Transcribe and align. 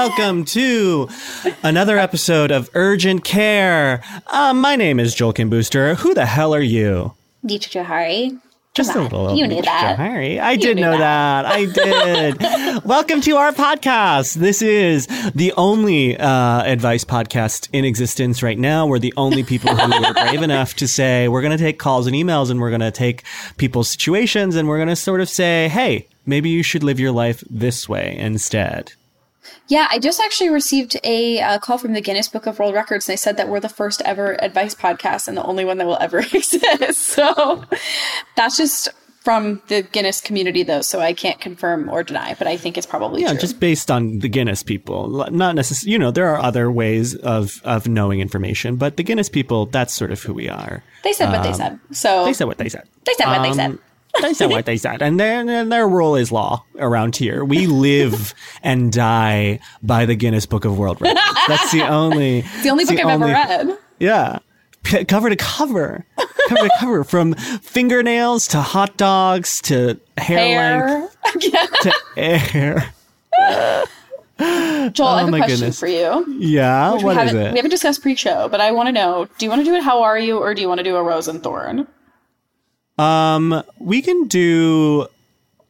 welcome 0.00 0.46
to 0.46 1.06
another 1.62 1.98
episode 1.98 2.50
of 2.50 2.70
Urgent 2.72 3.22
Care. 3.22 4.02
Uh, 4.28 4.54
my 4.54 4.74
name 4.74 4.98
is 4.98 5.14
Joel 5.14 5.34
Kim 5.34 5.50
Booster. 5.50 5.94
Who 5.96 6.14
the 6.14 6.24
hell 6.24 6.54
are 6.54 6.62
you? 6.62 7.12
Mitra 7.42 7.84
Jouhari. 7.84 8.40
Just 8.72 8.94
Come 8.94 9.02
a 9.02 9.04
little. 9.04 9.36
you 9.36 9.46
knew 9.46 9.60
that. 9.60 9.98
Jouhari. 9.98 10.40
I 10.40 10.56
did 10.56 10.76
knew 10.76 10.84
know 10.84 10.96
that. 10.96 11.44
I 11.44 11.66
did. 11.66 12.82
welcome 12.86 13.20
to 13.20 13.36
our 13.36 13.52
podcast. 13.52 14.36
This 14.36 14.62
is 14.62 15.06
the 15.34 15.52
only 15.58 16.16
uh, 16.16 16.62
advice 16.62 17.04
podcast 17.04 17.68
in 17.74 17.84
existence 17.84 18.42
right 18.42 18.58
now. 18.58 18.86
We're 18.86 19.00
the 19.00 19.12
only 19.18 19.44
people 19.44 19.76
who 19.76 19.92
are 19.92 20.14
brave 20.14 20.40
enough 20.40 20.72
to 20.76 20.88
say 20.88 21.28
we're 21.28 21.42
going 21.42 21.58
to 21.58 21.62
take 21.62 21.78
calls 21.78 22.06
and 22.06 22.16
emails 22.16 22.50
and 22.50 22.58
we're 22.58 22.70
going 22.70 22.80
to 22.80 22.90
take 22.90 23.22
people's 23.58 23.90
situations 23.90 24.56
and 24.56 24.66
we're 24.66 24.78
going 24.78 24.88
to 24.88 24.96
sort 24.96 25.20
of 25.20 25.28
say, 25.28 25.68
hey, 25.68 26.08
maybe 26.24 26.48
you 26.48 26.62
should 26.62 26.82
live 26.82 26.98
your 26.98 27.12
life 27.12 27.44
this 27.50 27.86
way 27.86 28.16
instead. 28.16 28.94
Yeah, 29.68 29.86
I 29.90 29.98
just 29.98 30.20
actually 30.20 30.50
received 30.50 30.96
a 31.04 31.40
uh, 31.40 31.58
call 31.58 31.78
from 31.78 31.92
the 31.92 32.00
Guinness 32.00 32.28
Book 32.28 32.46
of 32.46 32.58
World 32.58 32.74
Records, 32.74 33.08
and 33.08 33.12
they 33.12 33.16
said 33.16 33.36
that 33.36 33.48
we're 33.48 33.60
the 33.60 33.68
first 33.68 34.02
ever 34.04 34.42
advice 34.42 34.74
podcast 34.74 35.28
and 35.28 35.36
the 35.36 35.42
only 35.44 35.64
one 35.64 35.78
that 35.78 35.86
will 35.86 35.98
ever 36.00 36.18
exist. 36.32 36.98
So 37.00 37.64
that's 38.36 38.56
just 38.56 38.88
from 39.22 39.60
the 39.68 39.82
Guinness 39.82 40.20
community, 40.20 40.62
though, 40.62 40.80
so 40.80 41.00
I 41.00 41.12
can't 41.12 41.38
confirm 41.40 41.90
or 41.90 42.02
deny, 42.02 42.34
but 42.38 42.46
I 42.46 42.56
think 42.56 42.78
it's 42.78 42.86
probably 42.86 43.20
Yeah, 43.20 43.32
true. 43.32 43.40
just 43.40 43.60
based 43.60 43.90
on 43.90 44.20
the 44.20 44.28
Guinness 44.30 44.62
people. 44.62 45.08
Not 45.30 45.54
necessarily, 45.54 45.92
you 45.92 45.98
know, 45.98 46.10
there 46.10 46.28
are 46.28 46.38
other 46.38 46.70
ways 46.72 47.14
of, 47.16 47.60
of 47.64 47.86
knowing 47.86 48.20
information, 48.20 48.76
but 48.76 48.96
the 48.96 49.02
Guinness 49.02 49.28
people, 49.28 49.66
that's 49.66 49.94
sort 49.94 50.10
of 50.10 50.22
who 50.22 50.32
we 50.32 50.48
are. 50.48 50.82
they 51.04 51.12
said 51.12 51.30
what 51.30 51.42
they 51.42 51.52
said. 51.52 51.78
So 51.92 52.20
um, 52.20 52.24
They 52.26 52.32
said 52.32 52.46
what 52.46 52.56
they 52.58 52.70
said. 52.70 52.88
They 53.04 53.12
said 53.14 53.26
what 53.26 53.42
they 53.42 53.52
said. 53.52 53.78
They 54.22 54.34
said 54.34 54.50
what 54.50 54.66
they 54.66 54.76
said. 54.76 55.02
And 55.02 55.18
their, 55.20 55.64
their 55.64 55.88
rule 55.88 56.16
is 56.16 56.30
law 56.32 56.64
around 56.78 57.16
here. 57.16 57.44
We 57.44 57.66
live 57.66 58.34
and 58.62 58.92
die 58.92 59.60
by 59.82 60.04
the 60.06 60.14
Guinness 60.16 60.46
Book 60.46 60.64
of 60.64 60.78
World 60.78 61.00
Records. 61.00 61.20
That's 61.48 61.72
the 61.72 61.82
only. 61.88 62.38
It's 62.44 62.62
the 62.62 62.70
only 62.70 62.84
book 62.84 62.98
I've 62.98 63.06
only- 63.06 63.30
ever 63.32 63.66
read. 63.68 63.78
Yeah. 63.98 64.38
P- 64.82 65.04
cover 65.04 65.28
to 65.30 65.36
cover. 65.36 66.06
Cover 66.48 66.62
to 66.68 66.70
cover. 66.80 67.04
From 67.04 67.34
fingernails 67.34 68.48
to 68.48 68.60
hot 68.60 68.96
dogs 68.96 69.60
to 69.62 70.00
hair, 70.18 71.10
length 71.24 71.42
Hair. 71.42 71.42
yeah. 71.52 71.66
to 71.82 71.94
air. 72.16 72.94
Joel, 74.92 75.06
I 75.08 75.20
have 75.20 75.28
Oh 75.28 75.34
a 75.34 75.36
question 75.36 75.56
goodness. 75.58 75.78
for 75.78 75.86
you. 75.86 76.24
Yeah. 76.38 76.94
What 76.94 77.16
is 77.26 77.34
it? 77.34 77.52
we 77.52 77.56
haven't 77.58 77.70
discussed 77.70 78.00
pre-show, 78.00 78.48
but 78.48 78.60
I 78.60 78.70
want 78.72 78.86
to 78.88 78.92
know: 78.92 79.26
Do 79.38 79.44
you 79.44 79.50
want 79.50 79.60
to 79.60 79.64
do 79.64 79.74
it? 79.74 79.82
How 79.82 80.02
are 80.02 80.18
you, 80.18 80.38
or 80.38 80.54
do 80.54 80.62
you 80.62 80.68
want 80.68 80.78
to 80.78 80.84
do 80.84 80.96
a 80.96 81.02
rose 81.02 81.28
and 81.28 81.42
thorn? 81.42 81.86
Um, 83.00 83.62
we 83.78 84.02
can 84.02 84.28
do. 84.28 85.06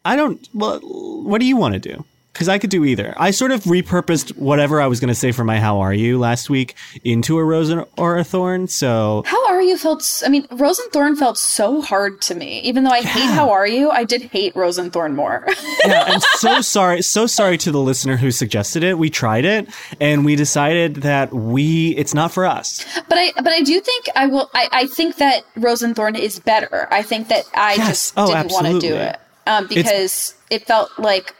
I 0.04 0.16
don't. 0.16 0.48
Well, 0.52 0.80
what 0.80 1.38
do 1.40 1.46
you 1.46 1.56
want 1.56 1.74
to 1.74 1.80
do? 1.80 2.04
Because 2.32 2.48
I 2.48 2.58
could 2.58 2.70
do 2.70 2.84
either. 2.84 3.12
I 3.16 3.32
sort 3.32 3.50
of 3.50 3.64
repurposed 3.64 4.36
whatever 4.36 4.80
I 4.80 4.86
was 4.86 5.00
going 5.00 5.08
to 5.08 5.16
say 5.16 5.32
for 5.32 5.42
my 5.42 5.58
"How 5.58 5.80
are 5.80 5.92
you" 5.92 6.16
last 6.16 6.48
week 6.48 6.76
into 7.02 7.38
a 7.38 7.44
rose 7.44 7.70
and- 7.70 7.84
or 7.98 8.18
a 8.18 8.24
thorn. 8.24 8.68
So 8.68 9.24
How 9.26 9.48
are 9.48 9.60
you 9.60 9.76
felt? 9.76 10.22
I 10.24 10.28
mean, 10.28 10.46
Rose 10.52 10.78
and 10.78 10.92
Thorn 10.92 11.16
felt 11.16 11.38
so 11.38 11.80
hard 11.82 12.20
to 12.22 12.36
me. 12.36 12.60
Even 12.60 12.84
though 12.84 12.92
I 12.92 13.02
hate 13.02 13.28
How 13.34 13.50
Are 13.50 13.66
You, 13.66 13.90
I 13.90 14.04
did 14.04 14.22
hate 14.22 14.54
Rose 14.54 14.78
and 14.78 14.92
Thorn 14.92 15.16
more. 15.16 15.44
yeah, 15.84 16.04
I'm 16.06 16.20
so 16.36 16.60
sorry, 16.60 17.02
so 17.02 17.26
sorry 17.26 17.58
to 17.58 17.72
the 17.72 17.80
listener 17.80 18.16
who 18.16 18.30
suggested 18.30 18.84
it. 18.84 18.96
We 18.96 19.10
tried 19.10 19.44
it, 19.44 19.68
and 20.00 20.24
we 20.24 20.36
decided 20.36 20.96
that 21.02 21.32
we 21.34 21.96
it's 21.96 22.14
not 22.14 22.30
for 22.30 22.46
us. 22.46 22.84
but 23.08 23.18
I, 23.18 23.32
but 23.36 23.48
I 23.48 23.62
do 23.62 23.80
think 23.80 24.06
I 24.14 24.26
will. 24.28 24.48
I, 24.54 24.68
I 24.70 24.86
think 24.86 25.16
that 25.16 25.42
Rose 25.56 25.82
and 25.82 25.96
Thorn 25.96 26.14
is 26.14 26.38
better. 26.38 26.86
I 26.92 27.02
think 27.02 27.26
that 27.28 27.44
I 27.54 27.74
Yes. 27.74 27.88
just 27.88 28.14
Oh, 28.16 28.28
didn't 28.28 28.52
want 28.52 28.66
to 28.66 28.78
do 28.78 28.94
it 28.94 29.18
um, 29.48 29.66
because 29.66 30.34
it 30.48 30.64
felt 30.66 30.90
like 30.98 31.34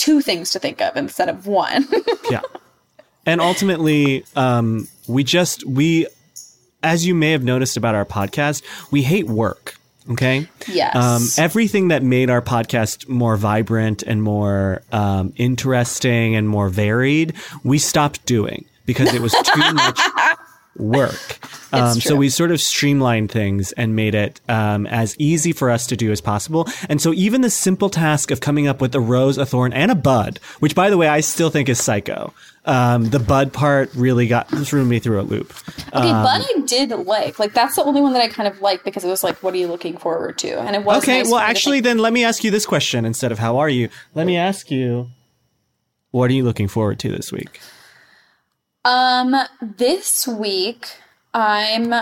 two 0.00 0.20
things 0.22 0.50
to 0.50 0.58
think 0.58 0.80
of 0.80 0.96
instead 0.96 1.28
of 1.28 1.46
one. 1.46 1.86
yeah 2.30 2.40
and 3.26 3.40
ultimately 3.40 4.24
um 4.34 4.88
we 5.06 5.22
just 5.22 5.64
we 5.66 6.06
as 6.82 7.04
you 7.06 7.14
may 7.14 7.32
have 7.32 7.44
noticed 7.44 7.76
about 7.76 7.94
our 7.94 8.06
podcast 8.06 8.62
we 8.90 9.02
hate 9.02 9.26
work 9.26 9.76
okay 10.10 10.48
Yes. 10.66 10.96
um 10.96 11.44
everything 11.44 11.88
that 11.88 12.02
made 12.02 12.30
our 12.30 12.40
podcast 12.40 13.08
more 13.08 13.36
vibrant 13.36 14.02
and 14.02 14.22
more 14.22 14.80
um 14.90 15.34
interesting 15.36 16.34
and 16.34 16.48
more 16.48 16.70
varied 16.70 17.34
we 17.62 17.76
stopped 17.78 18.24
doing 18.24 18.64
because 18.86 19.12
it 19.12 19.20
was 19.20 19.32
too 19.32 19.74
much 19.74 20.00
work 20.80 21.38
um, 21.72 22.00
so 22.00 22.16
we 22.16 22.28
sort 22.28 22.50
of 22.50 22.60
streamlined 22.60 23.30
things 23.30 23.70
and 23.72 23.94
made 23.94 24.14
it 24.14 24.40
um, 24.48 24.86
as 24.88 25.14
easy 25.18 25.52
for 25.52 25.70
us 25.70 25.86
to 25.86 25.96
do 25.96 26.10
as 26.10 26.20
possible. 26.20 26.66
And 26.88 27.00
so 27.00 27.12
even 27.14 27.42
the 27.42 27.50
simple 27.50 27.88
task 27.90 28.30
of 28.32 28.40
coming 28.40 28.66
up 28.66 28.80
with 28.80 28.92
a 28.94 29.00
rose, 29.00 29.38
a 29.38 29.46
thorn, 29.46 29.72
and 29.72 29.90
a 29.90 29.94
bud, 29.94 30.40
which 30.58 30.74
by 30.74 30.90
the 30.90 30.96
way 30.96 31.06
I 31.06 31.20
still 31.20 31.48
think 31.50 31.68
is 31.68 31.80
psycho. 31.80 32.32
Um, 32.64 33.10
the 33.10 33.18
bud 33.20 33.52
part 33.52 33.94
really 33.94 34.26
got 34.26 34.48
threw 34.48 34.84
me 34.84 34.98
through 34.98 35.20
a 35.20 35.22
loop. 35.22 35.52
okay, 35.94 36.10
Um, 36.10 36.22
but 36.24 36.44
I 36.56 36.60
did 36.66 36.90
like. 36.90 37.38
Like 37.38 37.54
that's 37.54 37.76
the 37.76 37.84
only 37.84 38.00
one 38.00 38.12
that 38.14 38.22
I 38.22 38.28
kind 38.28 38.48
of 38.48 38.60
liked 38.60 38.84
because 38.84 39.04
it 39.04 39.08
was 39.08 39.22
like, 39.22 39.42
what 39.42 39.54
are 39.54 39.58
you 39.58 39.68
looking 39.68 39.96
forward 39.96 40.38
to? 40.38 40.60
And 40.60 40.74
it 40.76 40.84
was 40.84 41.02
Okay, 41.02 41.18
nice 41.18 41.30
well 41.30 41.38
for 41.40 41.42
me 41.42 41.46
to 41.46 41.50
actually 41.50 41.76
think- 41.76 41.84
then 41.84 41.98
let 41.98 42.12
me 42.12 42.24
ask 42.24 42.42
you 42.42 42.50
this 42.50 42.66
question 42.66 43.04
instead 43.04 43.30
of 43.32 43.38
how 43.38 43.58
are 43.58 43.68
you? 43.68 43.88
Let 44.14 44.26
me 44.26 44.36
ask 44.36 44.70
you 44.70 45.10
what 46.10 46.30
are 46.30 46.34
you 46.34 46.42
looking 46.42 46.66
forward 46.68 46.98
to 47.00 47.08
this 47.10 47.30
week? 47.32 47.60
Um, 48.84 49.36
this 49.60 50.26
week 50.26 50.86
I'm, 51.34 51.92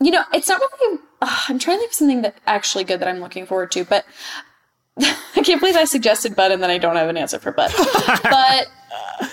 you 0.00 0.10
know, 0.10 0.24
it's 0.32 0.48
not 0.48 0.60
really. 0.60 0.98
ugh, 1.22 1.40
I'm 1.48 1.58
trying 1.58 1.76
to 1.76 1.80
think 1.80 1.90
of 1.90 1.94
something 1.94 2.22
that 2.22 2.36
actually 2.46 2.84
good 2.84 3.00
that 3.00 3.08
I'm 3.08 3.20
looking 3.20 3.46
forward 3.46 3.70
to, 3.72 3.84
but 3.84 4.04
I 5.00 5.42
can't 5.42 5.60
believe 5.60 5.76
I 5.76 5.84
suggested 5.84 6.36
Bud 6.36 6.52
and 6.52 6.62
then 6.62 6.70
I 6.70 6.78
don't 6.78 6.96
have 6.96 7.08
an 7.08 7.16
answer 7.16 7.38
for 7.38 7.52
Bud. 7.52 7.72
but 8.22 8.66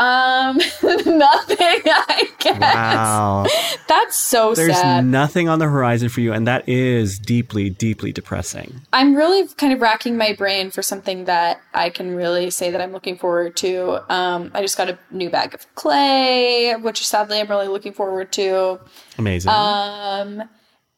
um, 0.00 0.56
nothing. 0.82 1.56
I 1.60 2.28
guess 2.38 2.60
Wow. 2.60 3.46
that's 3.86 4.16
so 4.16 4.54
There's 4.54 4.74
sad. 4.76 5.04
nothing 5.04 5.48
on 5.48 5.58
the 5.58 5.66
horizon 5.68 6.08
for 6.08 6.20
you 6.20 6.32
and 6.32 6.46
that 6.46 6.66
is 6.68 7.18
deeply 7.18 7.68
deeply 7.70 8.10
depressing. 8.10 8.80
I'm 8.92 9.14
really 9.14 9.46
kind 9.54 9.72
of 9.72 9.80
racking 9.80 10.16
my 10.16 10.32
brain 10.32 10.70
for 10.70 10.82
something 10.82 11.26
that 11.26 11.60
I 11.74 11.90
can 11.90 12.14
really 12.16 12.50
say 12.50 12.70
that 12.70 12.80
I'm 12.80 12.92
looking 12.92 13.16
forward 13.18 13.56
to. 13.58 14.02
Um, 14.12 14.50
I 14.54 14.62
just 14.62 14.78
got 14.78 14.88
a 14.88 14.98
new 15.10 15.28
bag 15.30 15.54
of 15.54 15.72
clay, 15.74 16.74
which 16.80 17.06
sadly 17.06 17.38
I'm 17.38 17.48
really 17.48 17.68
looking 17.68 17.92
forward 17.92 18.32
to. 18.32 18.80
Amazing. 19.18 19.50
Um, 19.52 20.42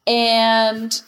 and 0.07 1.03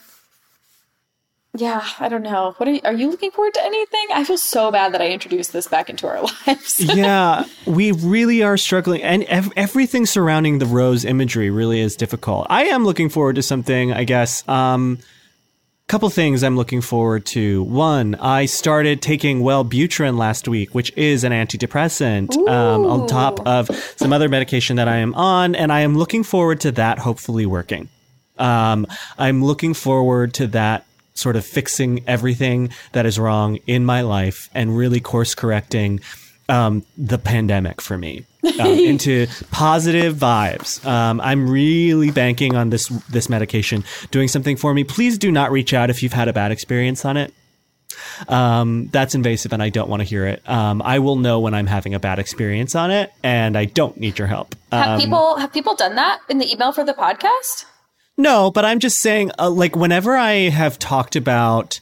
yeah, 1.54 1.86
I 2.00 2.08
don't 2.08 2.22
know. 2.22 2.54
What 2.56 2.68
are 2.68 2.72
you, 2.72 2.80
are 2.84 2.92
you 2.92 3.10
looking 3.10 3.30
forward 3.30 3.54
to 3.54 3.64
anything? 3.64 4.06
I 4.12 4.24
feel 4.24 4.38
so 4.38 4.72
bad 4.72 4.92
that 4.92 5.00
I 5.00 5.10
introduced 5.10 5.52
this 5.52 5.68
back 5.68 5.88
into 5.88 6.06
our 6.06 6.20
lives. 6.46 6.80
yeah, 6.80 7.44
we 7.66 7.92
really 7.92 8.42
are 8.42 8.56
struggling, 8.56 9.02
and 9.02 9.22
ev- 9.24 9.52
everything 9.56 10.04
surrounding 10.04 10.58
the 10.58 10.66
rose 10.66 11.04
imagery 11.04 11.50
really 11.50 11.80
is 11.80 11.94
difficult. 11.96 12.48
I 12.50 12.64
am 12.64 12.84
looking 12.84 13.08
forward 13.08 13.36
to 13.36 13.42
something, 13.42 13.92
I 13.92 14.04
guess. 14.04 14.46
Um, 14.48 14.98
couple 15.86 16.08
things 16.08 16.42
I'm 16.42 16.56
looking 16.56 16.80
forward 16.80 17.26
to. 17.26 17.62
One, 17.62 18.14
I 18.16 18.46
started 18.46 19.02
taking 19.02 19.42
Wellbutrin 19.42 20.16
last 20.16 20.48
week, 20.48 20.74
which 20.74 20.92
is 20.96 21.24
an 21.24 21.32
antidepressant, 21.32 22.34
um, 22.48 22.86
on 22.86 23.06
top 23.06 23.46
of 23.46 23.70
some 23.96 24.12
other 24.12 24.28
medication 24.28 24.76
that 24.76 24.88
I 24.88 24.96
am 24.96 25.14
on, 25.14 25.54
and 25.54 25.70
I 25.70 25.80
am 25.80 25.96
looking 25.96 26.24
forward 26.24 26.60
to 26.62 26.72
that 26.72 26.98
hopefully 26.98 27.46
working. 27.46 27.90
Um, 28.38 28.86
I'm 29.18 29.44
looking 29.44 29.74
forward 29.74 30.34
to 30.34 30.46
that 30.48 30.86
sort 31.14 31.36
of 31.36 31.44
fixing 31.46 32.02
everything 32.06 32.70
that 32.92 33.06
is 33.06 33.18
wrong 33.18 33.56
in 33.66 33.84
my 33.84 34.00
life 34.00 34.50
and 34.54 34.76
really 34.76 35.00
course 35.00 35.34
correcting 35.34 36.00
um, 36.48 36.84
the 36.98 37.18
pandemic 37.18 37.80
for 37.80 37.96
me 37.96 38.24
um, 38.60 38.66
into 38.66 39.26
positive 39.50 40.16
vibes. 40.16 40.84
Um, 40.84 41.20
I'm 41.20 41.48
really 41.48 42.10
banking 42.10 42.56
on 42.56 42.70
this 42.70 42.88
this 43.08 43.28
medication 43.28 43.84
doing 44.10 44.28
something 44.28 44.56
for 44.56 44.74
me. 44.74 44.84
Please 44.84 45.16
do 45.16 45.30
not 45.30 45.50
reach 45.50 45.72
out 45.72 45.88
if 45.88 46.02
you've 46.02 46.12
had 46.12 46.28
a 46.28 46.32
bad 46.32 46.52
experience 46.52 47.04
on 47.04 47.16
it. 47.16 47.32
Um, 48.28 48.88
that's 48.88 49.14
invasive 49.14 49.52
and 49.52 49.62
I 49.62 49.70
don't 49.70 49.88
want 49.88 50.00
to 50.00 50.04
hear 50.04 50.26
it. 50.26 50.46
Um, 50.48 50.82
I 50.82 50.98
will 50.98 51.16
know 51.16 51.40
when 51.40 51.54
I'm 51.54 51.66
having 51.66 51.94
a 51.94 52.00
bad 52.00 52.18
experience 52.18 52.74
on 52.74 52.90
it 52.90 53.12
and 53.22 53.56
I 53.56 53.64
don't 53.64 53.96
need 53.98 54.18
your 54.18 54.28
help. 54.28 54.54
have 54.72 54.88
Um, 54.90 55.00
people 55.00 55.36
have 55.36 55.52
people 55.52 55.74
done 55.74 55.94
that 55.94 56.20
in 56.28 56.38
the 56.38 56.50
email 56.52 56.72
for 56.72 56.84
the 56.84 56.94
podcast? 56.94 57.66
No, 58.16 58.50
but 58.50 58.64
I'm 58.64 58.78
just 58.78 59.00
saying, 59.00 59.32
uh, 59.38 59.50
like, 59.50 59.74
whenever 59.74 60.16
I 60.16 60.48
have 60.50 60.78
talked 60.78 61.16
about 61.16 61.80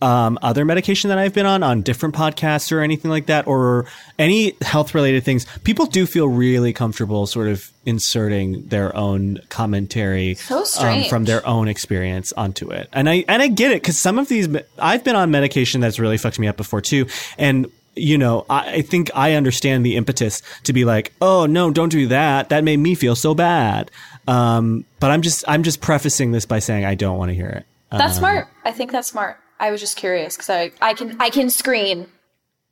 um, 0.00 0.36
other 0.42 0.64
medication 0.64 1.08
that 1.10 1.18
I've 1.18 1.32
been 1.32 1.46
on 1.46 1.62
on 1.62 1.82
different 1.82 2.14
podcasts 2.14 2.72
or 2.72 2.80
anything 2.80 3.10
like 3.10 3.26
that, 3.26 3.46
or 3.46 3.86
any 4.18 4.56
health 4.60 4.94
related 4.94 5.24
things, 5.24 5.46
people 5.64 5.86
do 5.86 6.06
feel 6.06 6.26
really 6.28 6.72
comfortable 6.72 7.26
sort 7.26 7.48
of 7.48 7.70
inserting 7.86 8.66
their 8.66 8.94
own 8.96 9.38
commentary 9.48 10.34
So 10.34 10.64
um, 11.04 11.08
from 11.08 11.24
their 11.24 11.46
own 11.46 11.68
experience 11.68 12.32
onto 12.32 12.70
it. 12.70 12.88
And 12.92 13.08
I 13.08 13.24
and 13.28 13.42
I 13.42 13.48
get 13.48 13.70
it 13.70 13.82
because 13.82 13.96
some 13.96 14.18
of 14.18 14.28
these 14.28 14.48
I've 14.78 15.04
been 15.04 15.16
on 15.16 15.30
medication 15.30 15.80
that's 15.80 16.00
really 16.00 16.18
fucked 16.18 16.38
me 16.38 16.48
up 16.48 16.56
before 16.56 16.80
too, 16.80 17.06
and. 17.38 17.66
You 17.94 18.16
know, 18.16 18.46
I, 18.48 18.76
I 18.76 18.80
think 18.80 19.10
I 19.14 19.34
understand 19.34 19.84
the 19.84 19.96
impetus 19.96 20.40
to 20.62 20.72
be 20.72 20.86
like, 20.86 21.12
"Oh 21.20 21.44
no, 21.44 21.70
don't 21.70 21.90
do 21.90 22.06
that. 22.06 22.48
That 22.48 22.64
made 22.64 22.78
me 22.78 22.94
feel 22.94 23.14
so 23.14 23.34
bad." 23.34 23.90
Um, 24.28 24.84
but 25.00 25.10
I'm 25.10 25.22
just, 25.22 25.44
I'm 25.48 25.62
just 25.62 25.80
prefacing 25.80 26.32
this 26.32 26.46
by 26.46 26.58
saying 26.58 26.84
I 26.84 26.94
don't 26.94 27.18
want 27.18 27.30
to 27.30 27.34
hear 27.34 27.48
it. 27.48 27.66
That's 27.90 28.16
smart. 28.16 28.48
I 28.64 28.72
think 28.72 28.92
that's 28.92 29.08
smart. 29.08 29.38
I 29.60 29.70
was 29.70 29.80
just 29.80 29.96
curious 29.96 30.36
because 30.36 30.50
I, 30.50 30.72
I 30.80 30.94
can 30.94 31.20
I 31.20 31.30
can 31.30 31.48
screen. 31.48 32.08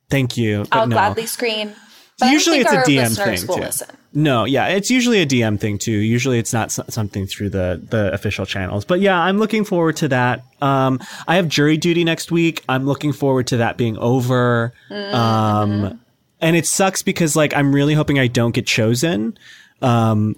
Thank 0.09 0.37
you. 0.37 0.67
I'll 0.73 0.89
no. 0.89 0.97
gladly 0.97 1.27
screen. 1.27 1.75
But 2.19 2.33
usually 2.33 2.59
it's 2.59 2.73
a 2.73 2.79
DM 2.79 3.17
thing 3.17 3.47
too. 3.47 3.61
listen. 3.61 3.89
No, 4.13 4.45
yeah, 4.45 4.67
it's 4.69 4.91
usually 4.91 5.23
a 5.23 5.27
DM 5.27 5.59
thing 5.59 5.79
too. 5.79 5.93
Usually 5.93 6.39
it's 6.39 6.53
not 6.53 6.73
so- 6.73 6.85
something 6.89 7.27
through 7.27 7.51
the 7.51 7.81
the 7.83 8.13
official 8.13 8.45
channels. 8.45 8.85
But 8.85 9.01
yeah, 9.01 9.19
I'm 9.19 9.39
looking 9.39 9.65
forward 9.65 9.97
to 9.97 10.09
that. 10.09 10.43
Um, 10.61 11.01
I 11.29 11.37
have 11.37 11.49
jury 11.49 11.77
duty 11.77 12.03
next 12.03 12.33
week. 12.33 12.65
I'm 12.69 12.87
looking 12.87 13.13
forward 13.13 13.47
to 13.49 13.59
that 13.59 13.77
being 13.77 13.97
over. 13.99 14.73
Mm-hmm. 14.91 15.15
Um, 15.15 16.01
and 16.41 16.57
it 16.57 16.67
sucks 16.67 17.03
because 17.03 17.37
like 17.37 17.55
I'm 17.55 17.73
really 17.73 17.95
hoping 17.95 18.19
I 18.19 18.27
don't 18.27 18.53
get 18.53 18.67
chosen. 18.67 19.39
Um, 19.81 20.35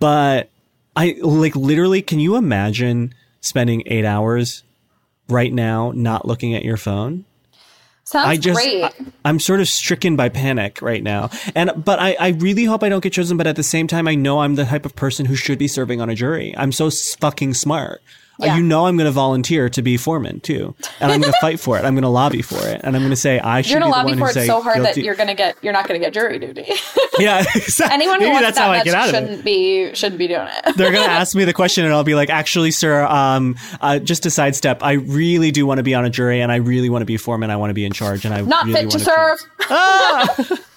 but 0.00 0.50
I 0.96 1.16
like 1.20 1.54
literally. 1.54 2.02
Can 2.02 2.18
you 2.18 2.36
imagine 2.36 3.14
spending 3.40 3.84
eight 3.86 4.04
hours 4.04 4.64
right 5.28 5.52
now 5.52 5.92
not 5.94 6.26
looking 6.26 6.54
at 6.54 6.64
your 6.64 6.76
phone? 6.76 7.24
Sounds 8.04 8.26
I 8.26 8.36
just 8.38 8.60
great. 8.60 8.82
I, 9.24 9.28
am 9.28 9.38
sort 9.38 9.60
of 9.60 9.68
stricken 9.68 10.16
by 10.16 10.30
panic 10.30 10.82
right 10.82 11.02
now. 11.02 11.30
And 11.54 11.70
but 11.84 12.00
I, 12.00 12.16
I 12.18 12.28
really 12.30 12.64
hope 12.64 12.82
I 12.82 12.88
don't 12.88 13.04
get 13.04 13.12
chosen, 13.12 13.36
but 13.36 13.46
at 13.46 13.54
the 13.54 13.62
same 13.62 13.86
time 13.86 14.08
I 14.08 14.16
know 14.16 14.40
I'm 14.40 14.56
the 14.56 14.64
type 14.64 14.84
of 14.84 14.96
person 14.96 15.26
who 15.26 15.36
should 15.36 15.60
be 15.60 15.68
serving 15.68 16.00
on 16.00 16.10
a 16.10 16.16
jury. 16.16 16.52
I'm 16.56 16.72
so 16.72 16.90
fucking 16.90 17.54
smart. 17.54 18.02
Uh, 18.40 18.46
Yeah. 18.46 18.56
You 18.56 18.62
know 18.62 18.86
I'm 18.86 18.96
going 18.96 19.06
to 19.06 19.10
volunteer 19.12 19.68
to 19.70 19.82
be 19.82 19.96
foreman 19.96 20.40
too. 20.40 20.74
And 21.00 21.12
I'm 21.12 21.20
going 21.20 21.32
to 21.32 21.38
fight 21.40 21.60
for 21.60 21.76
it. 21.78 21.84
I'm 21.84 21.94
going 21.94 22.02
to 22.02 22.08
lobby 22.08 22.42
for 22.42 22.64
it. 22.66 22.80
And 22.82 22.96
I'm 22.96 23.02
going 23.02 23.10
to 23.10 23.16
say 23.16 23.38
I 23.40 23.62
should 23.62 23.76
be 23.78 23.82
on 23.82 23.82
a 23.82 23.84
jury. 23.84 23.90
you're 23.90 24.04
gonna 24.04 24.08
lobby 24.24 24.32
for 24.34 24.38
it 24.40 24.46
so 24.46 24.60
hard 24.62 24.76
guilty. 24.76 25.00
that 25.00 25.04
you're 25.04 25.14
gonna 25.14 25.34
get 25.34 25.56
you're 25.62 25.72
not 25.72 25.86
gonna 25.86 25.98
get 26.00 26.12
jury 26.12 26.38
duty. 26.38 26.66
Yeah, 27.18 27.40
exactly. 27.54 27.94
Anyone 27.94 28.20
who 28.20 28.26
Maybe 28.28 28.32
wants 28.32 28.46
that's 28.46 28.56
that 28.56 28.64
how 28.64 28.70
I 28.70 28.76
much 28.78 28.84
get 28.86 28.94
out 28.94 29.08
of 29.10 29.14
it. 29.14 29.18
shouldn't 29.18 29.44
be 29.44 29.94
shouldn't 29.94 30.18
be 30.18 30.26
doing 30.26 30.48
it. 30.64 30.74
They're 30.76 30.90
gonna 30.90 31.04
ask 31.20 31.34
me 31.36 31.44
the 31.44 31.52
question, 31.52 31.84
and 31.84 31.92
I'll 31.92 32.02
be 32.04 32.14
like, 32.14 32.30
"Actually, 32.30 32.70
sir, 32.70 33.04
um, 33.04 33.56
uh, 33.82 33.98
just 33.98 34.22
to 34.22 34.30
sidestep, 34.30 34.82
I 34.82 34.92
really 34.92 35.50
do 35.50 35.66
want 35.66 35.78
to 35.78 35.82
be 35.82 35.94
on 35.94 36.06
a 36.06 36.10
jury, 36.10 36.40
and 36.40 36.50
I 36.50 36.56
really 36.56 36.88
want 36.88 37.02
to 37.02 37.06
be 37.06 37.18
foreman. 37.18 37.50
I 37.50 37.56
want 37.56 37.68
to 37.70 37.74
be 37.74 37.84
in 37.84 37.92
charge, 37.92 38.24
and 38.24 38.32
I 38.32 38.40
Not 38.40 38.64
really 38.66 38.82
fit 38.84 38.90
to 38.92 38.98
serve. 39.00 40.60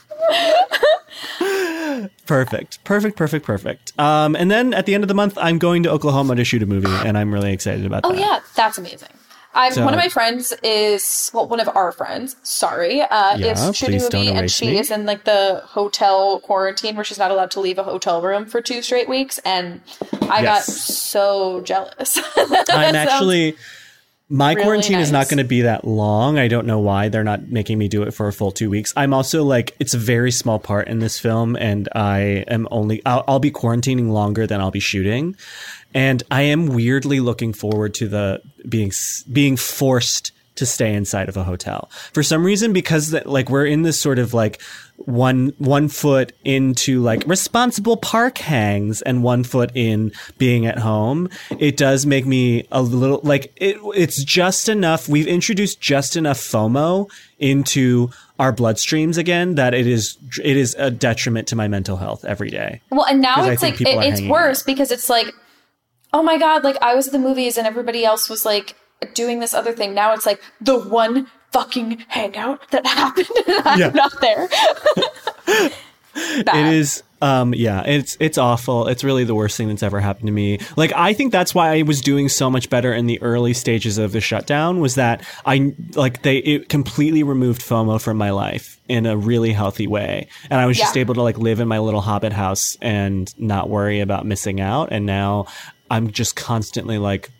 Perfect, 2.25 2.83
perfect, 2.83 3.17
perfect, 3.17 3.45
perfect. 3.45 3.97
Um, 3.99 4.35
and 4.35 4.49
then 4.49 4.73
at 4.73 4.85
the 4.85 4.93
end 4.95 5.03
of 5.03 5.07
the 5.07 5.13
month, 5.13 5.37
I'm 5.39 5.59
going 5.59 5.83
to 5.83 5.91
Oklahoma 5.91 6.35
to 6.35 6.43
shoot 6.43 6.63
a 6.63 6.65
movie, 6.65 6.87
and 6.89 7.17
I'm 7.17 7.33
really 7.33 7.51
excited 7.53 7.85
about 7.85 8.01
Oh 8.03 8.11
that. 8.13 8.17
Oh, 8.17 8.19
yeah, 8.21 8.39
that's 8.55 8.77
amazing. 8.77 9.09
So- 9.71 9.85
one 9.85 9.93
of 9.93 9.99
my 9.99 10.09
friends 10.09 10.51
is 10.63 11.29
well, 11.33 11.47
one 11.47 11.59
of 11.59 11.69
our 11.75 11.91
friends. 11.91 12.35
Sorry, 12.41 13.01
uh, 13.01 13.37
Yeah, 13.37 13.51
is 13.69 13.75
shooting 13.77 13.99
a 14.01 14.03
movie, 14.03 14.29
and 14.29 14.49
she 14.49 14.67
me. 14.71 14.79
is 14.79 14.89
in 14.89 15.05
like 15.05 15.25
the 15.25 15.61
hotel 15.65 16.39
quarantine 16.39 16.95
where 16.95 17.05
she's 17.05 17.19
not 17.19 17.29
allowed 17.29 17.51
to 17.51 17.59
leave 17.59 17.77
a 17.77 17.83
hotel 17.83 18.19
room 18.23 18.45
for 18.47 18.61
two 18.61 18.81
straight 18.81 19.07
weeks, 19.07 19.37
and 19.45 19.81
I 20.23 20.41
got 20.41 20.63
so 20.63 21.61
jealous. 21.61 22.17
I'm 22.35 22.49
That 22.49 22.67
sounds- 22.67 22.95
actually. 22.95 23.55
My 24.29 24.53
really 24.53 24.63
quarantine 24.63 24.99
is 24.99 25.11
not 25.11 25.27
going 25.27 25.39
to 25.39 25.43
be 25.43 25.61
that 25.61 25.85
long. 25.85 26.39
I 26.39 26.47
don't 26.47 26.65
know 26.65 26.79
why 26.79 27.09
they're 27.09 27.23
not 27.23 27.49
making 27.49 27.77
me 27.77 27.87
do 27.87 28.03
it 28.03 28.13
for 28.13 28.27
a 28.27 28.33
full 28.33 28.51
two 28.51 28.69
weeks. 28.69 28.93
I'm 28.95 29.13
also 29.13 29.43
like, 29.43 29.75
it's 29.79 29.93
a 29.93 29.97
very 29.97 30.31
small 30.31 30.59
part 30.59 30.87
in 30.87 30.99
this 30.99 31.19
film, 31.19 31.55
and 31.55 31.89
I 31.93 32.45
am 32.47 32.67
only, 32.71 33.05
I'll, 33.05 33.23
I'll 33.27 33.39
be 33.39 33.51
quarantining 33.51 34.09
longer 34.11 34.47
than 34.47 34.61
I'll 34.61 34.71
be 34.71 34.79
shooting. 34.79 35.35
And 35.93 36.23
I 36.31 36.43
am 36.43 36.67
weirdly 36.67 37.19
looking 37.19 37.53
forward 37.53 37.93
to 37.95 38.07
the 38.07 38.41
being, 38.67 38.91
being 39.31 39.57
forced 39.57 40.31
to 40.55 40.65
stay 40.65 40.93
inside 40.93 41.29
of 41.29 41.37
a 41.37 41.43
hotel 41.43 41.89
for 42.13 42.23
some 42.23 42.45
reason, 42.45 42.73
because 42.73 43.09
that, 43.09 43.27
like, 43.27 43.49
we're 43.49 43.65
in 43.65 43.81
this 43.81 43.99
sort 43.99 44.19
of 44.19 44.33
like 44.33 44.61
one, 44.97 45.53
one 45.57 45.89
foot 45.89 46.33
into 46.43 47.01
like 47.01 47.25
responsible 47.27 47.97
park 47.97 48.37
hangs 48.37 49.01
and 49.01 49.23
one 49.23 49.43
foot 49.43 49.71
in 49.75 50.11
being 50.37 50.65
at 50.65 50.79
home. 50.79 51.29
It 51.59 51.77
does 51.77 52.05
make 52.05 52.25
me 52.25 52.67
a 52.71 52.81
little 52.81 53.19
like 53.23 53.51
it, 53.57 53.77
it's 53.95 54.23
just 54.23 54.69
enough. 54.69 55.09
We've 55.09 55.27
introduced 55.27 55.81
just 55.81 56.15
enough 56.15 56.39
FOMO 56.39 57.09
into 57.39 58.09
our 58.39 58.53
bloodstreams 58.53 59.17
again 59.17 59.55
that 59.55 59.73
it 59.73 59.87
is, 59.87 60.17
it 60.43 60.57
is 60.57 60.75
a 60.75 60.89
detriment 60.89 61.47
to 61.49 61.55
my 61.55 61.67
mental 61.67 61.97
health 61.97 62.25
every 62.25 62.49
day. 62.49 62.81
Well, 62.89 63.05
and 63.05 63.21
now 63.21 63.43
it's 63.45 63.61
like 63.61 63.81
it, 63.81 63.87
it's 63.87 64.21
worse 64.21 64.63
because 64.63 64.91
it's 64.91 65.09
like, 65.09 65.27
oh 66.13 66.23
my 66.23 66.37
god, 66.37 66.63
like 66.63 66.77
I 66.81 66.95
was 66.95 67.07
at 67.07 67.13
the 67.13 67.19
movies 67.19 67.57
and 67.57 67.67
everybody 67.67 68.05
else 68.05 68.29
was 68.29 68.45
like 68.45 68.75
doing 69.13 69.39
this 69.39 69.53
other 69.53 69.73
thing. 69.73 69.93
Now 69.93 70.13
it's 70.13 70.25
like 70.25 70.41
the 70.61 70.79
one 70.79 71.27
fucking 71.53 72.03
hangout 72.09 72.69
that 72.71 72.85
happened 72.99 73.29
and 73.47 73.67
I'm 73.67 73.79
Yeah. 73.79 73.89
not 73.89 74.19
there. 74.21 74.49
It 76.15 76.73
is 76.73 77.01
um 77.23 77.55
yeah, 77.55 77.81
it's 77.87 78.17
it's 78.19 78.37
awful. 78.37 78.87
It's 78.87 79.03
really 79.03 79.23
the 79.23 79.33
worst 79.33 79.57
thing 79.57 79.67
that's 79.69 79.81
ever 79.81 79.99
happened 79.99 80.27
to 80.27 80.31
me. 80.31 80.59
Like 80.77 80.93
I 80.93 81.13
think 81.13 81.31
that's 81.31 81.55
why 81.55 81.73
I 81.75 81.81
was 81.81 82.01
doing 82.01 82.29
so 82.29 82.51
much 82.51 82.69
better 82.69 82.93
in 82.93 83.07
the 83.07 83.19
early 83.23 83.53
stages 83.53 83.97
of 83.97 84.11
the 84.11 84.21
shutdown 84.21 84.79
was 84.79 84.93
that 84.93 85.25
I 85.47 85.73
like 85.95 86.21
they 86.21 86.37
it 86.37 86.69
completely 86.69 87.23
removed 87.23 87.61
FOMO 87.63 87.99
from 87.99 88.17
my 88.17 88.29
life 88.29 88.79
in 88.87 89.07
a 89.07 89.17
really 89.17 89.53
healthy 89.53 89.87
way. 89.87 90.27
And 90.51 90.59
I 90.61 90.67
was 90.67 90.77
just 90.77 90.97
able 90.97 91.15
to 91.15 91.23
like 91.23 91.39
live 91.39 91.59
in 91.59 91.67
my 91.67 91.79
little 91.79 92.01
hobbit 92.01 92.33
house 92.33 92.77
and 92.79 93.33
not 93.39 93.69
worry 93.69 93.99
about 93.99 94.23
missing 94.27 94.61
out 94.61 94.89
and 94.91 95.07
now 95.07 95.47
I'm 95.89 96.11
just 96.11 96.35
constantly 96.35 96.99
like 96.99 97.31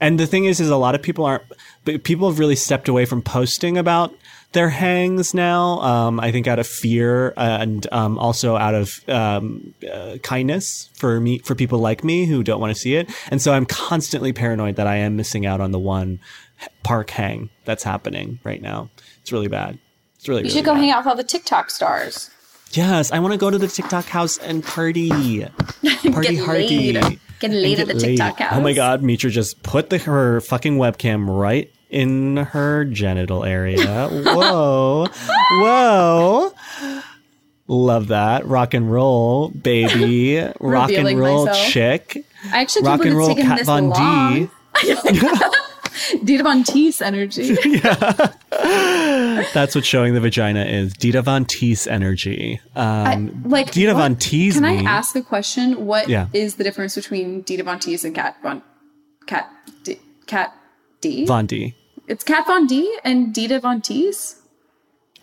and 0.00 0.20
the 0.20 0.26
thing 0.26 0.44
is, 0.44 0.60
is 0.60 0.68
a 0.70 0.76
lot 0.76 0.94
of 0.94 1.02
people 1.02 1.24
aren't. 1.24 1.44
but 1.84 2.04
People 2.04 2.28
have 2.28 2.38
really 2.38 2.56
stepped 2.56 2.88
away 2.88 3.04
from 3.04 3.22
posting 3.22 3.78
about 3.78 4.14
their 4.52 4.68
hangs 4.70 5.34
now. 5.34 5.80
Um, 5.80 6.20
I 6.20 6.32
think 6.32 6.46
out 6.46 6.58
of 6.58 6.66
fear 6.66 7.34
and 7.36 7.86
um, 7.92 8.18
also 8.18 8.56
out 8.56 8.74
of 8.74 9.06
um, 9.08 9.74
uh, 9.92 10.16
kindness 10.22 10.88
for 10.94 11.20
me, 11.20 11.38
for 11.40 11.54
people 11.54 11.78
like 11.78 12.04
me 12.04 12.26
who 12.26 12.42
don't 12.42 12.60
want 12.60 12.74
to 12.74 12.80
see 12.80 12.94
it. 12.96 13.10
And 13.30 13.40
so 13.40 13.52
I'm 13.52 13.66
constantly 13.66 14.32
paranoid 14.32 14.76
that 14.76 14.86
I 14.86 14.96
am 14.96 15.16
missing 15.16 15.46
out 15.46 15.60
on 15.60 15.72
the 15.72 15.78
one 15.78 16.20
park 16.82 17.10
hang 17.10 17.50
that's 17.64 17.82
happening 17.82 18.38
right 18.44 18.62
now. 18.62 18.90
It's 19.20 19.32
really 19.32 19.48
bad. 19.48 19.78
It's 20.16 20.28
really. 20.28 20.40
you 20.40 20.44
really 20.44 20.54
should 20.56 20.64
go 20.64 20.72
bad. 20.72 20.80
hang 20.80 20.90
out 20.90 21.00
with 21.00 21.06
all 21.08 21.16
the 21.16 21.24
TikTok 21.24 21.70
stars. 21.70 22.30
Yes, 22.72 23.12
I 23.12 23.18
want 23.20 23.32
to 23.32 23.38
go 23.38 23.50
to 23.50 23.58
the 23.58 23.68
TikTok 23.68 24.06
house 24.06 24.38
and 24.38 24.64
party. 24.64 25.08
Party 26.12 26.36
hardy. 26.36 26.92
laid. 26.92 27.20
Get 27.40 27.50
laid 27.50 27.78
And 27.80 27.90
at 27.90 27.94
the 27.94 28.00
get 28.00 28.08
TikTok 28.08 28.38
house. 28.38 28.52
Oh 28.56 28.60
my 28.60 28.72
god, 28.72 29.02
Mitra 29.02 29.30
just 29.30 29.62
put 29.62 29.90
the, 29.90 29.98
her 29.98 30.40
fucking 30.40 30.78
webcam 30.78 31.26
right 31.28 31.70
in 31.90 32.36
her 32.36 32.84
genital 32.84 33.44
area. 33.44 34.08
Whoa. 34.10 35.06
Whoa. 35.50 36.52
Love 37.68 38.08
that. 38.08 38.46
Rock 38.46 38.74
and 38.74 38.90
roll, 38.90 39.48
baby. 39.48 40.38
Rock 40.60 40.92
and 40.92 41.18
roll 41.18 41.46
myself. 41.46 41.68
chick. 41.68 42.24
I 42.52 42.60
actually 42.60 42.82
Rock 42.86 43.04
and 43.04 43.16
roll 43.16 43.34
Kat 43.34 43.64
Von. 43.64 43.90
D. 43.90 44.48
Dita 46.24 46.42
Von 46.44 46.62
Teese 46.64 47.02
energy. 47.02 47.54
That's 49.54 49.74
what 49.74 49.84
showing 49.84 50.14
the 50.14 50.20
vagina 50.20 50.64
is. 50.64 50.92
Dita 50.94 51.22
Von 51.22 51.44
Teese 51.44 51.86
energy. 51.90 52.60
Um, 52.74 53.42
like 53.46 53.70
Dita 53.70 53.94
what- 53.94 54.00
Von 54.00 54.16
Teese 54.16 54.54
Can 54.54 54.64
I 54.64 54.76
me. 54.76 54.86
ask 54.86 55.14
a 55.16 55.22
question? 55.22 55.86
What 55.86 56.04
is 56.04 56.08
Yeah. 56.10 56.26
the 56.32 56.64
difference 56.64 56.94
between 56.94 57.42
Dita 57.42 57.62
Von 57.64 57.78
Teese 57.78 58.04
and 58.04 58.14
Cat 58.14 58.36
Von 58.42 58.62
Cat 59.26 59.50
D, 59.84 59.98
Cat 60.26 60.52
D? 61.00 61.26
Von 61.26 61.46
D. 61.46 61.74
It's 62.08 62.24
Kat 62.24 62.46
Von 62.46 62.66
D 62.66 62.98
and 63.04 63.32
Dita 63.34 63.60
Von 63.60 63.80
Teese. 63.80 64.36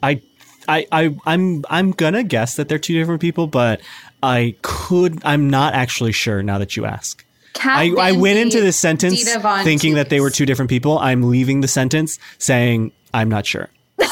I, 0.01 0.22
I, 0.68 0.86
I, 0.92 1.15
I'm, 1.25 1.63
I'm 1.70 1.92
gonna 1.92 2.24
guess 2.24 2.56
that 2.56 2.68
they're 2.68 2.80
two 2.80 2.94
different 2.94 3.22
people, 3.22 3.48
but 3.48 3.80
I 4.22 4.56
could, 4.62 5.22
I'm 5.25 5.50
not 5.50 5.74
actually 5.74 6.12
sure 6.12 6.44
now 6.44 6.58
that 6.58 6.75
you 6.75 6.86
ask. 6.86 7.23
I, 7.60 7.93
I 8.00 8.12
went 8.13 8.39
into 8.39 8.62
this 8.62 8.77
sentence 8.77 9.24
thinking 9.63 9.93
that 9.95 10.10
they 10.10 10.19
were 10.19 10.29
two 10.29 10.45
different 10.45 10.69
people. 10.69 10.98
I'm 11.00 11.24
leaving 11.24 11.62
the 11.62 11.67
sentence 11.67 12.19
saying 12.38 12.91
I'm 13.13 13.29
not 13.29 13.45
sure. 13.45 13.69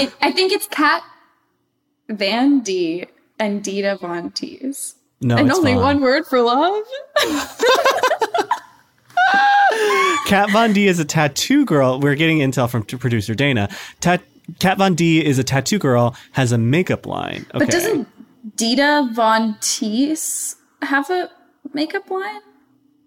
It, 0.00 0.12
I 0.22 0.30
think 0.32 0.52
it's 0.52 0.66
Kat 0.68 1.02
Van 2.08 2.60
D 2.60 3.06
and 3.38 3.62
Dita 3.62 3.98
Von 4.00 4.30
Teese. 4.30 4.94
No, 5.20 5.36
and 5.36 5.48
it's 5.48 5.58
only 5.58 5.74
Vaughn. 5.74 5.82
one 5.82 6.00
word 6.00 6.26
for 6.26 6.40
love. 6.40 6.82
Kat 10.26 10.50
Von 10.50 10.72
D 10.72 10.86
is 10.86 10.98
a 10.98 11.04
tattoo 11.04 11.64
girl. 11.66 12.00
We're 12.00 12.14
getting 12.14 12.38
intel 12.38 12.70
from 12.70 12.84
producer 12.84 13.34
Dana. 13.34 13.68
Tat- 14.00 14.22
Kat 14.58 14.78
Von 14.78 14.94
D 14.94 15.24
is 15.24 15.38
a 15.38 15.44
tattoo 15.44 15.78
girl, 15.78 16.16
has 16.32 16.52
a 16.52 16.58
makeup 16.58 17.04
line. 17.06 17.44
Okay. 17.54 17.58
But 17.58 17.70
doesn't 17.70 18.08
Dita 18.56 19.10
Von 19.12 19.54
Teese 19.56 20.56
have 20.82 21.10
a 21.10 21.30
makeup 21.72 22.10
line? 22.10 22.40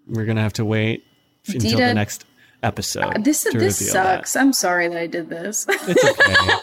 We're 0.07 0.25
gonna 0.25 0.41
have 0.41 0.53
to 0.53 0.65
wait 0.65 1.05
until 1.47 1.71
Dita- 1.71 1.87
the 1.87 1.93
next 1.93 2.25
episode. 2.61 3.23
This 3.23 3.43
to 3.43 3.57
this 3.57 3.79
reveal 3.81 3.93
that. 4.03 4.17
sucks. 4.19 4.35
I'm 4.35 4.53
sorry 4.53 4.87
that 4.87 4.97
I 4.97 5.07
did 5.07 5.29
this. 5.29 5.65
It's 5.69 6.03
okay. 6.05 6.57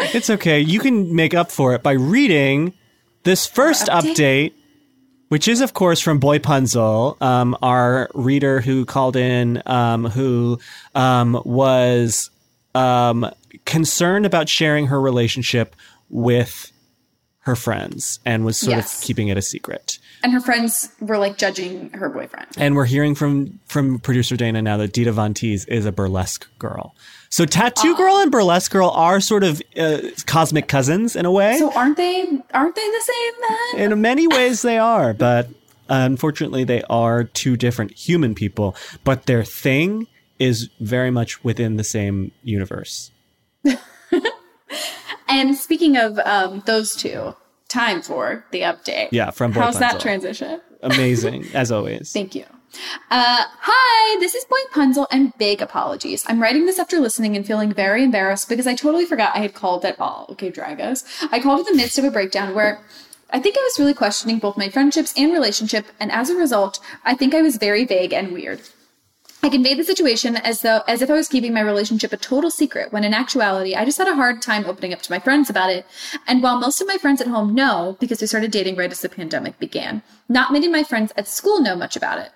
it's 0.16 0.30
okay. 0.30 0.60
You 0.60 0.80
can 0.80 1.14
make 1.14 1.34
up 1.34 1.50
for 1.50 1.74
it 1.74 1.82
by 1.82 1.92
reading 1.92 2.74
this 3.24 3.46
first 3.46 3.86
Update. 3.88 4.14
update, 4.14 4.52
which 5.28 5.48
is, 5.48 5.60
of 5.60 5.74
course, 5.74 6.00
from 6.00 6.18
Boy 6.18 6.38
Punzel, 6.38 7.20
um, 7.22 7.56
our 7.62 8.08
reader 8.14 8.60
who 8.60 8.84
called 8.86 9.16
in, 9.16 9.62
um, 9.66 10.06
who 10.06 10.58
um, 10.94 11.40
was 11.44 12.30
um, 12.74 13.30
concerned 13.66 14.24
about 14.24 14.48
sharing 14.48 14.86
her 14.86 15.00
relationship 15.00 15.76
with 16.08 16.72
her 17.40 17.56
friends 17.56 18.20
and 18.24 18.44
was 18.44 18.56
sort 18.58 18.76
Yes. 18.76 18.98
of 18.98 19.04
keeping 19.04 19.28
it 19.28 19.36
a 19.36 19.42
secret. 19.42 19.97
And 20.22 20.32
her 20.32 20.40
friends 20.40 20.90
were 21.00 21.18
like 21.18 21.38
judging 21.38 21.90
her 21.90 22.08
boyfriend. 22.08 22.48
And 22.56 22.74
we're 22.74 22.86
hearing 22.86 23.14
from 23.14 23.60
from 23.66 23.98
producer 23.98 24.36
Dana 24.36 24.62
now 24.62 24.76
that 24.78 24.92
Dita 24.92 25.12
Von 25.12 25.34
Teese 25.34 25.66
is 25.68 25.86
a 25.86 25.92
burlesque 25.92 26.48
girl. 26.58 26.94
So 27.30 27.44
tattoo 27.44 27.96
girl 27.96 28.18
and 28.18 28.30
burlesque 28.30 28.70
girl 28.70 28.90
are 28.90 29.20
sort 29.20 29.44
of 29.44 29.62
uh, 29.76 29.98
cosmic 30.26 30.68
cousins 30.68 31.14
in 31.14 31.26
a 31.26 31.30
way. 31.30 31.58
So 31.58 31.72
aren't 31.72 31.96
they 31.96 32.26
aren't 32.54 32.74
they 32.74 32.90
the 32.90 33.02
same 33.02 33.32
then? 33.80 33.92
in 33.92 34.00
many 34.00 34.26
ways 34.26 34.62
they 34.62 34.78
are, 34.78 35.12
but 35.12 35.48
unfortunately 35.88 36.64
they 36.64 36.82
are 36.84 37.24
two 37.24 37.56
different 37.56 37.92
human 37.92 38.34
people, 38.34 38.74
but 39.04 39.26
their 39.26 39.44
thing 39.44 40.06
is 40.38 40.70
very 40.80 41.10
much 41.10 41.42
within 41.44 41.76
the 41.76 41.84
same 41.84 42.32
universe. 42.42 43.10
And 45.28 45.54
speaking 45.54 45.96
of 45.96 46.18
um, 46.20 46.62
those 46.64 46.96
two, 46.96 47.36
time 47.68 48.02
for 48.02 48.44
the 48.50 48.62
update. 48.62 49.08
Yeah, 49.12 49.30
from 49.30 49.52
Boy 49.52 49.60
How's 49.60 49.78
that 49.78 50.00
transition? 50.00 50.60
Amazing 50.82 51.46
as 51.54 51.70
always. 51.70 52.12
Thank 52.12 52.34
you. 52.34 52.44
Uh, 53.10 53.44
hi, 53.60 54.20
this 54.20 54.34
is 54.34 54.44
Boy 54.44 54.58
Punzel, 54.72 55.06
and 55.10 55.32
big 55.38 55.62
apologies. 55.62 56.24
I'm 56.28 56.40
writing 56.40 56.66
this 56.66 56.78
after 56.78 57.00
listening 57.00 57.34
and 57.34 57.46
feeling 57.46 57.72
very 57.72 58.04
embarrassed 58.04 58.48
because 58.48 58.66
I 58.66 58.74
totally 58.74 59.06
forgot 59.06 59.34
I 59.34 59.40
had 59.40 59.54
called 59.54 59.84
at 59.84 59.98
all. 59.98 60.26
Okay, 60.30 60.50
Dragos. 60.50 61.04
I 61.32 61.40
called 61.40 61.60
in 61.60 61.72
the 61.72 61.76
midst 61.76 61.98
of 61.98 62.04
a 62.04 62.10
breakdown 62.10 62.54
where 62.54 62.80
I 63.30 63.40
think 63.40 63.56
I 63.58 63.62
was 63.62 63.78
really 63.78 63.94
questioning 63.94 64.38
both 64.38 64.56
my 64.56 64.68
friendships 64.68 65.14
and 65.16 65.32
relationship, 65.32 65.86
and 65.98 66.12
as 66.12 66.30
a 66.30 66.36
result, 66.36 66.78
I 67.04 67.14
think 67.14 67.34
I 67.34 67.42
was 67.42 67.56
very 67.56 67.84
vague 67.84 68.12
and 68.12 68.32
weird. 68.32 68.60
I 69.40 69.50
conveyed 69.50 69.78
the 69.78 69.84
situation 69.84 70.36
as 70.36 70.62
though 70.62 70.82
as 70.88 71.00
if 71.00 71.10
I 71.10 71.14
was 71.14 71.28
keeping 71.28 71.54
my 71.54 71.60
relationship 71.60 72.12
a 72.12 72.16
total 72.16 72.50
secret, 72.50 72.92
when 72.92 73.04
in 73.04 73.14
actuality, 73.14 73.74
I 73.76 73.84
just 73.84 73.98
had 73.98 74.08
a 74.08 74.16
hard 74.16 74.42
time 74.42 74.64
opening 74.66 74.92
up 74.92 75.02
to 75.02 75.12
my 75.12 75.20
friends 75.20 75.48
about 75.48 75.70
it. 75.70 75.86
And 76.26 76.42
while 76.42 76.58
most 76.58 76.80
of 76.80 76.88
my 76.88 76.98
friends 76.98 77.20
at 77.20 77.28
home 77.28 77.54
know, 77.54 77.96
because 78.00 78.20
we 78.20 78.26
started 78.26 78.50
dating 78.50 78.74
right 78.76 78.90
as 78.90 79.00
the 79.00 79.08
pandemic 79.08 79.58
began, 79.60 80.02
not 80.28 80.52
many 80.52 80.66
of 80.66 80.72
my 80.72 80.82
friends 80.82 81.12
at 81.16 81.28
school 81.28 81.60
know 81.60 81.76
much 81.76 81.96
about 81.96 82.18
it. 82.18 82.32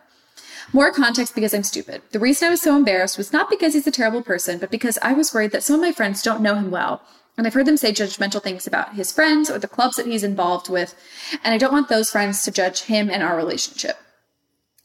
More 0.73 0.93
context 0.93 1.35
because 1.35 1.53
I'm 1.53 1.65
stupid. 1.65 2.03
The 2.13 2.21
reason 2.21 2.47
I 2.47 2.51
was 2.51 2.63
so 2.63 2.77
embarrassed 2.77 3.19
was 3.19 3.33
not 3.33 3.51
because 3.51 3.75
he's 3.75 3.87
a 3.87 3.91
terrible 3.91 4.23
person, 4.23 4.59
but 4.59 4.71
because 4.71 4.97
I 5.03 5.13
was 5.13 5.35
worried 5.35 5.51
that 5.53 5.65
some 5.65 5.75
of 5.75 5.83
my 5.83 5.93
friends 5.93 6.23
don't 6.23 6.41
know 6.41 6.55
him 6.55 6.71
well. 6.71 7.03
And 7.37 7.47
I've 7.47 7.55
heard 7.55 7.67
them 7.67 7.77
say 7.77 7.93
judgmental 7.93 8.43
things 8.43 8.67
about 8.67 8.95
his 8.95 9.11
friends 9.11 9.51
or 9.51 9.59
the 9.59 9.67
clubs 9.67 9.97
that 9.97 10.07
he's 10.07 10.23
involved 10.23 10.69
with, 10.69 10.95
and 11.43 11.53
I 11.53 11.59
don't 11.59 11.73
want 11.73 11.89
those 11.89 12.11
friends 12.11 12.45
to 12.45 12.51
judge 12.51 12.83
him 12.83 13.11
and 13.11 13.23
our 13.23 13.37
relationship. 13.37 13.99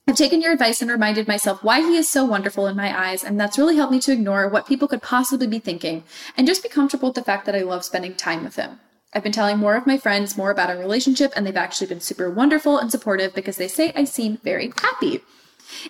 I've 0.09 0.15
taken 0.15 0.41
your 0.41 0.53
advice 0.53 0.81
and 0.81 0.89
reminded 0.89 1.27
myself 1.27 1.61
why 1.61 1.81
he 1.81 1.97
is 1.97 2.07
so 2.07 2.23
wonderful 2.23 2.65
in 2.65 2.77
my 2.77 2.97
eyes, 2.97 3.25
and 3.25 3.37
that's 3.37 3.57
really 3.57 3.75
helped 3.75 3.91
me 3.91 3.99
to 3.99 4.13
ignore 4.13 4.47
what 4.47 4.65
people 4.65 4.87
could 4.87 5.01
possibly 5.01 5.47
be 5.47 5.59
thinking 5.59 6.05
and 6.37 6.47
just 6.47 6.63
be 6.63 6.69
comfortable 6.69 7.09
with 7.09 7.15
the 7.15 7.23
fact 7.23 7.45
that 7.45 7.55
I 7.55 7.59
love 7.59 7.83
spending 7.83 8.15
time 8.15 8.45
with 8.45 8.55
him. 8.55 8.79
I've 9.13 9.23
been 9.23 9.33
telling 9.33 9.57
more 9.57 9.75
of 9.75 9.85
my 9.85 9.97
friends 9.97 10.37
more 10.37 10.49
about 10.49 10.69
our 10.69 10.77
relationship, 10.77 11.33
and 11.35 11.45
they've 11.45 11.57
actually 11.57 11.87
been 11.87 11.99
super 11.99 12.31
wonderful 12.31 12.77
and 12.77 12.89
supportive 12.89 13.35
because 13.35 13.57
they 13.57 13.67
say 13.67 13.91
I 13.97 14.05
seem 14.05 14.37
very 14.37 14.71
happy. 14.77 15.19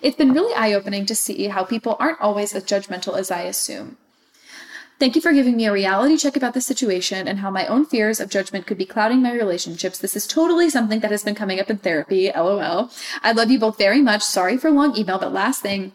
It's 0.02 0.16
been 0.16 0.32
really 0.32 0.52
eye 0.52 0.72
opening 0.72 1.06
to 1.06 1.14
see 1.14 1.46
how 1.46 1.62
people 1.62 1.96
aren't 2.00 2.20
always 2.20 2.52
as 2.54 2.64
judgmental 2.64 3.16
as 3.16 3.30
I 3.30 3.42
assume. 3.42 3.98
Thank 4.98 5.14
you 5.14 5.22
for 5.22 5.32
giving 5.32 5.56
me 5.56 5.66
a 5.66 5.72
reality 5.72 6.16
check 6.16 6.36
about 6.36 6.54
the 6.54 6.60
situation 6.60 7.28
and 7.28 7.38
how 7.38 7.50
my 7.50 7.66
own 7.68 7.86
fears 7.86 8.18
of 8.18 8.30
judgment 8.30 8.66
could 8.66 8.78
be 8.78 8.84
clouding 8.84 9.22
my 9.22 9.32
relationships. 9.32 9.98
This 9.98 10.16
is 10.16 10.26
totally 10.26 10.68
something 10.68 10.98
that 11.00 11.12
has 11.12 11.22
been 11.22 11.36
coming 11.36 11.60
up 11.60 11.70
in 11.70 11.78
therapy, 11.78 12.32
lol. 12.34 12.90
I 13.22 13.30
love 13.30 13.48
you 13.48 13.60
both 13.60 13.78
very 13.78 14.02
much. 14.02 14.22
Sorry 14.22 14.56
for 14.56 14.72
long 14.72 14.96
email, 14.96 15.18
but 15.18 15.32
last 15.32 15.62
thing. 15.62 15.92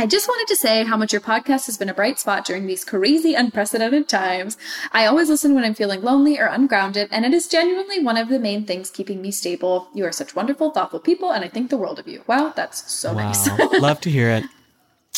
I 0.00 0.06
just 0.06 0.28
wanted 0.28 0.46
to 0.46 0.56
say 0.56 0.84
how 0.84 0.96
much 0.96 1.12
your 1.12 1.20
podcast 1.20 1.66
has 1.66 1.76
been 1.76 1.88
a 1.88 1.94
bright 1.94 2.20
spot 2.20 2.44
during 2.44 2.68
these 2.68 2.84
crazy, 2.84 3.34
unprecedented 3.34 4.08
times. 4.08 4.56
I 4.92 5.06
always 5.06 5.28
listen 5.28 5.56
when 5.56 5.64
I'm 5.64 5.74
feeling 5.74 6.02
lonely 6.02 6.38
or 6.38 6.46
ungrounded, 6.46 7.08
and 7.10 7.24
it 7.24 7.34
is 7.34 7.48
genuinely 7.48 7.98
one 8.04 8.16
of 8.16 8.28
the 8.28 8.38
main 8.38 8.64
things 8.64 8.92
keeping 8.92 9.20
me 9.20 9.32
stable. 9.32 9.88
You 9.92 10.04
are 10.04 10.12
such 10.12 10.36
wonderful, 10.36 10.70
thoughtful 10.70 11.00
people, 11.00 11.32
and 11.32 11.44
I 11.44 11.48
think 11.48 11.70
the 11.70 11.76
world 11.76 11.98
of 11.98 12.06
you. 12.06 12.22
Wow, 12.28 12.52
that's 12.54 12.88
so 12.88 13.12
nice. 13.12 13.48
Love 13.80 14.00
to 14.02 14.10
hear 14.10 14.30
it. 14.30 14.44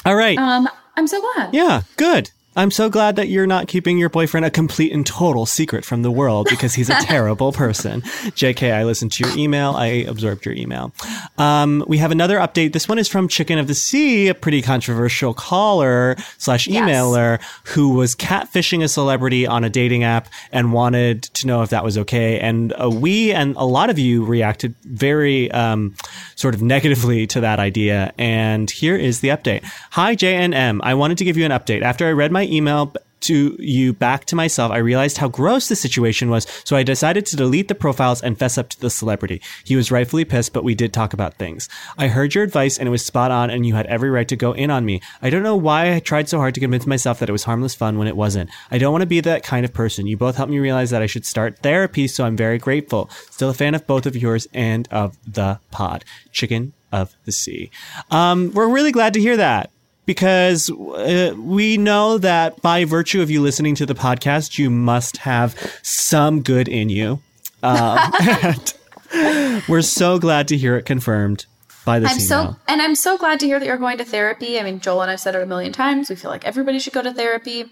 All 0.07 0.17
right. 0.17 0.39
um, 0.39 0.67
I'm 0.97 1.07
so 1.07 1.21
glad. 1.21 1.53
Yeah, 1.53 1.83
good. 1.99 2.31
I'm 2.57 2.73
so 2.73 2.90
glad 2.90 3.14
that 3.14 3.28
you're 3.28 3.47
not 3.47 3.69
keeping 3.69 3.97
your 3.97 4.09
boyfriend 4.09 4.45
a 4.45 4.50
complete 4.50 4.92
and 4.92 5.07
total 5.07 5.47
secret 5.47 5.85
from 5.85 6.02
the 6.02 6.11
world 6.11 6.49
because 6.50 6.75
he's 6.75 6.90
a 6.90 6.95
terrible 7.00 7.52
person. 7.52 8.00
JK, 8.02 8.73
I 8.73 8.83
listened 8.83 9.12
to 9.12 9.25
your 9.25 9.38
email. 9.38 9.75
I 9.76 9.87
absorbed 9.87 10.45
your 10.45 10.54
email. 10.54 10.92
Um, 11.38 11.85
we 11.87 11.99
have 11.99 12.11
another 12.11 12.38
update. 12.38 12.73
This 12.73 12.88
one 12.88 12.99
is 12.99 13.07
from 13.07 13.28
Chicken 13.28 13.59
of 13.59 13.69
the 13.69 13.75
Sea, 13.75 14.26
a 14.26 14.35
pretty 14.35 14.62
controversial 14.62 15.33
caller 15.33 16.16
slash 16.38 16.66
emailer 16.66 17.40
who 17.66 17.95
was 17.95 18.16
catfishing 18.16 18.83
a 18.83 18.88
celebrity 18.88 19.47
on 19.47 19.62
a 19.62 19.71
dating 19.71 20.02
app 20.02 20.28
and 20.50 20.73
wanted 20.73 21.23
to 21.23 21.47
know 21.47 21.62
if 21.62 21.71
that 21.71 21.85
was 21.85 21.97
okay. 21.99 22.40
And 22.40 22.73
uh, 22.73 22.90
we 22.90 23.30
and 23.33 23.54
a 23.57 23.64
lot 23.64 23.90
of 23.90 23.99
you 23.99 24.25
reacted 24.25 24.75
very 24.83 25.52
um, 25.52 25.95
sort 26.40 26.54
of 26.54 26.62
negatively 26.62 27.26
to 27.26 27.40
that 27.42 27.59
idea. 27.59 28.14
And 28.16 28.70
here 28.70 28.97
is 28.97 29.20
the 29.20 29.28
update. 29.28 29.62
Hi, 29.90 30.16
JNM. 30.16 30.80
I 30.82 30.94
wanted 30.94 31.18
to 31.18 31.25
give 31.25 31.37
you 31.37 31.44
an 31.44 31.52
update. 31.52 31.82
After 31.82 32.06
I 32.06 32.12
read 32.12 32.32
my 32.32 32.47
email 32.47 32.94
to 33.23 33.57
you 33.59 33.93
back 33.93 34.25
to 34.27 34.37
myself, 34.37 34.73
I 34.73 34.79
realized 34.79 35.19
how 35.19 35.29
gross 35.29 35.69
the 35.69 35.77
situation 35.77 36.31
was, 36.31 36.47
so 36.65 36.77
I 36.77 36.83
decided 36.83 37.27
to 37.27 37.37
delete 37.37 37.69
the 37.69 37.75
profiles 37.75 38.23
and 38.23 38.39
fess 38.39 38.59
up 38.59 38.69
to 38.71 38.81
the 38.81 38.91
celebrity. 38.91 39.41
He 39.65 39.77
was 39.77 39.91
rightfully 39.91 40.25
pissed, 40.25 40.53
but 40.53 40.65
we 40.65 40.75
did 40.75 40.93
talk 40.93 41.12
about 41.12 41.35
things. 41.35 41.69
I 41.99 42.09
heard 42.09 42.35
your 42.35 42.45
advice 42.45 42.79
and 42.79 42.87
it 42.87 42.91
was 42.91 43.05
spot 43.05 43.31
on, 43.31 43.50
and 43.50 43.67
you 43.67 43.75
had 43.75 43.87
every 43.87 44.11
right 44.11 44.29
to 44.29 44.37
go 44.37 44.53
in 44.53 44.71
on 44.71 44.85
me. 44.85 45.00
I 45.23 45.31
don't 45.31 45.43
know 45.43 45.57
why 45.57 45.95
I 45.95 46.00
tried 46.00 46.29
so 46.29 46.39
hard 46.39 46.55
to 46.55 46.61
convince 46.61 46.87
myself 46.87 47.19
that 47.19 47.29
it 47.29 47.33
was 47.33 47.45
harmless 47.45 47.75
fun 47.75 47.99
when 47.99 48.09
it 48.09 48.17
wasn't. 48.17 48.50
I 48.71 48.79
don't 48.79 48.93
want 48.93 49.03
to 49.03 49.07
be 49.07 49.21
that 49.21 49.43
kind 49.43 49.65
of 49.65 49.73
person. 49.73 50.07
You 50.07 50.17
both 50.17 50.37
helped 50.37 50.50
me 50.50 50.59
realize 50.59 50.91
that 50.91 51.03
I 51.03 51.07
should 51.07 51.27
start 51.27 51.59
therapy, 51.59 52.07
so 52.07 52.25
I'm 52.25 52.37
very 52.37 52.59
grateful. 52.59 53.11
Still 53.31 53.50
a 53.50 53.55
fan 53.55 53.75
of 53.75 53.87
both 53.87 54.07
of 54.07 54.17
yours 54.17 54.49
and 54.53 54.89
of 54.91 55.17
the 55.27 55.61
pod. 55.71 56.05
Chicken 56.33 56.73
of 56.93 57.15
the 57.25 57.33
Sea. 57.33 57.71
Um, 58.11 58.53
we're 58.53 58.69
really 58.69 58.93
glad 58.93 59.15
to 59.15 59.21
hear 59.21 59.37
that 59.37 59.71
because 60.11 60.69
uh, 60.69 61.33
we 61.38 61.76
know 61.76 62.19
that 62.19 62.61
by 62.62 62.85
virtue 62.85 63.23
of 63.23 63.31
you 63.31 63.40
listening 63.40 63.76
to 63.76 63.87
the 63.87 63.95
podcast, 63.95 64.59
you 64.59 64.69
must 64.69 65.19
have 65.19 65.55
some 65.83 66.43
good 66.43 66.67
in 66.67 66.88
you. 66.88 67.21
Um, 67.62 67.97
and 68.21 68.75
we're 69.69 69.83
so 69.83 70.19
glad 70.19 70.49
to 70.49 70.57
hear 70.57 70.76
it 70.76 70.85
confirmed 70.85 71.47
by 71.85 72.00
this 72.00 72.11
I'm 72.11 72.17
email. 72.17 72.55
so 72.55 72.57
and 72.67 72.83
I'm 72.83 72.97
so 72.97 73.17
glad 73.19 73.38
to 73.38 73.47
hear 73.47 73.61
that 73.61 73.64
you're 73.64 73.76
going 73.76 73.99
to 73.99 74.05
therapy. 74.05 74.59
I 74.59 74.64
mean, 74.64 74.81
Joel 74.81 75.02
and 75.02 75.12
I've 75.12 75.21
said 75.21 75.37
it 75.37 75.43
a 75.43 75.47
million 75.47 75.73
times. 75.73 76.11
We 76.11 76.17
feel 76.17 76.33
like 76.33 76.45
everybody 76.45 76.81
should 76.81 76.93
go 76.93 77.02
to 77.02 77.14
therapy, 77.14 77.67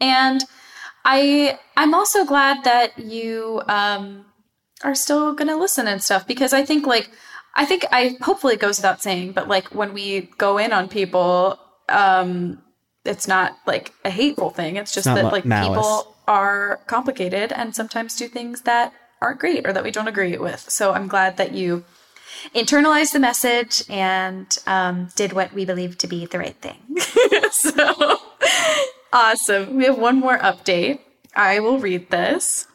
and 0.00 0.42
I 1.04 1.60
I'm 1.76 1.94
also 1.94 2.24
glad 2.24 2.64
that 2.64 2.98
you 2.98 3.62
um, 3.68 4.24
are 4.82 4.96
still 4.96 5.32
going 5.32 5.46
to 5.46 5.56
listen 5.56 5.86
and 5.86 6.02
stuff 6.02 6.26
because 6.26 6.52
I 6.52 6.64
think 6.64 6.88
like 6.88 7.08
I 7.54 7.64
think 7.64 7.84
I 7.92 8.16
hopefully 8.20 8.54
it 8.54 8.60
goes 8.60 8.78
without 8.78 9.00
saying, 9.00 9.30
but 9.30 9.46
like 9.46 9.72
when 9.72 9.94
we 9.94 10.22
go 10.38 10.58
in 10.58 10.72
on 10.72 10.88
people, 10.88 11.60
um, 11.88 12.62
it's 13.04 13.28
not 13.28 13.58
like 13.66 13.92
a 14.04 14.10
hateful 14.10 14.50
thing. 14.50 14.76
It's 14.76 14.92
just 14.92 15.06
not 15.06 15.16
that 15.16 15.32
like 15.32 15.44
malice. 15.44 15.76
people 15.76 16.14
are 16.26 16.80
complicated 16.86 17.52
and 17.52 17.74
sometimes 17.74 18.16
do 18.16 18.28
things 18.28 18.62
that 18.62 18.92
aren't 19.20 19.40
great 19.40 19.66
or 19.66 19.72
that 19.72 19.84
we 19.84 19.90
don't 19.90 20.08
agree 20.08 20.36
with. 20.36 20.70
So 20.70 20.92
I'm 20.92 21.08
glad 21.08 21.36
that 21.36 21.52
you 21.52 21.84
internalized 22.54 23.12
the 23.12 23.20
message 23.20 23.82
and 23.88 24.58
um, 24.66 25.08
did 25.16 25.32
what 25.32 25.52
we 25.52 25.64
believe 25.64 25.98
to 25.98 26.06
be 26.06 26.26
the 26.26 26.38
right 26.38 26.56
thing. 26.56 26.78
so 27.50 28.18
awesome. 29.12 29.76
We 29.76 29.84
have 29.84 29.98
one 29.98 30.18
more 30.18 30.38
update. 30.38 31.00
I 31.36 31.60
will 31.60 31.78
read 31.78 32.10
this. 32.10 32.66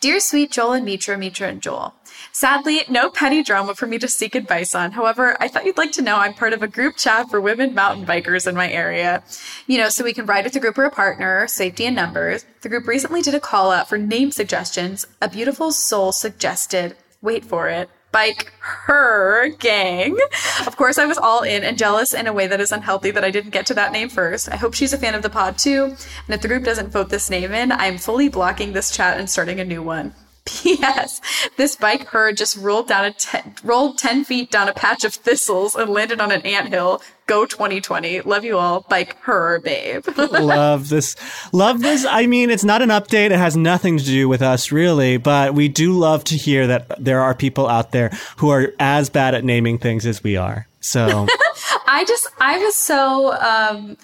Dear 0.00 0.20
sweet 0.20 0.50
Joel 0.50 0.72
and 0.72 0.84
Mitra, 0.84 1.16
Mitra 1.16 1.48
and 1.48 1.62
Joel. 1.62 1.94
Sadly, 2.38 2.84
no 2.88 3.10
petty 3.10 3.42
drama 3.42 3.74
for 3.74 3.88
me 3.88 3.98
to 3.98 4.06
seek 4.06 4.36
advice 4.36 4.72
on. 4.72 4.92
However, 4.92 5.36
I 5.40 5.48
thought 5.48 5.64
you'd 5.64 5.76
like 5.76 5.90
to 5.94 6.02
know 6.02 6.18
I'm 6.18 6.34
part 6.34 6.52
of 6.52 6.62
a 6.62 6.68
group 6.68 6.96
chat 6.96 7.28
for 7.28 7.40
women 7.40 7.74
mountain 7.74 8.06
bikers 8.06 8.46
in 8.46 8.54
my 8.54 8.70
area. 8.70 9.24
You 9.66 9.78
know, 9.78 9.88
so 9.88 10.04
we 10.04 10.12
can 10.12 10.24
ride 10.24 10.44
with 10.44 10.54
a 10.54 10.60
group 10.60 10.78
or 10.78 10.84
a 10.84 10.90
partner, 10.92 11.48
safety 11.48 11.84
in 11.84 11.96
numbers. 11.96 12.44
The 12.60 12.68
group 12.68 12.86
recently 12.86 13.22
did 13.22 13.34
a 13.34 13.40
call 13.40 13.72
out 13.72 13.88
for 13.88 13.98
name 13.98 14.30
suggestions. 14.30 15.04
A 15.20 15.28
beautiful 15.28 15.72
soul 15.72 16.12
suggested, 16.12 16.96
wait 17.22 17.44
for 17.44 17.68
it, 17.68 17.90
bike 18.12 18.52
her 18.60 19.48
gang. 19.58 20.16
Of 20.64 20.76
course, 20.76 20.96
I 20.96 21.06
was 21.06 21.18
all 21.18 21.42
in 21.42 21.64
and 21.64 21.76
jealous 21.76 22.14
in 22.14 22.28
a 22.28 22.32
way 22.32 22.46
that 22.46 22.60
is 22.60 22.70
unhealthy 22.70 23.10
that 23.10 23.24
I 23.24 23.32
didn't 23.32 23.50
get 23.50 23.66
to 23.66 23.74
that 23.74 23.90
name 23.90 24.10
first. 24.10 24.48
I 24.48 24.54
hope 24.54 24.74
she's 24.74 24.92
a 24.92 24.98
fan 24.98 25.16
of 25.16 25.22
the 25.22 25.28
pod 25.28 25.58
too. 25.58 25.86
And 25.86 26.34
if 26.36 26.40
the 26.40 26.46
group 26.46 26.62
doesn't 26.62 26.92
vote 26.92 27.08
this 27.08 27.30
name 27.30 27.52
in, 27.52 27.72
I'm 27.72 27.98
fully 27.98 28.28
blocking 28.28 28.74
this 28.74 28.94
chat 28.94 29.18
and 29.18 29.28
starting 29.28 29.58
a 29.58 29.64
new 29.64 29.82
one. 29.82 30.14
P.S. 30.62 31.20
This 31.56 31.76
bike 31.76 32.06
her 32.08 32.32
just 32.32 32.56
rolled 32.56 32.88
down 32.88 33.04
a 33.04 33.12
ten, 33.12 33.54
rolled 33.62 33.98
ten 33.98 34.24
feet 34.24 34.50
down 34.50 34.68
a 34.68 34.72
patch 34.72 35.04
of 35.04 35.14
thistles 35.14 35.74
and 35.74 35.90
landed 35.90 36.20
on 36.20 36.32
an 36.32 36.42
anthill. 36.42 37.02
Go 37.26 37.44
2020. 37.44 38.22
Love 38.22 38.44
you 38.44 38.56
all. 38.56 38.86
Bike 38.88 39.18
her, 39.20 39.60
babe. 39.60 40.06
love 40.16 40.88
this. 40.88 41.14
Love 41.52 41.82
this. 41.82 42.06
I 42.06 42.26
mean, 42.26 42.48
it's 42.48 42.64
not 42.64 42.80
an 42.80 42.88
update. 42.88 43.30
It 43.30 43.32
has 43.32 43.54
nothing 43.54 43.98
to 43.98 44.04
do 44.04 44.28
with 44.30 44.40
us, 44.40 44.72
really, 44.72 45.18
but 45.18 45.52
we 45.52 45.68
do 45.68 45.92
love 45.92 46.24
to 46.24 46.36
hear 46.36 46.66
that 46.66 47.04
there 47.04 47.20
are 47.20 47.34
people 47.34 47.68
out 47.68 47.92
there 47.92 48.10
who 48.38 48.48
are 48.48 48.72
as 48.78 49.10
bad 49.10 49.34
at 49.34 49.44
naming 49.44 49.76
things 49.76 50.06
as 50.06 50.22
we 50.22 50.38
are. 50.38 50.66
So 50.80 51.26
I 51.86 52.06
just, 52.06 52.28
I 52.40 52.58
was 52.58 52.76
so, 52.76 53.34
um, 53.34 53.98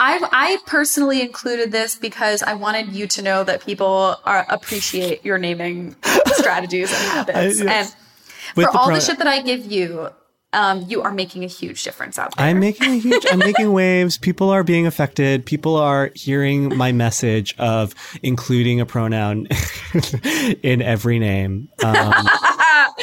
I, 0.00 0.18
I 0.32 0.58
personally 0.66 1.20
included 1.22 1.70
this 1.72 1.94
because 1.94 2.42
I 2.42 2.54
wanted 2.54 2.92
you 2.92 3.06
to 3.08 3.22
know 3.22 3.44
that 3.44 3.64
people 3.64 4.16
are 4.24 4.44
appreciate 4.48 5.24
your 5.24 5.38
naming 5.38 5.94
strategies 6.34 6.90
and 6.92 7.00
habits. 7.10 7.38
I- 7.38 7.42
yes. 7.42 7.60
And 7.60 7.96
With 8.56 8.66
for 8.66 8.72
the 8.72 8.78
all 8.78 8.86
pro- 8.86 8.94
the 8.96 9.00
shit 9.00 9.18
that 9.18 9.26
I 9.28 9.40
give 9.42 9.70
you, 9.70 10.08
um, 10.52 10.84
you 10.88 11.02
are 11.02 11.12
making 11.12 11.42
a 11.44 11.48
huge 11.48 11.82
difference 11.84 12.16
out 12.18 12.36
there. 12.36 12.46
I'm 12.46 12.60
making 12.60 12.90
a 12.92 12.96
huge, 12.98 13.24
I'm 13.30 13.38
making 13.40 13.72
waves. 13.72 14.18
People 14.18 14.50
are 14.50 14.62
being 14.62 14.86
affected. 14.86 15.44
People 15.46 15.74
are 15.76 16.10
hearing 16.14 16.76
my 16.76 16.92
message 16.92 17.54
of 17.58 17.94
including 18.22 18.80
a 18.80 18.86
pronoun 18.86 19.48
in 20.62 20.80
every 20.82 21.18
name. 21.18 21.68
Um, 21.82 22.12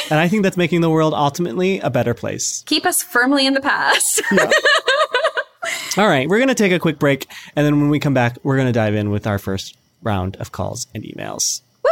and 0.10 0.20
I 0.20 0.28
think 0.30 0.44
that's 0.44 0.56
making 0.58 0.80
the 0.82 0.90
world 0.90 1.14
ultimately 1.14 1.80
a 1.80 1.90
better 1.90 2.14
place. 2.14 2.64
Keep 2.68 2.86
us 2.86 3.04
firmly 3.04 3.46
in 3.46 3.54
the 3.54 3.62
past. 3.62 4.22
All 5.98 6.08
right, 6.08 6.30
we're 6.30 6.38
going 6.38 6.48
to 6.48 6.56
take 6.56 6.72
a 6.72 6.80
quick 6.80 7.00
break. 7.00 7.28
And 7.54 7.66
then 7.66 7.82
when 7.82 7.90
we 7.90 8.00
come 8.00 8.14
back, 8.14 8.38
we're 8.44 8.56
going 8.56 8.68
to 8.68 8.72
dive 8.72 8.96
in 8.96 9.10
with 9.10 9.28
our 9.28 9.38
first 9.38 9.76
round 10.02 10.38
of 10.38 10.54
calls 10.54 10.88
and 10.96 11.04
emails. 11.04 11.64
Woo! 11.84 11.92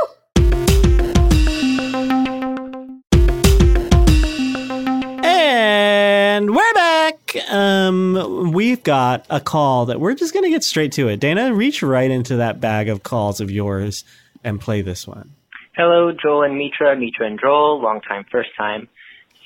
And 5.22 6.56
we're 6.56 6.74
back. 6.74 7.36
Um, 7.50 8.54
we've 8.54 8.82
got 8.84 9.26
a 9.30 9.42
call 9.42 9.88
that 9.88 10.00
we're 10.00 10.16
just 10.16 10.34
going 10.34 10.46
to 10.46 10.50
get 10.50 10.64
straight 10.64 10.94
to 10.94 11.10
it. 11.10 11.20
Dana, 11.20 11.54
reach 11.54 11.84
right 11.84 12.10
into 12.10 12.38
that 12.38 12.62
bag 12.62 12.88
of 12.88 13.04
calls 13.04 13.42
of 13.42 13.52
yours 13.52 14.06
and 14.46 14.62
play 14.62 14.82
this 14.82 15.06
one. 15.06 15.34
Hello, 15.76 16.14
Joel 16.14 16.44
and 16.44 16.58
Mitra, 16.58 16.96
Mitra 16.96 17.28
and 17.28 17.38
Joel, 17.38 17.82
long 17.82 18.00
time, 18.00 18.24
first 18.32 18.52
time. 18.58 18.88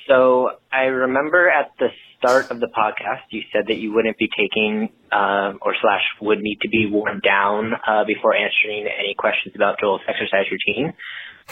So 0.08 0.52
I 0.72 0.84
remember 0.84 1.50
at 1.50 1.72
the 1.80 1.88
start 2.24 2.52
of 2.52 2.62
the 2.62 2.68
podcast, 2.68 3.28
you 3.32 3.42
said 3.52 3.64
that 3.68 3.76
you 3.76 3.94
wouldn't 3.94 4.18
be 4.18 4.30
taking, 4.38 4.88
uh, 5.12 5.54
or 5.62 5.76
slash 5.82 6.02
would 6.22 6.40
need 6.40 6.58
to 6.62 6.70
be 6.70 6.88
worn 6.90 7.20
down 7.20 7.74
uh, 7.86 8.06
before 8.06 8.34
answering 8.34 8.88
any 8.88 9.14
questions 9.14 9.54
about 9.56 9.78
Joel's 9.82 10.00
exercise 10.08 10.46
routine. 10.50 10.94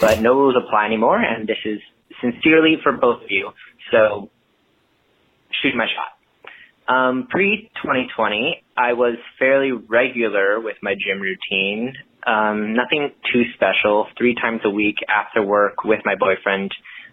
But 0.00 0.20
no 0.20 0.32
rules 0.32 0.56
apply 0.56 0.86
anymore, 0.86 1.20
and 1.20 1.46
this 1.46 1.58
is 1.66 1.78
sincerely 2.22 2.76
for 2.82 2.92
both 2.92 3.22
of 3.22 3.30
you. 3.30 3.50
So 3.90 4.30
shoot 5.62 5.74
my 5.76 5.86
shot. 5.86 6.92
Um, 6.92 7.28
pre 7.28 7.70
2020, 7.82 8.64
I 8.74 8.94
was 8.94 9.16
fairly 9.38 9.72
regular 9.72 10.58
with 10.58 10.76
my 10.82 10.94
gym 10.94 11.20
routine. 11.20 11.92
Um, 12.26 12.74
nothing 12.74 13.10
too 13.30 13.42
special. 13.54 14.06
Three 14.16 14.34
times 14.34 14.62
a 14.64 14.70
week 14.70 14.96
after 15.06 15.42
work 15.42 15.84
with 15.84 16.00
my 16.06 16.14
boyfriend 16.14 16.72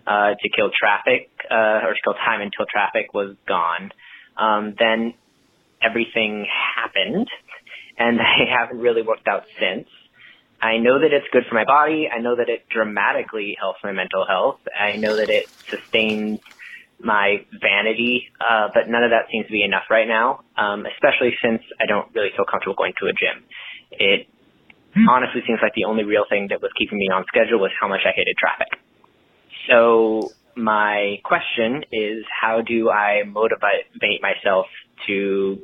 uh, 0.09 0.33
to 0.41 0.49
kill 0.49 0.71
traffic 0.73 1.29
uh, 1.51 1.85
or 1.85 1.93
to 1.93 2.01
kill 2.03 2.17
time 2.17 2.41
until 2.41 2.65
traffic 2.65 3.13
was 3.13 3.37
gone. 3.47 3.91
Um, 4.35 4.73
then 4.79 5.13
everything 5.81 6.47
happened, 6.49 7.27
and 7.97 8.19
I 8.21 8.49
haven't 8.49 8.79
really 8.79 9.03
worked 9.03 9.27
out 9.27 9.43
since. 9.61 9.87
I 10.61 10.77
know 10.77 10.99
that 10.99 11.13
it's 11.13 11.27
good 11.31 11.43
for 11.47 11.55
my 11.55 11.63
body. 11.63 12.09
I 12.11 12.19
know 12.19 12.35
that 12.35 12.49
it 12.49 12.67
dramatically 12.67 13.55
helps 13.55 13.79
my 13.83 13.93
mental 13.93 14.25
health. 14.27 14.59
I 14.75 14.97
know 14.97 15.15
that 15.15 15.29
it 15.29 15.47
sustains 15.71 16.39
my 16.99 17.45
vanity, 17.61 18.27
uh, 18.43 18.67
but 18.73 18.91
none 18.91 19.03
of 19.05 19.11
that 19.15 19.31
seems 19.31 19.45
to 19.45 19.53
be 19.53 19.63
enough 19.63 19.87
right 19.89 20.07
now, 20.07 20.43
um, 20.57 20.83
especially 20.83 21.31
since 21.39 21.63
I 21.79 21.85
don't 21.85 22.11
really 22.11 22.35
feel 22.35 22.43
comfortable 22.43 22.75
going 22.75 22.91
to 22.99 23.07
a 23.07 23.15
gym. 23.15 23.45
It 23.91 24.27
honestly 25.07 25.39
seems 25.47 25.59
like 25.63 25.71
the 25.79 25.85
only 25.85 26.03
real 26.03 26.25
thing 26.27 26.47
that 26.49 26.59
was 26.59 26.71
keeping 26.75 26.99
me 26.99 27.07
on 27.07 27.23
schedule 27.31 27.61
was 27.61 27.71
how 27.79 27.87
much 27.87 28.03
I 28.03 28.11
hated 28.11 28.35
traffic. 28.35 28.67
So 29.69 30.31
my 30.55 31.19
question 31.23 31.83
is, 31.91 32.25
how 32.29 32.61
do 32.61 32.89
I 32.89 33.23
motivate 33.23 34.21
myself 34.21 34.65
to 35.07 35.61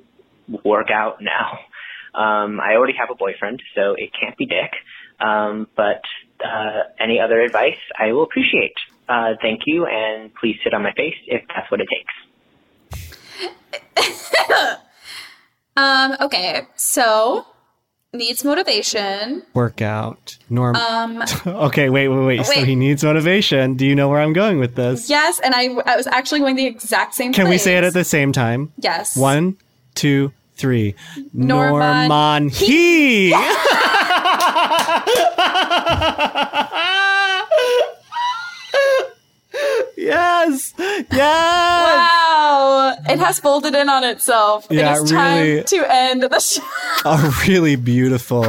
work 0.64 0.90
out 0.92 1.22
now? 1.22 1.60
Um, 2.16 2.62
I 2.62 2.76
already 2.78 2.94
have 2.98 3.10
a 3.12 3.16
boyfriend, 3.16 3.62
so 3.76 3.94
it 3.98 4.10
can't 4.18 4.38
be 4.38 4.46
Dick. 4.46 4.72
Um, 5.20 5.68
but 5.76 6.02
uh, 6.42 6.84
any 6.98 7.20
other 7.20 7.42
advice, 7.42 7.76
I 8.00 8.14
will 8.14 8.24
appreciate. 8.24 8.72
Uh, 9.10 9.34
thank 9.42 9.64
you, 9.66 9.86
and 9.86 10.34
please 10.34 10.58
sit 10.64 10.74
on 10.74 10.82
my 10.82 10.94
face 10.94 11.16
if 11.28 11.44
that's 11.54 11.70
what 11.70 11.82
it 11.82 11.90
takes. 11.90 12.14
um, 15.76 16.16
okay, 16.22 16.62
so 16.78 17.46
needs 18.16 18.44
motivation. 18.44 19.44
Workout. 19.54 20.38
Norm. 20.50 20.76
Um, 20.76 21.24
okay, 21.48 21.90
wait, 21.90 22.08
wait, 22.08 22.26
wait. 22.26 22.46
So 22.46 22.64
he 22.64 22.76
needs 22.76 23.04
motivation. 23.04 23.76
Do 23.76 23.86
you 23.86 23.96
know 23.96 24.10
where 24.10 24.22
I'm 24.22 24.34
going 24.34 24.60
with 24.60 24.76
this? 24.76 25.10
yes, 25.10 25.40
and 25.40 25.54
I, 25.56 25.70
I 25.86 25.96
was 25.96 26.08
actually 26.08 26.40
going 26.40 26.56
the 26.56 26.66
exact 26.66 27.16
same 27.16 27.34
Can 27.34 27.50
we 27.50 27.58
say 27.58 27.78
it 27.78 27.84
at 27.84 27.94
the 27.94 28.04
same 28.04 28.32
time? 28.32 28.72
Yes. 28.78 29.16
One, 29.16 29.58
two, 29.94 30.32
three. 30.56 30.96
Norman 31.34 32.08
Norman 32.08 32.50
he. 32.50 33.34
yes. 40.06 40.74
Yes. 40.78 41.10
Wow, 41.12 42.96
it 43.10 43.20
has 43.20 43.40
folded 43.40 43.76
in 43.76 43.90
on 43.90 44.04
itself. 44.04 44.68
Yeah, 44.70 44.92
it 44.92 45.04
is 45.04 45.12
really. 45.12 45.58
time 45.58 45.64
to 45.66 45.94
end 45.94 46.24
the 46.24 46.40
show. 46.40 46.62
A 47.06 47.34
really 47.48 47.76
beautiful, 47.76 48.46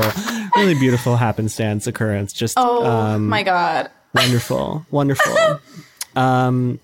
really 0.56 0.74
beautiful 0.74 1.16
happenstance 1.16 1.86
occurrence. 1.86 2.32
Just 2.32 2.54
Oh 2.58 2.84
um, 2.84 3.28
my 3.28 3.42
god. 3.42 3.90
wonderful, 4.14 4.86
wonderful. 4.90 5.60
um, 6.16 6.80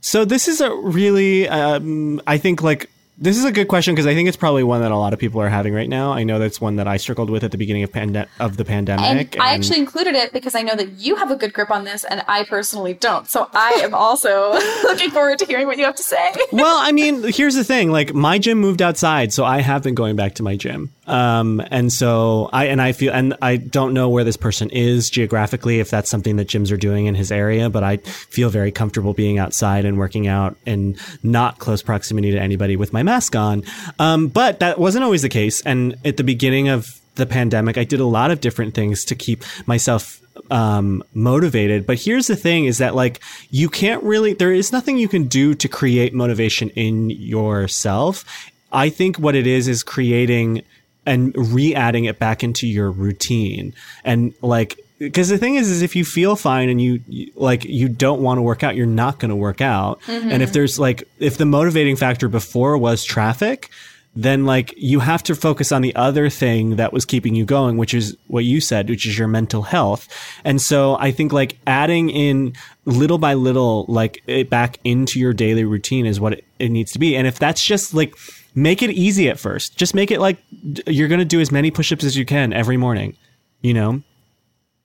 so 0.00 0.24
this 0.24 0.48
is 0.48 0.60
a 0.60 0.74
really, 0.74 1.46
um, 1.48 2.22
I 2.26 2.38
think, 2.38 2.62
like 2.62 2.88
this 3.20 3.36
is 3.36 3.44
a 3.44 3.52
good 3.52 3.68
question 3.68 3.94
because 3.94 4.06
I 4.06 4.14
think 4.14 4.28
it's 4.28 4.36
probably 4.36 4.64
one 4.64 4.80
that 4.80 4.90
a 4.90 4.96
lot 4.96 5.12
of 5.12 5.18
people 5.18 5.42
are 5.42 5.48
having 5.50 5.74
right 5.74 5.88
now. 5.88 6.12
I 6.12 6.24
know 6.24 6.38
that's 6.38 6.58
one 6.58 6.76
that 6.76 6.88
I 6.88 6.96
struggled 6.96 7.28
with 7.28 7.44
at 7.44 7.50
the 7.50 7.58
beginning 7.58 7.82
of 7.82 7.92
pande- 7.92 8.26
of 8.40 8.56
the 8.56 8.62
And 8.62 8.88
pandemic. 8.88 9.38
I 9.38 9.52
actually 9.54 9.78
included 9.78 10.14
it 10.14 10.32
because 10.32 10.54
I 10.54 10.62
know 10.62 10.74
that 10.74 10.92
you 10.92 11.16
have 11.16 11.30
a 11.30 11.36
good 11.36 11.52
grip 11.52 11.70
on 11.70 11.84
this 11.84 12.02
and 12.04 12.24
I 12.26 12.44
personally 12.44 12.94
don't. 12.94 13.28
So 13.28 13.50
I 13.52 13.72
am 13.84 13.92
also 13.92 14.52
looking 14.84 15.10
forward 15.10 15.38
to 15.40 15.44
hearing 15.44 15.66
what 15.66 15.76
you 15.76 15.84
have 15.84 15.96
to 15.96 16.02
say. 16.02 16.32
well, 16.52 16.78
I 16.80 16.92
mean, 16.92 17.22
here's 17.24 17.54
the 17.54 17.64
thing: 17.64 17.92
like 17.92 18.14
my 18.14 18.38
gym 18.38 18.58
moved 18.58 18.80
outside, 18.80 19.34
so 19.34 19.44
I 19.44 19.60
have 19.60 19.82
been 19.82 19.94
going 19.94 20.16
back 20.16 20.36
to 20.36 20.42
my 20.42 20.56
gym. 20.56 20.90
Um, 21.06 21.60
and 21.70 21.92
so 21.92 22.48
I 22.52 22.66
and 22.66 22.80
I 22.80 22.92
feel, 22.92 23.12
and 23.12 23.36
I 23.42 23.56
don't 23.56 23.92
know 23.92 24.08
where 24.08 24.24
this 24.24 24.36
person 24.36 24.70
is 24.70 25.10
geographically, 25.10 25.80
if 25.80 25.90
that's 25.90 26.08
something 26.08 26.36
that 26.36 26.46
gyms 26.48 26.72
are 26.72 26.76
doing 26.76 27.06
in 27.06 27.14
his 27.14 27.32
area, 27.32 27.68
but 27.68 27.82
I 27.82 27.98
feel 27.98 28.48
very 28.48 28.70
comfortable 28.70 29.12
being 29.12 29.38
outside 29.38 29.84
and 29.84 29.98
working 29.98 30.28
out 30.28 30.56
in 30.66 30.96
not 31.22 31.58
close 31.58 31.82
proximity 31.82 32.30
to 32.30 32.38
anybody 32.38 32.76
with 32.76 32.92
my 32.92 33.02
mask 33.10 33.34
on. 33.34 33.64
Um, 33.98 34.28
but 34.28 34.60
that 34.60 34.78
wasn't 34.78 35.04
always 35.04 35.22
the 35.22 35.28
case. 35.28 35.60
And 35.62 35.96
at 36.04 36.16
the 36.16 36.24
beginning 36.24 36.68
of 36.68 37.00
the 37.16 37.26
pandemic, 37.26 37.76
I 37.76 37.84
did 37.84 38.00
a 38.00 38.06
lot 38.06 38.30
of 38.30 38.40
different 38.40 38.74
things 38.74 39.04
to 39.06 39.14
keep 39.14 39.44
myself 39.66 40.16
um 40.50 41.02
motivated 41.12 41.86
but 41.86 41.98
here's 41.98 42.28
the 42.28 42.36
thing 42.36 42.64
is 42.64 42.78
that 42.78 42.94
like 42.94 43.20
you 43.50 43.68
can't 43.68 44.02
really 44.02 44.32
there 44.32 44.52
is 44.52 44.72
nothing 44.72 44.96
you 44.96 45.08
can 45.08 45.26
do 45.26 45.54
to 45.54 45.68
create 45.68 46.14
motivation 46.14 46.70
in 46.70 47.10
yourself 47.10 48.24
i 48.72 48.88
think 48.88 49.18
what 49.18 49.34
it 49.34 49.46
is 49.46 49.68
is 49.68 49.82
creating 49.82 50.62
and 51.04 51.34
re-adding 51.36 52.04
it 52.04 52.18
back 52.18 52.42
into 52.42 52.66
your 52.66 52.90
routine 52.90 53.74
and 54.02 54.32
like 54.40 54.78
because 55.00 55.28
the 55.28 55.38
thing 55.38 55.56
is 55.56 55.68
is 55.68 55.82
if 55.82 55.96
you 55.96 56.04
feel 56.04 56.36
fine 56.36 56.68
and 56.68 56.80
you, 56.80 57.00
you 57.08 57.32
like 57.34 57.64
you 57.64 57.88
don't 57.88 58.22
want 58.22 58.38
to 58.38 58.42
work 58.42 58.62
out 58.62 58.76
you're 58.76 58.86
not 58.86 59.18
going 59.18 59.30
to 59.30 59.36
work 59.36 59.60
out 59.60 60.00
mm-hmm. 60.02 60.30
and 60.30 60.42
if 60.42 60.52
there's 60.52 60.78
like 60.78 61.02
if 61.18 61.36
the 61.38 61.46
motivating 61.46 61.96
factor 61.96 62.28
before 62.28 62.78
was 62.78 63.02
traffic 63.02 63.70
then 64.14 64.44
like 64.44 64.74
you 64.76 65.00
have 65.00 65.22
to 65.22 65.34
focus 65.34 65.70
on 65.70 65.82
the 65.82 65.94
other 65.94 66.28
thing 66.28 66.76
that 66.76 66.92
was 66.92 67.04
keeping 67.04 67.34
you 67.34 67.44
going, 67.44 67.76
which 67.76 67.94
is 67.94 68.16
what 68.26 68.44
you 68.44 68.60
said, 68.60 68.88
which 68.88 69.06
is 69.06 69.16
your 69.16 69.28
mental 69.28 69.62
health. 69.62 70.08
And 70.44 70.60
so 70.60 70.96
I 70.98 71.12
think 71.12 71.32
like 71.32 71.58
adding 71.66 72.10
in 72.10 72.54
little 72.84 73.18
by 73.18 73.34
little, 73.34 73.84
like 73.88 74.20
it 74.26 74.50
back 74.50 74.78
into 74.82 75.20
your 75.20 75.32
daily 75.32 75.64
routine 75.64 76.06
is 76.06 76.18
what 76.18 76.32
it, 76.34 76.44
it 76.58 76.70
needs 76.70 76.90
to 76.92 76.98
be. 76.98 77.16
And 77.16 77.26
if 77.26 77.38
that's 77.38 77.62
just 77.62 77.94
like, 77.94 78.14
make 78.52 78.82
it 78.82 78.90
easy 78.90 79.28
at 79.28 79.38
first, 79.38 79.76
just 79.76 79.94
make 79.94 80.10
it 80.10 80.18
like 80.18 80.38
you're 80.88 81.08
going 81.08 81.20
to 81.20 81.24
do 81.24 81.40
as 81.40 81.52
many 81.52 81.70
push-ups 81.70 82.02
as 82.02 82.16
you 82.16 82.26
can 82.26 82.52
every 82.52 82.76
morning, 82.76 83.16
you 83.62 83.72
know? 83.72 84.02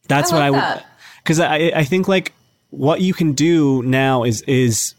That's 0.07 0.31
I 0.31 0.35
what 0.35 0.43
I 0.43 0.51
would, 0.51 0.83
cause 1.23 1.39
I, 1.39 1.71
I 1.75 1.83
think 1.83 2.07
like 2.07 2.33
what 2.69 3.01
you 3.01 3.13
can 3.13 3.33
do 3.33 3.83
now 3.83 4.23
is, 4.23 4.41
is, 4.43 4.93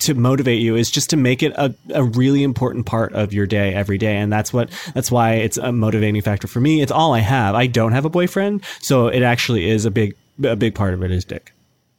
to 0.00 0.14
motivate 0.14 0.62
you 0.62 0.76
is 0.76 0.90
just 0.90 1.10
to 1.10 1.16
make 1.18 1.42
it 1.42 1.52
a, 1.56 1.74
a 1.90 2.02
really 2.02 2.42
important 2.42 2.86
part 2.86 3.12
of 3.12 3.34
your 3.34 3.44
day 3.44 3.74
every 3.74 3.98
day 3.98 4.16
and 4.16 4.32
that's 4.32 4.50
what 4.50 4.70
that's 4.94 5.10
why 5.10 5.34
it's 5.34 5.58
a 5.58 5.72
motivating 5.72 6.22
factor 6.22 6.48
for 6.48 6.58
me 6.58 6.80
it's 6.80 6.90
all 6.90 7.12
i 7.12 7.18
have 7.18 7.54
i 7.54 7.66
don't 7.66 7.92
have 7.92 8.06
a 8.06 8.08
boyfriend 8.08 8.64
so 8.80 9.08
it 9.08 9.22
actually 9.22 9.68
is 9.68 9.84
a 9.84 9.90
big 9.90 10.16
a 10.44 10.56
big 10.56 10.74
part 10.74 10.94
of 10.94 11.02
it 11.02 11.10
is 11.10 11.24
dick. 11.24 11.52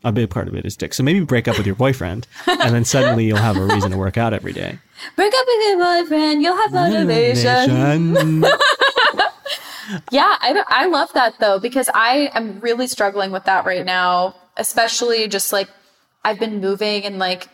A 0.04 0.12
big 0.12 0.32
part 0.32 0.48
of 0.48 0.56
it 0.56 0.66
is 0.66 0.76
dick. 0.76 0.94
So 0.94 1.04
maybe 1.04 1.20
break 1.20 1.48
up 1.48 1.58
with 1.58 1.68
your 1.68 1.76
boyfriend, 1.76 2.28
and 2.48 2.74
then 2.74 2.86
suddenly 2.86 3.26
you'll 3.26 3.38
have 3.38 3.58
a 3.58 3.66
reason 3.66 3.92
to 3.92 3.98
work 3.98 4.18
out 4.18 4.34
every 4.34 4.54
day. 4.54 4.80
Break 5.16 5.34
up 5.34 5.46
with 5.48 5.70
your 5.70 5.78
boyfriend, 5.78 6.42
you'll 6.42 6.58
have 6.58 6.74
motivation. 6.74 8.14
Nation. 8.14 8.44
Yeah, 10.12 10.38
I, 10.40 10.64
I 10.68 10.88
love 10.88 11.12
that 11.14 11.40
though, 11.40 11.60
because 11.60 11.90
I 11.94 12.32
am 12.34 12.60
really 12.60 12.88
struggling 12.88 13.32
with 13.32 13.46
that 13.46 13.66
right 13.66 13.86
now, 13.86 14.36
especially 14.58 15.28
just 15.28 15.52
like 15.52 15.70
I've 16.24 16.40
been 16.40 16.60
moving 16.60 17.06
and 17.06 17.20
like 17.20 17.48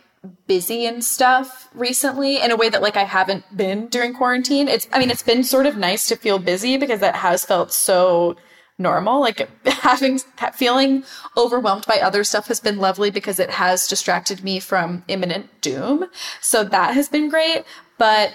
busy 0.46 0.86
and 0.86 1.04
stuff 1.04 1.68
recently 1.74 2.40
in 2.40 2.50
a 2.50 2.56
way 2.56 2.68
that 2.68 2.82
like 2.82 2.96
I 2.96 3.04
haven't 3.04 3.56
been 3.56 3.88
during 3.88 4.14
quarantine. 4.14 4.68
It's, 4.68 4.88
I 4.92 4.98
mean, 4.98 5.10
it's 5.10 5.22
been 5.22 5.44
sort 5.44 5.66
of 5.66 5.76
nice 5.76 6.06
to 6.06 6.16
feel 6.16 6.38
busy 6.38 6.76
because 6.76 7.00
that 7.00 7.16
has 7.16 7.44
felt 7.44 7.72
so 7.72 8.36
normal. 8.78 9.20
Like 9.20 9.48
having, 9.66 10.20
that 10.40 10.54
feeling 10.54 11.04
overwhelmed 11.36 11.86
by 11.86 11.98
other 11.98 12.24
stuff 12.24 12.48
has 12.48 12.60
been 12.60 12.78
lovely 12.78 13.10
because 13.10 13.38
it 13.38 13.50
has 13.50 13.86
distracted 13.86 14.42
me 14.42 14.60
from 14.60 15.04
imminent 15.08 15.60
doom. 15.60 16.06
So 16.40 16.64
that 16.64 16.94
has 16.94 17.08
been 17.08 17.28
great. 17.28 17.64
But 17.96 18.32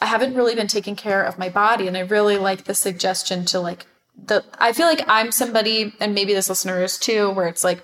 I 0.00 0.06
haven't 0.06 0.34
really 0.34 0.54
been 0.54 0.66
taking 0.66 0.96
care 0.96 1.22
of 1.22 1.38
my 1.38 1.48
body. 1.48 1.86
And 1.88 1.96
I 1.96 2.00
really 2.00 2.38
like 2.38 2.64
the 2.64 2.74
suggestion 2.74 3.44
to 3.46 3.60
like, 3.60 3.86
the, 4.16 4.44
I 4.58 4.72
feel 4.72 4.86
like 4.86 5.04
I'm 5.08 5.30
somebody, 5.30 5.94
and 6.00 6.14
maybe 6.14 6.34
this 6.34 6.48
listener 6.48 6.82
is 6.82 6.98
too, 6.98 7.30
where 7.30 7.48
it's 7.48 7.64
like, 7.64 7.82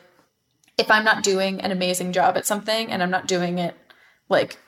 if 0.79 0.91
I'm 0.91 1.05
not 1.05 1.23
doing 1.23 1.61
an 1.61 1.71
amazing 1.71 2.13
job 2.13 2.37
at 2.37 2.47
something 2.47 2.91
and 2.91 3.03
I'm 3.03 3.11
not 3.11 3.27
doing 3.27 3.59
it 3.59 3.77
like 4.29 4.59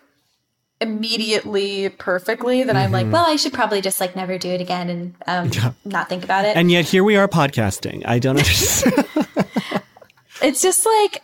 immediately 0.81 1.89
perfectly, 1.89 2.63
then 2.63 2.77
I'm 2.77 2.93
like, 2.93 3.11
well, 3.11 3.25
I 3.27 3.37
should 3.37 3.53
probably 3.53 3.81
just 3.81 4.01
like 4.01 4.15
never 4.15 4.37
do 4.37 4.51
it 4.51 4.61
again 4.61 4.91
and 4.91 5.15
um, 5.27 5.75
not 5.85 6.09
think 6.09 6.25
about 6.25 6.45
it. 6.45 6.57
and 6.57 6.71
yet 6.71 6.85
here 6.85 7.03
we 7.03 7.17
are 7.17 7.27
podcasting. 7.29 8.03
I 8.05 8.19
don't 8.19 8.37
understand. 8.37 9.07
it's 10.43 10.61
just 10.61 10.85
like, 10.85 11.23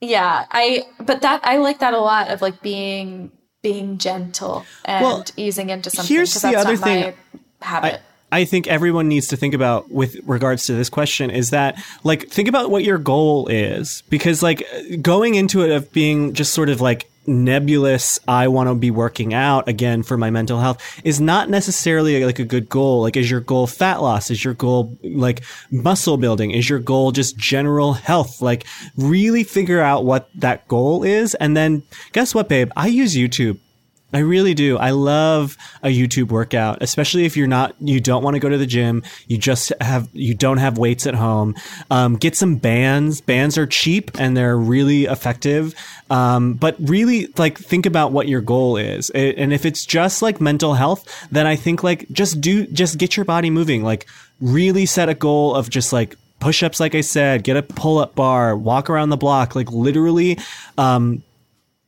yeah, 0.00 0.46
I, 0.50 0.84
but 1.00 1.22
that, 1.22 1.40
I 1.44 1.58
like 1.58 1.80
that 1.80 1.92
a 1.92 2.00
lot 2.00 2.28
of 2.28 2.40
like 2.40 2.62
being, 2.62 3.32
being 3.62 3.98
gentle 3.98 4.64
and 4.84 5.04
Well, 5.04 5.24
easing 5.36 5.70
into 5.70 5.90
something. 5.90 6.14
here's 6.14 6.34
the 6.34 6.40
that's 6.40 6.56
other 6.56 6.74
not 6.74 6.84
thing 6.84 7.02
my 7.04 7.40
habit. 7.66 8.00
I 8.32 8.44
think 8.44 8.68
everyone 8.68 9.08
needs 9.08 9.26
to 9.28 9.36
think 9.36 9.54
about 9.54 9.90
with 9.90 10.16
regards 10.24 10.66
to 10.66 10.72
this 10.74 10.88
question 10.88 11.30
is 11.30 11.50
that 11.50 11.82
like 12.04 12.28
think 12.28 12.48
about 12.48 12.70
what 12.70 12.84
your 12.84 12.96
goal 12.98 13.48
is 13.48 14.02
because 14.08 14.42
like 14.42 14.64
going 15.02 15.34
into 15.34 15.62
it 15.62 15.70
of 15.70 15.92
being 15.92 16.32
just 16.32 16.54
sort 16.54 16.68
of 16.68 16.80
like 16.80 17.10
nebulous 17.26 18.18
I 18.26 18.48
want 18.48 18.68
to 18.68 18.74
be 18.74 18.90
working 18.90 19.34
out 19.34 19.68
again 19.68 20.02
for 20.02 20.16
my 20.16 20.30
mental 20.30 20.58
health 20.58 20.82
is 21.04 21.20
not 21.20 21.50
necessarily 21.50 22.24
like 22.24 22.38
a 22.38 22.44
good 22.44 22.68
goal. 22.68 23.02
Like 23.02 23.16
is 23.16 23.30
your 23.30 23.40
goal 23.40 23.66
fat 23.66 24.02
loss? 24.02 24.30
Is 24.30 24.44
your 24.44 24.54
goal 24.54 24.98
like 25.02 25.42
muscle 25.70 26.16
building? 26.16 26.50
Is 26.50 26.68
your 26.68 26.78
goal 26.78 27.12
just 27.12 27.36
general 27.36 27.92
health? 27.92 28.40
Like 28.40 28.64
really 28.96 29.44
figure 29.44 29.80
out 29.80 30.04
what 30.04 30.30
that 30.36 30.66
goal 30.68 31.04
is 31.04 31.34
and 31.36 31.56
then 31.56 31.82
guess 32.12 32.34
what 32.34 32.48
babe? 32.48 32.70
I 32.76 32.88
use 32.88 33.14
YouTube 33.14 33.58
I 34.12 34.18
really 34.18 34.54
do. 34.54 34.76
I 34.76 34.90
love 34.90 35.56
a 35.82 35.88
YouTube 35.88 36.28
workout, 36.28 36.82
especially 36.82 37.24
if 37.24 37.36
you're 37.36 37.46
not, 37.46 37.76
you 37.80 38.00
don't 38.00 38.24
want 38.24 38.34
to 38.34 38.40
go 38.40 38.48
to 38.48 38.58
the 38.58 38.66
gym. 38.66 39.02
You 39.28 39.38
just 39.38 39.72
have, 39.80 40.08
you 40.12 40.34
don't 40.34 40.58
have 40.58 40.78
weights 40.78 41.06
at 41.06 41.14
home. 41.14 41.54
Um, 41.90 42.16
get 42.16 42.34
some 42.34 42.56
bands. 42.56 43.20
Bands 43.20 43.56
are 43.56 43.66
cheap 43.66 44.10
and 44.18 44.36
they're 44.36 44.56
really 44.56 45.04
effective. 45.04 45.74
Um, 46.10 46.54
but 46.54 46.76
really 46.80 47.28
like 47.36 47.58
think 47.58 47.86
about 47.86 48.10
what 48.10 48.26
your 48.26 48.40
goal 48.40 48.76
is. 48.76 49.10
And 49.10 49.52
if 49.52 49.64
it's 49.64 49.86
just 49.86 50.22
like 50.22 50.40
mental 50.40 50.74
health, 50.74 51.06
then 51.30 51.46
I 51.46 51.54
think 51.54 51.84
like 51.84 52.08
just 52.10 52.40
do, 52.40 52.66
just 52.66 52.98
get 52.98 53.16
your 53.16 53.24
body 53.24 53.50
moving. 53.50 53.84
Like 53.84 54.06
really 54.40 54.86
set 54.86 55.08
a 55.08 55.14
goal 55.14 55.54
of 55.54 55.70
just 55.70 55.92
like 55.92 56.16
push 56.40 56.62
ups, 56.62 56.80
like 56.80 56.94
I 56.94 57.02
said, 57.02 57.44
get 57.44 57.56
a 57.56 57.62
pull 57.62 57.98
up 57.98 58.14
bar, 58.14 58.56
walk 58.56 58.90
around 58.90 59.10
the 59.10 59.16
block, 59.16 59.54
like 59.54 59.70
literally, 59.70 60.38
um, 60.78 61.22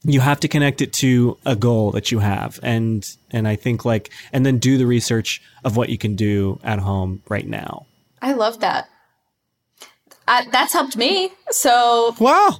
you 0.04 0.20
have 0.20 0.40
to 0.40 0.48
connect 0.48 0.80
it 0.82 0.92
to 0.92 1.38
a 1.46 1.54
goal 1.54 1.92
that 1.92 2.10
you 2.10 2.18
have 2.18 2.58
and 2.62 3.16
and 3.30 3.46
i 3.46 3.54
think 3.56 3.84
like 3.84 4.10
and 4.32 4.44
then 4.44 4.58
do 4.58 4.76
the 4.76 4.86
research 4.86 5.40
of 5.64 5.76
what 5.76 5.88
you 5.88 5.96
can 5.98 6.16
do 6.16 6.58
at 6.64 6.78
home 6.80 7.22
right 7.28 7.46
now 7.46 7.86
I 8.20 8.34
love 8.34 8.60
that. 8.60 8.88
I, 10.28 10.46
that's 10.52 10.72
helped 10.72 10.96
me. 10.96 11.32
So, 11.50 12.14
wow 12.20 12.56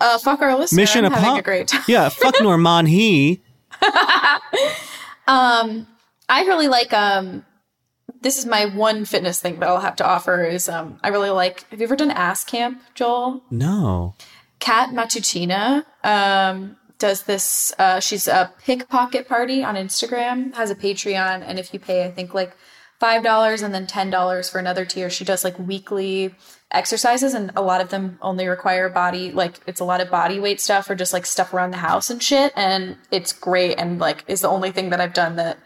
uh, 0.00 0.18
fuck 0.18 0.42
our 0.42 0.54
listener. 0.56 0.82
mission 0.82 1.04
I'm 1.06 1.12
having 1.12 1.26
upon 1.28 1.38
a 1.38 1.42
great 1.42 1.68
time. 1.68 1.82
yeah 1.88 2.08
fuck 2.10 2.34
norman 2.42 2.84
he 2.86 3.40
um 5.26 5.86
I 6.28 6.42
really 6.44 6.68
like 6.68 6.92
um 6.92 7.44
this 8.20 8.36
is 8.38 8.46
my 8.46 8.66
one 8.66 9.04
fitness 9.04 9.40
thing 9.40 9.60
that 9.60 9.68
I'll 9.68 9.80
have 9.80 9.96
to 9.96 10.06
offer 10.06 10.44
is 10.44 10.68
um 10.68 10.98
I 11.02 11.08
really 11.08 11.30
like 11.30 11.68
have 11.70 11.80
you 11.80 11.86
ever 11.86 11.96
done 11.96 12.10
ass 12.10 12.44
camp, 12.44 12.82
Joel? 12.94 13.42
no 13.50 14.14
Kat 14.60 14.90
Matutina 14.90 15.84
um 16.04 16.76
does 16.98 17.22
this 17.24 17.72
uh 17.78 18.00
she's 18.00 18.26
a 18.26 18.52
pickpocket 18.64 19.28
party 19.28 19.62
on 19.62 19.76
Instagram, 19.76 20.54
has 20.54 20.70
a 20.70 20.74
Patreon, 20.74 21.42
and 21.46 21.58
if 21.58 21.72
you 21.72 21.80
pay 21.80 22.04
I 22.04 22.10
think 22.10 22.34
like 22.34 22.56
five 22.98 23.22
dollars 23.22 23.62
and 23.62 23.72
then 23.72 23.86
ten 23.86 24.10
dollars 24.10 24.48
for 24.48 24.58
another 24.58 24.84
tier, 24.84 25.10
she 25.10 25.24
does 25.24 25.44
like 25.44 25.58
weekly 25.58 26.34
exercises 26.70 27.32
and 27.32 27.50
a 27.56 27.62
lot 27.62 27.80
of 27.80 27.88
them 27.88 28.18
only 28.20 28.46
require 28.46 28.90
body 28.90 29.32
like 29.32 29.58
it's 29.66 29.80
a 29.80 29.84
lot 29.84 30.02
of 30.02 30.10
body 30.10 30.38
weight 30.38 30.60
stuff 30.60 30.90
or 30.90 30.94
just 30.94 31.14
like 31.14 31.24
stuff 31.24 31.54
around 31.54 31.70
the 31.70 31.78
house 31.78 32.10
and 32.10 32.22
shit 32.22 32.52
and 32.56 32.94
it's 33.10 33.32
great 33.32 33.74
and 33.78 33.98
like 33.98 34.22
is 34.28 34.42
the 34.42 34.48
only 34.48 34.70
thing 34.70 34.90
that 34.90 35.00
I've 35.00 35.14
done 35.14 35.36
that 35.36 35.58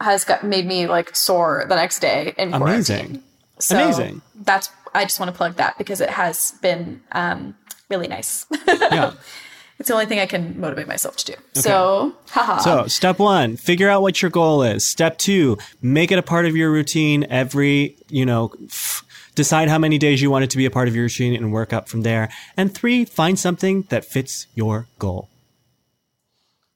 has 0.00 0.24
got 0.24 0.42
made 0.42 0.66
me 0.66 0.88
like 0.88 1.14
sore 1.14 1.64
the 1.68 1.76
next 1.76 2.00
day 2.00 2.34
in 2.36 2.50
quarantine. 2.50 2.62
amazing 2.62 3.22
So 3.62 3.76
Amazing. 3.76 4.22
That's 4.34 4.70
I 4.94 5.04
just 5.04 5.20
want 5.20 5.30
to 5.30 5.36
plug 5.36 5.56
that 5.56 5.78
because 5.78 6.00
it 6.00 6.10
has 6.10 6.54
been 6.60 7.02
um, 7.12 7.56
really 7.92 8.08
nice. 8.08 8.46
yeah 8.66 9.12
it's 9.78 9.88
the 9.88 9.94
only 9.94 10.06
thing 10.06 10.18
I 10.18 10.26
can 10.26 10.58
motivate 10.60 10.86
myself 10.88 11.16
to 11.16 11.24
do. 11.32 11.34
So, 11.60 12.14
haha. 12.30 12.58
so 12.58 12.86
step 12.86 13.18
one 13.18 13.56
figure 13.56 13.88
out 13.88 14.00
what 14.02 14.22
your 14.22 14.30
goal 14.30 14.62
is 14.62 14.86
step 14.86 15.18
two 15.18 15.58
make 15.82 16.10
it 16.10 16.18
a 16.18 16.22
part 16.22 16.46
of 16.46 16.56
your 16.56 16.70
routine 16.72 17.26
every 17.30 17.96
you 18.08 18.24
know 18.24 18.52
f- 18.64 19.04
decide 19.34 19.68
how 19.68 19.78
many 19.78 19.98
days 19.98 20.20
you 20.22 20.30
want 20.30 20.44
it 20.44 20.50
to 20.50 20.56
be 20.56 20.66
a 20.66 20.70
part 20.70 20.88
of 20.88 20.94
your 20.94 21.04
routine 21.04 21.34
and 21.34 21.52
work 21.52 21.72
up 21.72 21.88
from 21.88 22.02
there 22.02 22.28
and 22.56 22.74
three 22.74 23.04
find 23.04 23.38
something 23.38 23.82
that 23.90 24.04
fits 24.04 24.46
your 24.54 24.86
goal 24.98 25.28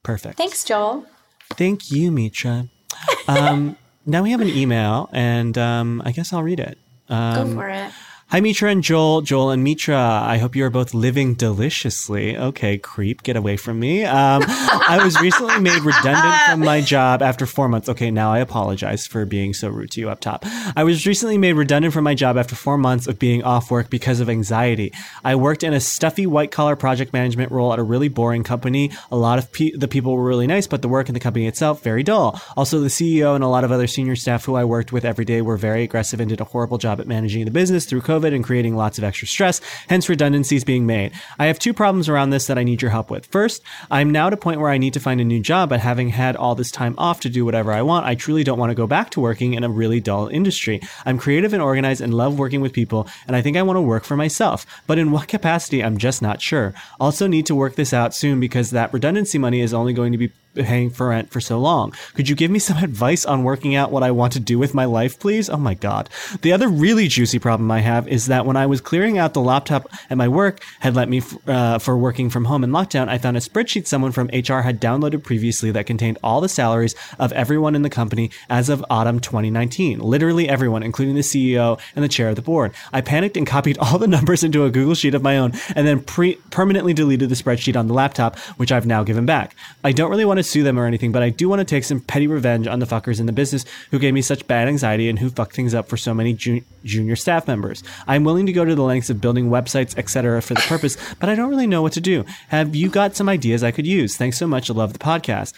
perfect 0.03 0.37
Thanks, 0.37 0.65
Joel. 0.65 1.05
Thank 1.55 1.91
you, 1.91 2.11
Mitra. 2.13 2.69
Um, 3.29 3.77
now 4.07 4.23
we 4.23 4.31
have 4.31 4.41
an 4.41 4.49
email, 4.49 5.11
and 5.13 5.59
um, 5.59 6.01
I 6.05 6.13
guess 6.13 6.33
I'll 6.33 6.43
read 6.45 6.61
it. 6.61 6.79
Um, 7.09 7.35
Go 7.51 7.55
for 7.57 7.69
it. 7.69 7.91
Hi, 8.29 8.41
Mitra 8.41 8.73
and 8.73 8.83
Joel. 8.83 9.21
Joel 9.21 9.51
and 9.51 9.63
Mitra, 9.63 9.97
I 9.97 10.39
hope 10.39 10.57
you 10.57 10.65
are 10.65 10.71
both 10.71 10.93
living 10.95 11.35
deliciously. 11.35 12.37
Okay, 12.37 12.77
creep, 12.77 13.23
get 13.23 13.37
away 13.37 13.57
from 13.57 13.79
me. 13.79 14.05
Um, 14.05 14.43
I 14.49 15.01
was 15.05 15.21
recently 15.21 15.61
made 15.61 15.81
redundant 15.85 16.35
from 16.49 16.59
my 16.59 16.81
job 16.95 17.23
after 17.23 17.47
four 17.47 17.69
months. 17.69 17.89
Okay, 17.89 18.11
now 18.11 18.33
I 18.33 18.41
apologize 18.41 19.07
for 19.07 19.25
being 19.27 19.55
so 19.55 19.69
rude 19.69 19.93
to 19.93 20.01
you 20.01 20.11
up 20.11 20.19
top. 20.19 20.45
I 20.75 20.83
was 20.83 21.07
recently 21.07 21.39
made 21.39 21.53
redundant 21.53 21.95
from 21.95 22.03
my 22.03 22.17
job 22.17 22.37
after 22.37 22.57
four 22.57 22.77
months 22.77 23.07
of 23.07 23.21
being 23.21 23.45
off 23.45 23.71
work 23.71 23.91
because 23.91 24.19
of 24.19 24.29
anxiety. 24.29 24.93
I 25.23 25.37
worked 25.37 25.63
in 25.63 25.73
a 25.73 25.79
stuffy 25.79 26.27
white 26.27 26.51
collar 26.51 26.75
project 26.75 27.13
management 27.13 27.53
role 27.53 27.73
at 27.73 27.79
a 27.79 27.85
really 27.85 28.09
boring 28.09 28.43
company. 28.43 28.91
A 29.13 29.17
lot 29.17 29.39
of 29.39 29.53
pe- 29.53 29.71
the 29.71 29.87
people 29.87 30.17
were 30.17 30.25
really 30.25 30.49
nice, 30.49 30.67
but 30.67 30.83
the 30.83 30.89
work 30.89 31.07
in 31.09 31.15
the 31.15 31.21
company 31.21 31.47
itself 31.47 31.81
very 31.81 32.03
dull. 32.03 32.43
Also, 32.57 32.81
the 32.81 32.89
CEO 32.89 33.37
and 33.37 33.45
a 33.45 33.49
lot 33.49 33.63
of 33.63 33.71
other 33.71 33.87
senior 33.87 34.17
staff 34.17 34.45
who 34.47 34.57
I 34.57 34.65
worked 34.65 34.91
with 34.93 35.05
every 35.05 35.25
day 35.25 35.43
were 35.43 35.57
very 35.57 35.85
aggressive 35.85 36.19
and 36.19 36.29
did 36.29 36.41
a 36.41 36.45
horrible 36.45 36.77
job 36.79 37.01
at 37.01 37.07
managing 37.07 37.45
the 37.45 37.53
business 37.53 37.87
through 37.87 38.01
COVID 38.01 38.16
and 38.25 38.45
creating 38.45 38.77
lots 38.77 38.99
of 38.99 39.05
extra 39.05 39.29
stress, 39.29 39.61
hence 39.89 40.09
redundancies 40.09 40.65
being 40.65 40.87
made. 40.87 41.13
I 41.39 41.47
have 41.47 41.59
two 41.59 41.75
problems 41.75 42.09
around 42.09 42.31
this 42.31 42.47
that 42.47 42.59
I 42.59 42.65
need 42.65 42.83
your 42.83 42.91
help 42.91 43.11
with. 43.11 43.27
First, 43.27 43.63
I'm 43.91 44.11
now 44.11 44.29
at 44.29 44.33
a 44.33 44.37
point 44.37 44.61
where 44.61 44.71
I 44.71 44.79
need 44.79 44.95
to 44.95 45.01
find 45.01 45.21
a 45.21 45.25
new 45.25 45.41
job, 45.41 45.69
but 45.69 45.81
having 45.81 46.09
had 46.09 46.37
all 46.37 46.55
this 46.55 46.71
time 46.71 46.95
off 46.99 47.21
to 47.21 47.29
do 47.29 47.45
whatever 47.45 47.73
I 47.73 47.83
want, 47.83 48.07
I 48.07 48.15
truly 48.15 48.45
don't 48.45 48.59
want 48.59 48.71
to 48.71 48.75
go 48.75 48.87
back 48.87 49.11
to 49.11 49.21
working 49.21 49.55
in 49.55 49.65
a 49.65 49.69
really 49.69 50.01
dull 50.01 50.29
industry. 50.29 50.81
I'm 51.05 51.19
creative 51.19 51.53
and 51.53 51.63
organized 51.63 52.01
and 52.01 52.15
love 52.15 52.39
working 52.39 52.61
with 52.61 52.73
people, 52.73 53.09
and 53.27 53.37
I 53.37 53.43
think 53.43 53.57
I 53.57 53.63
want 53.63 53.77
to 53.77 53.83
work 53.83 54.05
for 54.05 54.17
myself. 54.17 54.67
But 54.87 54.99
in 54.99 55.11
what 55.11 55.29
capacity, 55.29 55.83
I'm 55.83 55.99
just 55.99 56.23
not 56.23 56.41
sure. 56.41 56.75
Also 57.01 57.27
need 57.27 57.47
to 57.47 57.55
work 57.55 57.75
this 57.75 57.93
out 57.93 58.15
soon 58.15 58.41
because 58.41 58.71
that 58.71 58.93
redundancy 58.93 59.39
money 59.39 59.61
is 59.61 59.75
only 59.75 59.93
going 59.93 60.13
to 60.13 60.19
be 60.19 60.33
paying 60.57 60.91
for 60.91 61.09
rent 61.09 61.31
for 61.31 61.41
so 61.41 61.59
long. 61.59 61.93
Could 62.15 62.29
you 62.29 62.37
give 62.37 62.51
me 62.51 62.59
some 62.59 62.77
advice 62.83 63.25
on 63.25 63.45
working 63.45 63.75
out 63.75 63.91
what 63.91 64.03
I 64.03 64.11
want 64.11 64.33
to 64.35 64.41
do 64.41 64.59
with 64.59 64.75
my 64.75 64.85
life, 64.85 65.19
please? 65.19 65.49
Oh 65.49 65.57
my 65.57 65.75
God. 65.75 66.09
The 66.43 66.53
other 66.53 66.69
really 66.69 67.09
juicy 67.09 67.39
problem 67.39 67.71
I 67.71 67.81
have 67.81 68.09
is 68.09 68.27
that 68.27 68.47
when 68.47 68.57
I 68.57 68.67
was 68.67 68.81
clearing 68.81 69.19
out 69.19 69.35
the 69.35 69.41
laptop 69.41 69.89
at 70.11 70.17
my 70.17 70.29
work 70.29 70.63
had 70.81 70.95
let 70.95 71.09
me 71.09 71.23
uh, 71.47 71.79
for 71.79 71.97
working 71.97 72.31
from 72.31 72.47
home 72.47 72.65
in 72.65 72.71
lockdown, 72.71 73.09
I 73.09 73.19
found 73.19 73.37
a 73.37 73.41
spreadsheet 73.41 73.87
someone 73.87 74.13
from 74.13 74.29
HR 74.29 74.61
had 74.61 74.81
downloaded 74.81 75.23
previously 75.23 75.71
that 75.73 75.87
contained 75.87 76.19
all 76.23 76.41
the 76.41 76.49
salaries 76.49 76.95
of 77.19 77.33
everyone 77.33 77.75
in 77.75 77.83
the 77.83 77.91
company 77.91 78.31
as 78.49 78.69
of 78.69 78.85
autumn 78.91 79.21
2019. 79.21 79.99
Literally 79.99 80.49
everyone, 80.49 80.83
including 80.83 81.15
the 81.15 81.21
CEO 81.21 81.81
and 81.95 82.05
the 82.05 82.09
chair 82.09 82.29
of 82.29 82.37
the 82.37 82.43
board. 82.43 82.73
I 82.93 83.01
panicked 83.01 83.37
and 83.37 83.47
copied 83.47 83.79
all 83.79 83.99
the 83.99 84.07
numbers 84.17 84.45
into 84.45 84.65
a 84.65 84.71
Google 84.71 84.95
sheet 84.95 85.15
of 85.15 85.23
my 85.23 85.39
own 85.39 85.53
and 85.75 85.87
then 85.87 86.01
pre- 86.01 86.37
permanently 86.51 86.95
deleted 86.95 87.29
the 87.29 87.35
spreadsheet 87.35 87.77
on 87.77 87.87
the 87.87 87.95
laptop, 87.95 88.39
which 88.57 88.73
I've 88.73 88.87
now 88.87 89.03
given 89.03 89.27
back. 89.27 89.55
I 89.85 89.93
don't 89.93 90.11
really 90.11 90.25
want 90.25 90.39
to 90.39 90.43
sue 90.47 90.63
them 90.63 90.79
or 90.79 90.87
anything, 90.87 91.13
but 91.13 91.23
I 91.23 91.31
do 91.31 91.49
want 91.49 91.61
to 91.61 91.65
take 91.65 91.85
some 91.85 92.01
petty 92.01 92.27
revenge 92.27 92.67
on 92.67 92.79
the 92.79 92.87
fuckers 92.87 93.21
in 93.21 93.27
the 93.27 93.33
business 93.33 93.65
who 93.91 93.99
gave 93.99 94.15
me 94.15 94.23
such 94.23 94.47
bad 94.47 94.69
anxiety 94.69 95.09
and 95.09 95.19
who 95.19 95.31
fucked 95.31 95.55
things 95.55 95.75
up 95.75 95.89
for 95.89 95.97
so 95.97 96.15
many 96.15 96.33
ju- 96.33 96.63
junior 96.85 97.17
staff 97.17 97.47
members. 97.47 97.83
I'm 98.07 98.25
willing 98.25 98.47
to 98.47 98.53
go 98.53 98.65
to 98.65 98.75
the 98.75 98.83
lengths 98.83 99.11
of 99.11 99.21
building 99.21 99.51
websites, 99.51 99.97
etc., 99.99 100.41
for 100.43 100.55
the 100.55 100.61
purpose, 100.63 100.97
but 101.21 101.29
I 101.29 101.35
don't 101.35 101.51
really 101.51 101.67
know 101.67 101.83
what 101.83 101.93
to 101.93 102.01
do. 102.01 102.25
Have 102.49 102.75
you 102.75 102.89
got 102.89 103.17
some 103.17 103.29
ideas 103.29 103.63
I 103.63 103.71
could 103.71 103.87
use? 103.87 104.17
Thanks 104.17 104.39
so 104.39 104.47
much. 104.47 104.71
I 104.71 104.75
love 104.75 104.93
the 104.93 104.99
podcast. 104.99 105.53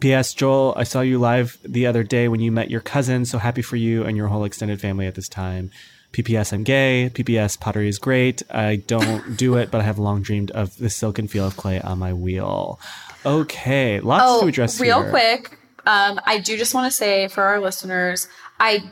P.S. 0.00 0.34
Joel, 0.34 0.74
I 0.76 0.82
saw 0.82 1.00
you 1.00 1.20
live 1.20 1.58
the 1.62 1.86
other 1.86 2.02
day 2.02 2.26
when 2.26 2.40
you 2.40 2.50
met 2.50 2.70
your 2.70 2.80
cousin. 2.80 3.24
So 3.24 3.38
happy 3.38 3.62
for 3.62 3.76
you 3.76 4.02
and 4.02 4.16
your 4.16 4.26
whole 4.26 4.44
extended 4.44 4.80
family 4.80 5.06
at 5.06 5.14
this 5.14 5.28
time. 5.28 5.70
PPS, 6.12 6.52
I'm 6.52 6.62
gay. 6.62 7.10
PPS, 7.14 7.58
pottery 7.58 7.88
is 7.88 7.98
great. 7.98 8.42
I 8.50 8.76
don't 8.76 9.36
do 9.36 9.56
it, 9.56 9.70
but 9.70 9.80
I 9.80 9.84
have 9.84 9.98
long 9.98 10.22
dreamed 10.22 10.50
of 10.52 10.76
the 10.78 10.90
silken 10.90 11.26
feel 11.28 11.46
of 11.46 11.56
clay 11.56 11.80
on 11.80 11.98
my 11.98 12.12
wheel. 12.12 12.78
Okay, 13.24 14.00
lots 14.00 14.40
to 14.42 14.46
address 14.48 14.80
Oh, 14.80 14.82
real 14.82 15.00
here. 15.02 15.10
quick, 15.10 15.58
um, 15.86 16.20
I 16.26 16.38
do 16.38 16.56
just 16.56 16.74
want 16.74 16.90
to 16.90 16.96
say 16.96 17.28
for 17.28 17.42
our 17.44 17.60
listeners, 17.60 18.28
I 18.60 18.82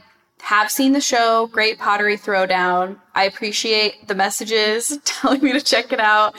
have 0.42 0.70
seen 0.70 0.92
the 0.92 1.00
show, 1.00 1.48
Great 1.48 1.78
Pottery 1.78 2.16
Throwdown. 2.16 2.96
I 3.14 3.24
appreciate 3.24 4.08
the 4.08 4.14
messages 4.14 4.98
telling 5.04 5.42
me 5.42 5.52
to 5.52 5.60
check 5.60 5.92
it 5.92 6.00
out. 6.00 6.34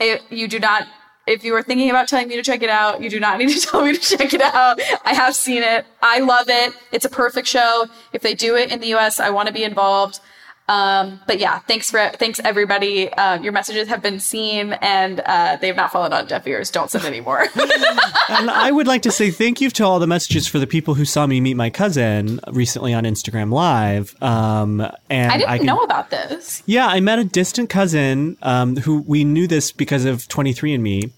I, 0.00 0.20
you 0.28 0.46
do 0.48 0.58
not, 0.58 0.86
if 1.26 1.42
you 1.44 1.52
were 1.52 1.62
thinking 1.62 1.90
about 1.90 2.08
telling 2.08 2.28
me 2.28 2.36
to 2.36 2.42
check 2.42 2.62
it 2.62 2.70
out, 2.70 3.02
you 3.02 3.10
do 3.10 3.18
not 3.18 3.38
need 3.38 3.50
to 3.50 3.60
tell 3.66 3.84
me 3.84 3.96
to 3.96 4.00
check 4.16 4.32
it 4.32 4.40
out. 4.40 4.80
I 5.04 5.14
have 5.14 5.34
seen 5.34 5.62
it. 5.62 5.84
I 6.00 6.20
love 6.20 6.48
it. 6.48 6.72
It's 6.92 7.04
a 7.04 7.10
perfect 7.10 7.48
show. 7.48 7.86
If 8.12 8.22
they 8.22 8.34
do 8.34 8.56
it 8.56 8.70
in 8.70 8.80
the 8.80 8.94
US, 8.94 9.18
I 9.20 9.30
want 9.30 9.48
to 9.48 9.54
be 9.54 9.64
involved. 9.64 10.20
Um, 10.68 11.20
but 11.26 11.38
yeah, 11.38 11.60
thanks 11.60 11.90
for 11.90 12.10
thanks 12.16 12.40
everybody. 12.40 13.12
Uh, 13.12 13.40
your 13.40 13.52
messages 13.52 13.88
have 13.88 14.02
been 14.02 14.18
seen 14.18 14.72
and 14.82 15.20
uh, 15.20 15.56
they 15.60 15.68
have 15.68 15.76
not 15.76 15.92
fallen 15.92 16.12
on 16.12 16.26
deaf 16.26 16.46
ears. 16.46 16.70
Don't 16.70 16.90
send 16.90 17.04
any 17.04 17.20
more. 17.20 17.40
and 18.28 18.50
I 18.50 18.72
would 18.72 18.86
like 18.86 19.02
to 19.02 19.12
say 19.12 19.30
thank 19.30 19.60
you 19.60 19.70
to 19.70 19.84
all 19.84 19.98
the 19.98 20.06
messages 20.06 20.48
for 20.48 20.58
the 20.58 20.66
people 20.66 20.94
who 20.94 21.04
saw 21.04 21.26
me 21.26 21.40
meet 21.40 21.54
my 21.54 21.70
cousin 21.70 22.40
recently 22.52 22.92
on 22.92 23.04
Instagram 23.04 23.52
Live. 23.52 24.20
Um, 24.20 24.80
and 25.08 25.32
I 25.32 25.38
didn't 25.38 25.56
can- 25.58 25.66
know 25.66 25.82
about 25.82 26.10
this. 26.10 26.62
Yeah, 26.66 26.86
I 26.86 26.98
met 27.00 27.20
a 27.20 27.24
distant 27.24 27.70
cousin 27.70 28.36
um, 28.42 28.76
who 28.76 29.02
we 29.02 29.22
knew 29.24 29.46
this 29.46 29.70
because 29.70 30.04
of 30.04 30.26
23andMe. 30.28 31.12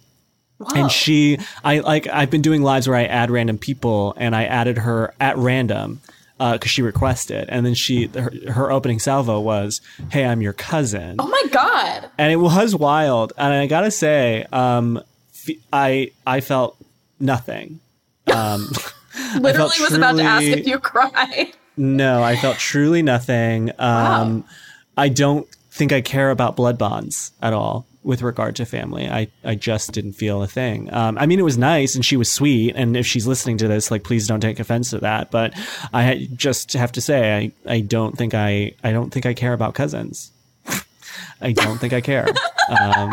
And 0.74 0.90
she, 0.90 1.38
I 1.62 1.78
like, 1.78 2.08
I've 2.08 2.30
been 2.30 2.42
doing 2.42 2.62
lives 2.62 2.88
where 2.88 2.96
I 2.96 3.04
add 3.04 3.30
random 3.30 3.58
people, 3.58 4.12
and 4.16 4.34
I 4.34 4.44
added 4.44 4.78
her 4.78 5.14
at 5.20 5.36
random 5.38 6.00
because 6.38 6.70
she 6.70 6.82
requested, 6.82 7.48
and 7.48 7.66
then 7.66 7.74
she, 7.74 8.06
her, 8.08 8.32
her 8.52 8.70
opening 8.70 8.98
salvo 8.98 9.40
was, 9.40 9.80
"Hey, 10.10 10.24
I'm 10.24 10.40
your 10.40 10.52
cousin," 10.52 11.16
Oh 11.18 11.26
my 11.28 11.42
god. 11.50 12.08
and 12.18 12.30
it 12.32 12.36
was 12.36 12.74
wild. 12.76 13.32
And 13.36 13.52
I 13.52 13.66
gotta 13.66 13.90
say, 13.90 14.46
um, 14.52 15.02
f- 15.34 15.56
I 15.72 16.12
I 16.26 16.40
felt 16.40 16.76
nothing. 17.20 17.80
Um, 18.28 18.70
Literally 19.40 19.72
was 19.80 19.94
about 19.94 20.16
to 20.18 20.22
ask 20.22 20.44
if 20.44 20.66
you 20.66 20.78
cried. 20.78 21.48
no, 21.78 22.22
I 22.22 22.36
felt 22.36 22.58
truly 22.58 23.00
nothing. 23.00 23.72
Um, 23.78 24.44
I 24.98 25.08
don't 25.08 25.48
think 25.70 25.92
I 25.92 26.02
care 26.02 26.30
about 26.30 26.54
blood 26.54 26.76
bonds 26.76 27.32
at 27.40 27.54
all 27.54 27.86
with 28.08 28.22
regard 28.22 28.56
to 28.56 28.64
family. 28.64 29.06
I, 29.06 29.28
I 29.44 29.54
just 29.54 29.92
didn't 29.92 30.14
feel 30.14 30.42
a 30.42 30.46
thing. 30.46 30.90
Um, 30.94 31.18
I 31.18 31.26
mean, 31.26 31.38
it 31.38 31.42
was 31.42 31.58
nice 31.58 31.94
and 31.94 32.02
she 32.02 32.16
was 32.16 32.32
sweet. 32.32 32.74
And 32.74 32.96
if 32.96 33.06
she's 33.06 33.26
listening 33.26 33.58
to 33.58 33.68
this, 33.68 33.90
like, 33.90 34.02
please 34.02 34.26
don't 34.26 34.40
take 34.40 34.58
offense 34.58 34.88
to 34.90 34.98
that. 35.00 35.30
But 35.30 35.52
I 35.92 36.26
just 36.34 36.72
have 36.72 36.90
to 36.92 37.02
say, 37.02 37.36
I, 37.36 37.52
I 37.70 37.80
don't 37.80 38.16
think 38.16 38.32
I, 38.32 38.72
I 38.82 38.92
don't 38.92 39.10
think 39.10 39.26
I 39.26 39.34
care 39.34 39.52
about 39.52 39.74
cousins. 39.74 40.32
I 41.42 41.52
don't 41.52 41.76
think 41.76 41.92
I 41.92 42.00
care. 42.00 42.26
Um, 42.70 43.12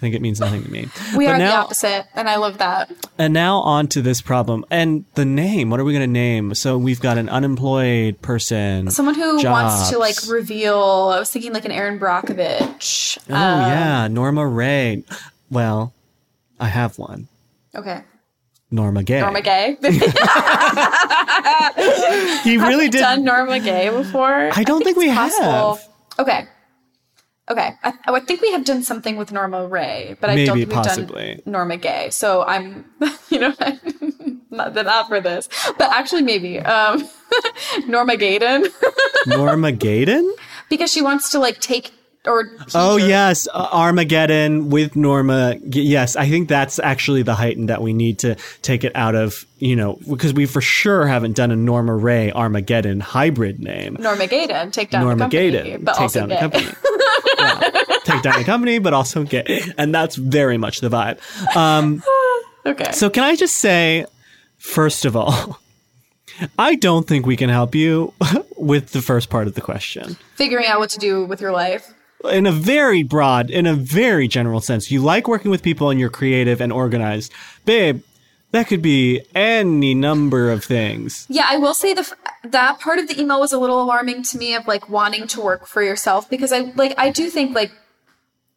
think 0.00 0.14
it 0.14 0.22
means 0.22 0.40
nothing 0.40 0.62
to 0.64 0.70
me. 0.70 0.88
We 1.14 1.26
But 1.26 1.34
are 1.34 1.38
the 1.38 1.52
opposite, 1.52 2.06
and 2.14 2.26
I 2.26 2.36
love 2.36 2.56
that. 2.56 2.90
and 3.18 3.34
now 3.34 3.58
on 3.58 3.86
to 3.88 4.00
this 4.00 4.22
problem 4.22 4.64
and 4.70 5.04
the 5.14 5.26
name. 5.26 5.68
What 5.68 5.78
are 5.78 5.84
we 5.84 5.92
going 5.92 6.08
to 6.08 6.10
name? 6.10 6.54
So 6.54 6.78
we've 6.78 7.02
got 7.02 7.18
an 7.18 7.28
unemployed 7.28 8.22
person. 8.22 8.90
Someone 8.90 9.14
who 9.14 9.44
wants 9.44 9.90
to 9.90 9.98
like 9.98 10.16
reveal. 10.26 10.78
I 11.14 11.18
was 11.18 11.30
thinking 11.30 11.52
like 11.52 11.66
an 11.66 11.70
Erin 11.72 11.98
Brockovich. 12.00 13.18
Oh 13.28 13.34
yeah, 13.34 14.04
um, 14.04 14.14
Norma 14.14 14.46
Rae. 14.46 15.04
Well, 15.50 15.92
I 16.58 16.68
have 16.68 16.98
one. 16.98 17.28
Okay. 17.74 18.00
Norma 18.70 19.02
Gay. 19.02 19.20
Norma 19.20 19.42
Gay. 19.42 19.76
He 22.44 22.56
really 22.56 22.88
did. 22.88 23.00
Done 23.00 23.24
Norma 23.24 23.60
Gay 23.60 23.90
before? 23.90 24.50
I 24.54 24.62
don't 24.64 24.82
think 24.82 24.96
we 24.96 25.12
possible. 25.12 25.74
have. 25.74 25.88
Okay. 26.18 26.46
Okay. 27.50 27.72
I, 27.82 27.92
I 28.06 28.20
think 28.20 28.40
we 28.40 28.52
have 28.52 28.64
done 28.64 28.84
something 28.84 29.16
with 29.16 29.32
Norma 29.32 29.66
Rae, 29.66 30.16
but 30.20 30.30
I 30.30 30.36
don't 30.36 30.56
think 30.56 30.68
we've 30.68 30.70
possibly. 30.70 31.34
done 31.34 31.52
Norma 31.52 31.76
Gay. 31.76 32.10
So 32.10 32.44
I'm, 32.44 32.84
you 33.28 33.40
know, 33.40 33.54
not, 34.50 34.74
not 34.74 35.08
for 35.08 35.20
this, 35.20 35.48
but 35.76 35.90
actually 35.90 36.22
maybe 36.22 36.60
um, 36.60 37.08
Norma 37.88 38.16
Gaden 38.16 38.66
Norma 39.26 39.72
Gaden. 39.72 40.30
because 40.68 40.92
she 40.92 41.02
wants 41.02 41.30
to 41.30 41.38
like 41.38 41.60
take 41.60 41.92
or 42.26 42.50
Oh 42.74 42.94
or- 42.94 43.00
yes, 43.00 43.48
uh, 43.52 43.68
Armageddon 43.72 44.68
with 44.70 44.94
Norma. 44.96 45.56
Yes, 45.64 46.16
I 46.16 46.28
think 46.28 46.48
that's 46.48 46.78
actually 46.78 47.22
the 47.22 47.34
heighten 47.34 47.66
that 47.66 47.80
we 47.82 47.92
need 47.92 48.18
to 48.20 48.36
take 48.62 48.84
it 48.84 48.94
out 48.94 49.14
of. 49.14 49.46
You 49.58 49.76
know, 49.76 49.98
because 50.10 50.32
we 50.32 50.46
for 50.46 50.60
sure 50.60 51.06
haven't 51.06 51.36
done 51.36 51.50
a 51.50 51.56
Norma 51.56 51.94
Rae 51.94 52.30
Armageddon 52.32 53.00
hybrid 53.00 53.60
name. 53.60 53.96
Norma 54.00 54.26
Gaden 54.26 54.70
take 54.72 54.90
down 54.90 55.00
the 55.02 55.06
Norma 55.06 55.24
company, 55.24 55.76
but 55.78 55.92
take 55.92 56.00
also 56.00 56.20
down 56.20 56.28
gay. 56.28 56.34
the 56.36 56.40
company. 56.40 56.66
Yeah. 57.38 57.60
Take 58.04 58.22
down 58.22 58.38
the 58.38 58.44
company, 58.44 58.78
but 58.80 58.92
also 58.92 59.24
gay, 59.24 59.62
and 59.78 59.94
that's 59.94 60.16
very 60.16 60.58
much 60.58 60.80
the 60.80 60.88
vibe. 60.90 61.18
Um, 61.56 62.02
Okay. 62.66 62.92
so, 62.92 63.08
can 63.08 63.24
I 63.24 63.34
just 63.36 63.56
say, 63.56 64.04
first 64.58 65.06
of 65.06 65.16
all, 65.16 65.58
I 66.58 66.74
don't 66.74 67.06
think 67.08 67.24
we 67.24 67.36
can 67.36 67.48
help 67.48 67.74
you 67.74 68.12
with 68.58 68.90
the 68.92 69.00
first 69.00 69.30
part 69.30 69.46
of 69.46 69.54
the 69.54 69.62
question. 69.62 70.16
Figuring 70.34 70.66
out 70.66 70.78
what 70.80 70.90
to 70.90 70.98
do 70.98 71.24
with 71.24 71.40
your 71.40 71.52
life. 71.52 71.94
In 72.24 72.46
a 72.46 72.52
very 72.52 73.02
broad, 73.02 73.50
in 73.50 73.66
a 73.66 73.74
very 73.74 74.28
general 74.28 74.60
sense, 74.60 74.90
you 74.90 75.00
like 75.00 75.26
working 75.26 75.50
with 75.50 75.62
people 75.62 75.90
and 75.90 75.98
you're 75.98 76.10
creative 76.10 76.60
and 76.60 76.72
organized, 76.72 77.32
babe. 77.64 78.02
That 78.52 78.66
could 78.66 78.82
be 78.82 79.22
any 79.32 79.94
number 79.94 80.50
of 80.50 80.64
things. 80.64 81.24
Yeah, 81.28 81.46
I 81.48 81.56
will 81.56 81.72
say 81.72 81.94
the 81.94 82.00
f- 82.00 82.14
that 82.42 82.80
part 82.80 82.98
of 82.98 83.06
the 83.06 83.20
email 83.20 83.38
was 83.38 83.52
a 83.52 83.58
little 83.60 83.80
alarming 83.80 84.24
to 84.24 84.38
me 84.38 84.54
of 84.54 84.66
like 84.66 84.88
wanting 84.88 85.28
to 85.28 85.40
work 85.40 85.66
for 85.68 85.82
yourself 85.84 86.28
because 86.28 86.50
I 86.50 86.72
like 86.74 86.92
I 86.98 87.10
do 87.10 87.30
think 87.30 87.54
like 87.54 87.70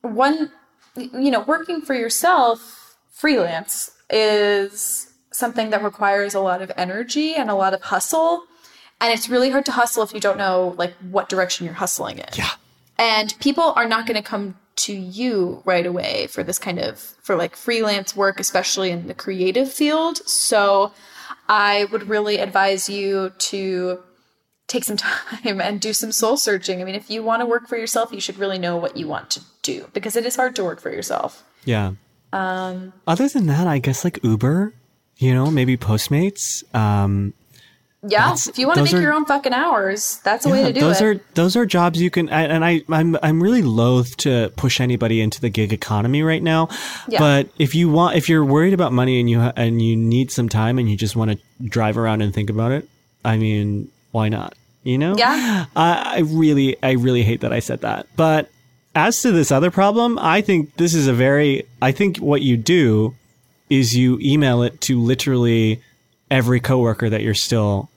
one 0.02 0.52
you 0.95 1.30
know 1.30 1.41
working 1.41 1.82
for 1.82 1.93
yourself 1.93 2.97
freelance 3.12 3.91
is 4.10 5.13
something 5.32 5.69
that 5.69 5.84
requires 5.84 6.34
a 6.34 6.39
lot 6.39 6.63
of 6.63 6.71
energy 6.76 7.36
and 7.36 7.49
a 7.49 7.56
lot 7.56 7.73
of 7.76 7.84
hustle 7.84 8.43
and 8.99 9.12
it's 9.12 9.30
really 9.30 9.49
hard 9.49 9.65
to 9.65 9.71
hustle 9.71 10.04
if 10.04 10.13
you 10.13 10.19
don't 10.19 10.38
know 10.38 10.76
like 10.78 10.93
what 11.12 11.30
direction 11.30 11.65
you're 11.65 11.76
hustling 11.76 12.17
in. 12.17 12.26
Yeah. 12.36 12.49
And 12.97 13.34
people 13.39 13.73
are 13.75 13.88
not 13.88 14.06
going 14.06 14.21
to 14.21 14.27
come 14.27 14.56
to 14.75 14.93
you 14.93 15.62
right 15.65 15.86
away 15.86 16.27
for 16.27 16.43
this 16.43 16.58
kind 16.58 16.79
of 16.79 16.99
for 17.21 17.36
like 17.36 17.56
freelance 17.56 18.15
work 18.15 18.39
especially 18.39 18.89
in 18.89 19.08
the 19.08 19.13
creative 19.13 19.71
field. 19.71 20.17
So 20.27 20.91
I 21.47 21.86
would 21.86 22.10
really 22.10 22.38
advise 22.38 22.89
you 22.89 23.32
to 23.38 23.99
take 24.67 24.84
some 24.84 24.97
time 24.97 25.62
and 25.62 25.79
do 25.79 25.93
some 25.93 26.12
soul 26.12 26.38
searching. 26.38 26.82
I 26.82 26.86
mean, 26.86 26.95
if 26.95 27.10
you 27.10 27.23
want 27.23 27.41
to 27.41 27.45
work 27.45 27.67
for 27.67 27.77
yourself, 27.77 28.12
you 28.12 28.19
should 28.19 28.38
really 28.38 28.58
know 28.58 28.77
what 28.77 28.97
you 28.97 29.08
want 29.08 29.29
to 29.32 29.41
do 29.62 29.88
because 29.93 30.15
it 30.15 30.25
is 30.25 30.36
hard 30.36 30.56
to 30.56 30.63
work 30.63 30.82
for 30.82 30.89
yourself. 30.89 31.43
Yeah. 31.65 31.93
Um, 32.32 32.93
Other 33.06 33.29
than 33.29 33.45
that, 33.47 33.67
I 33.67 33.77
guess 33.77 34.03
like 34.03 34.23
Uber, 34.23 34.73
you 35.17 35.34
know, 35.34 35.51
maybe 35.51 35.77
Postmates. 35.77 36.63
Um, 36.75 37.34
Yeah, 38.06 38.20
That's- 38.26 38.48
if 38.48 38.60
you 38.60 38.68
want 38.68 38.78
to 38.80 38.84
make 38.84 38.94
are- 38.94 39.02
your 39.02 39.13
own 39.13 39.26
fucking 39.26 39.54
hours, 39.54 40.20
that's 40.24 40.46
a 40.46 40.50
way 40.50 40.63
to 40.63 40.74
do 40.74 40.82
those 40.82 41.00
it. 41.00 41.06
are 41.06 41.22
those 41.36 41.56
are 41.56 41.66
jobs 41.66 42.02
you 42.02 42.10
can 42.10 42.28
and 42.30 42.66
I 42.66 42.82
I'm 42.89 43.18
I'm 43.24 43.42
really 43.42 43.62
loath 43.62 44.18
to 44.18 44.52
push 44.58 44.82
anybody 44.82 45.22
into 45.22 45.39
the 45.39 45.50
gig 45.50 45.72
economy 45.72 46.22
right 46.22 46.44
now. 46.44 46.68
Yeah. 47.08 47.20
But 47.20 47.50
if 47.58 47.74
you 47.74 47.89
want 47.89 48.18
if 48.18 48.28
you're 48.28 48.44
worried 48.44 48.74
about 48.74 48.92
money 48.92 49.20
and 49.22 49.30
you 49.30 49.39
and 49.39 49.82
you 49.82 49.96
need 49.96 50.32
some 50.32 50.50
time 50.50 50.80
and 50.80 50.89
you 50.89 50.98
just 50.98 51.16
want 51.16 51.32
to 51.32 51.39
drive 51.66 51.98
around 51.98 52.22
and 52.22 52.34
think 52.34 52.50
about 52.50 52.74
it, 52.74 52.89
I 53.24 53.38
mean, 53.38 53.89
why 54.12 54.28
not? 54.28 54.54
You 54.84 54.98
know? 54.98 55.16
Yeah. 55.18 55.66
I, 55.76 56.16
I 56.18 56.20
really 56.20 56.76
I 56.84 56.92
really 56.92 57.24
hate 57.24 57.39
that 57.42 57.54
I 57.54 57.60
said 57.60 57.82
that. 57.82 58.08
But 58.18 58.50
as 58.96 59.22
to 59.22 59.32
this 59.32 59.50
other 59.50 59.72
problem, 59.72 60.20
I 60.20 60.42
think 60.42 60.76
this 60.76 60.94
is 60.94 61.08
a 61.08 61.13
very 61.13 61.66
I 61.82 61.94
think 61.94 62.18
what 62.18 62.42
you 62.42 62.58
do 62.58 63.16
is 63.70 63.96
you 63.96 64.20
email 64.22 64.62
it 64.62 64.82
to 64.82 65.00
literally 65.00 65.82
every 66.30 66.60
coworker 66.60 67.10
that 67.10 67.22
you're 67.22 67.34
still 67.34 67.89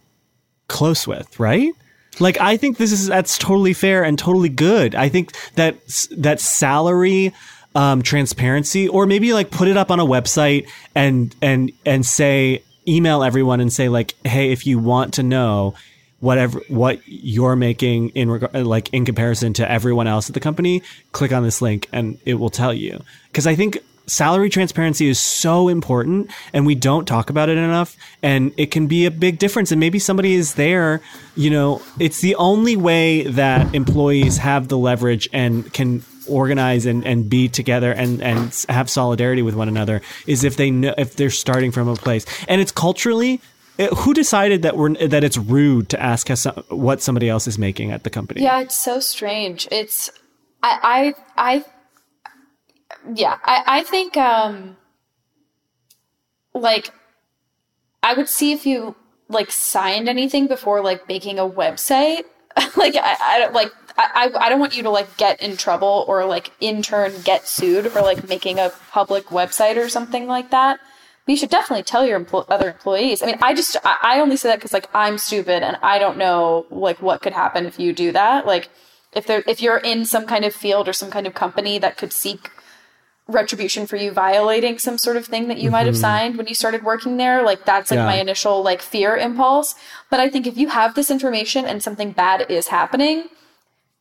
close 0.68 1.07
with, 1.07 1.38
right? 1.38 1.72
Like 2.18 2.40
I 2.40 2.57
think 2.57 2.79
this 2.79 2.92
is 2.92 3.07
that's 3.07 3.38
totally 3.38 3.74
fair 3.74 4.02
and 4.02 4.18
totally 4.18 4.48
good. 4.48 4.94
I 4.94 5.09
think 5.09 5.33
that 5.55 5.76
that 6.16 6.40
salary 6.40 7.33
um, 7.74 8.02
transparency, 8.02 8.88
or 8.88 9.07
maybe 9.07 9.33
like 9.35 9.50
put 9.50 9.68
it 9.68 9.76
up 9.76 9.90
on 9.90 10.00
a 10.00 10.07
website 10.07 10.68
and 10.94 11.35
and 11.42 11.72
and 11.85 12.07
say 12.07 12.62
email 12.88 13.22
everyone 13.22 13.61
and 13.61 13.72
say 13.72 13.88
like, 13.88 14.14
hey, 14.24 14.50
if 14.50 14.66
you 14.66 14.79
want 14.79 15.14
to 15.14 15.22
know 15.22 15.74
whatever 16.20 16.61
what 16.68 17.00
you're 17.05 17.57
making 17.57 18.09
in 18.11 18.31
regard 18.31 18.55
like 18.66 18.88
in 18.94 19.05
comparison 19.05 19.52
to 19.52 19.70
everyone 19.70 20.07
else 20.07 20.31
at 20.31 20.35
the 20.35 20.40
company, 20.40 20.83
click 21.12 21.33
on 21.33 21.42
this 21.42 21.61
link 21.61 21.87
and 21.92 22.18
it 22.24 22.35
will 22.35 22.50
tell 22.50 22.72
you. 22.72 23.02
Because 23.29 23.46
I 23.46 23.55
think 23.55 23.79
salary 24.07 24.49
transparency 24.49 25.09
is 25.09 25.19
so 25.19 25.69
important 25.69 26.31
and 26.53 26.64
we 26.66 26.75
don't 26.75 27.07
talk 27.07 27.29
about 27.31 27.49
it 27.49 27.59
enough 27.59 27.97
and 28.23 28.53
it 28.57 28.71
can 28.71 28.87
be 28.87 29.05
a 29.07 29.11
big 29.11 29.38
difference 29.38 29.73
and 29.73 29.81
maybe 29.81 29.99
somebody 29.99 30.35
is 30.35 30.55
there 30.55 31.01
you 31.35 31.51
know 31.51 31.83
it's 31.99 32.21
the 32.21 32.35
only 32.37 32.77
way 32.77 33.23
that 33.25 33.75
employees 33.75 34.38
have 34.38 34.69
the 34.69 34.79
leverage 34.79 35.29
and 35.33 35.73
can 35.73 36.03
organize 36.29 36.87
and, 36.87 37.05
and 37.07 37.29
be 37.31 37.49
together 37.49 37.92
and, 37.92 38.21
and 38.23 38.64
have 38.69 38.88
solidarity 38.90 39.42
with 39.42 39.55
one 39.55 39.69
another 39.69 40.01
is 40.27 40.45
if 40.45 40.57
they 40.57 40.71
know 40.71 40.95
if 40.99 41.16
they're 41.16 41.31
starting 41.31 41.71
from 41.73 41.88
a 41.88 41.95
place 41.97 42.25
and 42.49 42.61
it's 42.61 42.73
culturally 42.73 43.40
it- 43.79 43.92
who 43.92 44.14
decided 44.14 44.62
that 44.62 44.77
we're 44.77 44.95
that 45.09 45.23
it's 45.25 45.37
rude 45.37 45.88
to 45.88 46.01
ask 46.03 46.31
us 46.31 46.45
what 46.69 47.01
somebody 47.03 47.29
else 47.29 47.47
is 47.47 47.59
making 47.59 47.90
at 47.92 48.05
the 48.05 48.11
company 48.11 48.42
Yeah, 48.42 48.61
it's 48.61 48.77
so 48.79 49.01
strange. 49.01 49.69
It's 49.71 50.11
I 50.62 51.14
I 51.37 51.55
I 51.57 51.64
yeah, 53.14 53.38
I 53.45 53.62
I 53.66 53.83
think 53.83 54.16
um 54.16 54.77
like 56.55 56.90
I 58.03 58.14
would 58.14 58.29
see 58.29 58.53
if 58.53 58.66
you 58.66 58.97
like 59.29 59.51
signed 59.51 60.09
anything 60.09 60.47
before 60.47 60.81
like 60.81 61.09
making 61.09 61.38
a 61.38 61.49
website. 61.49 62.23
like 62.77 62.97
I, 62.97 63.16
I 63.21 63.38
don't 63.38 63.53
like 63.53 63.73
I, 63.99 64.31
I 64.38 64.49
don't 64.49 64.61
want 64.61 64.77
you 64.77 64.83
to 64.83 64.90
like 64.90 65.16
get 65.16 65.40
in 65.40 65.57
trouble 65.57 66.05
or 66.07 66.25
like 66.27 66.53
in 66.61 66.83
turn 66.83 67.12
get 67.25 67.49
sued 67.49 67.87
for 67.88 68.03
like 68.03 68.29
making 68.29 68.59
a 68.59 68.73
public 68.90 69.27
website 69.27 69.77
or 69.77 69.88
something 69.88 70.27
like 70.27 70.51
that. 70.51 70.81
But 71.25 71.33
you 71.33 71.37
should 71.37 71.51
definitely 71.51 71.83
tell 71.83 72.07
your 72.07 72.21
empl- 72.21 72.47
other 72.49 72.71
employees. 72.71 73.23
I 73.23 73.27
mean, 73.27 73.38
I 73.42 73.55
just 73.55 73.77
I, 73.85 73.97
I 74.03 74.21
only 74.21 74.37
say 74.37 74.49
that 74.51 74.59
because 74.59 74.73
like 74.73 74.88
I'm 74.95 75.19
stupid 75.19 75.62
and 75.62 75.77
I 75.83 75.99
don't 75.99 76.19
know 76.19 76.66
like 76.71 77.01
what 77.03 77.23
could 77.23 77.33
happen 77.33 77.66
if 77.66 77.79
you 77.79 77.92
do 77.92 78.12
that. 78.12 78.47
Like 78.47 78.69
if 79.12 79.27
there 79.27 79.42
if 79.47 79.61
you're 79.62 79.79
in 79.79 80.05
some 80.05 80.27
kind 80.27 80.45
of 80.45 80.55
field 80.55 80.88
or 80.88 80.92
some 80.92 81.11
kind 81.11 81.27
of 81.27 81.35
company 81.35 81.79
that 81.79 81.97
could 81.97 82.12
seek 82.12 82.51
retribution 83.28 83.86
for 83.86 83.96
you 83.96 84.12
violating 84.12 84.78
some 84.78 84.98
sort 84.98 85.16
of 85.16 85.26
thing 85.26 85.48
that 85.48 85.58
you 85.58 85.70
might 85.70 85.86
have 85.86 85.94
mm-hmm. 85.94 86.00
signed 86.00 86.36
when 86.36 86.46
you 86.46 86.54
started 86.54 86.84
working 86.84 87.16
there 87.16 87.42
like 87.42 87.64
that's 87.64 87.90
like 87.90 87.98
Yeah. 87.98 88.06
my 88.06 88.20
initial 88.20 88.62
like 88.62 88.80
fear 88.80 89.16
impulse. 89.16 89.74
But 90.10 90.20
i 90.20 90.28
think 90.30 90.46
if 90.46 90.56
you 90.56 90.68
have 90.68 90.94
this 90.94 91.10
information 91.10 91.64
and 91.64 91.82
something 91.82 92.12
bad 92.12 92.48
is 92.48 92.68
happening 92.68 93.28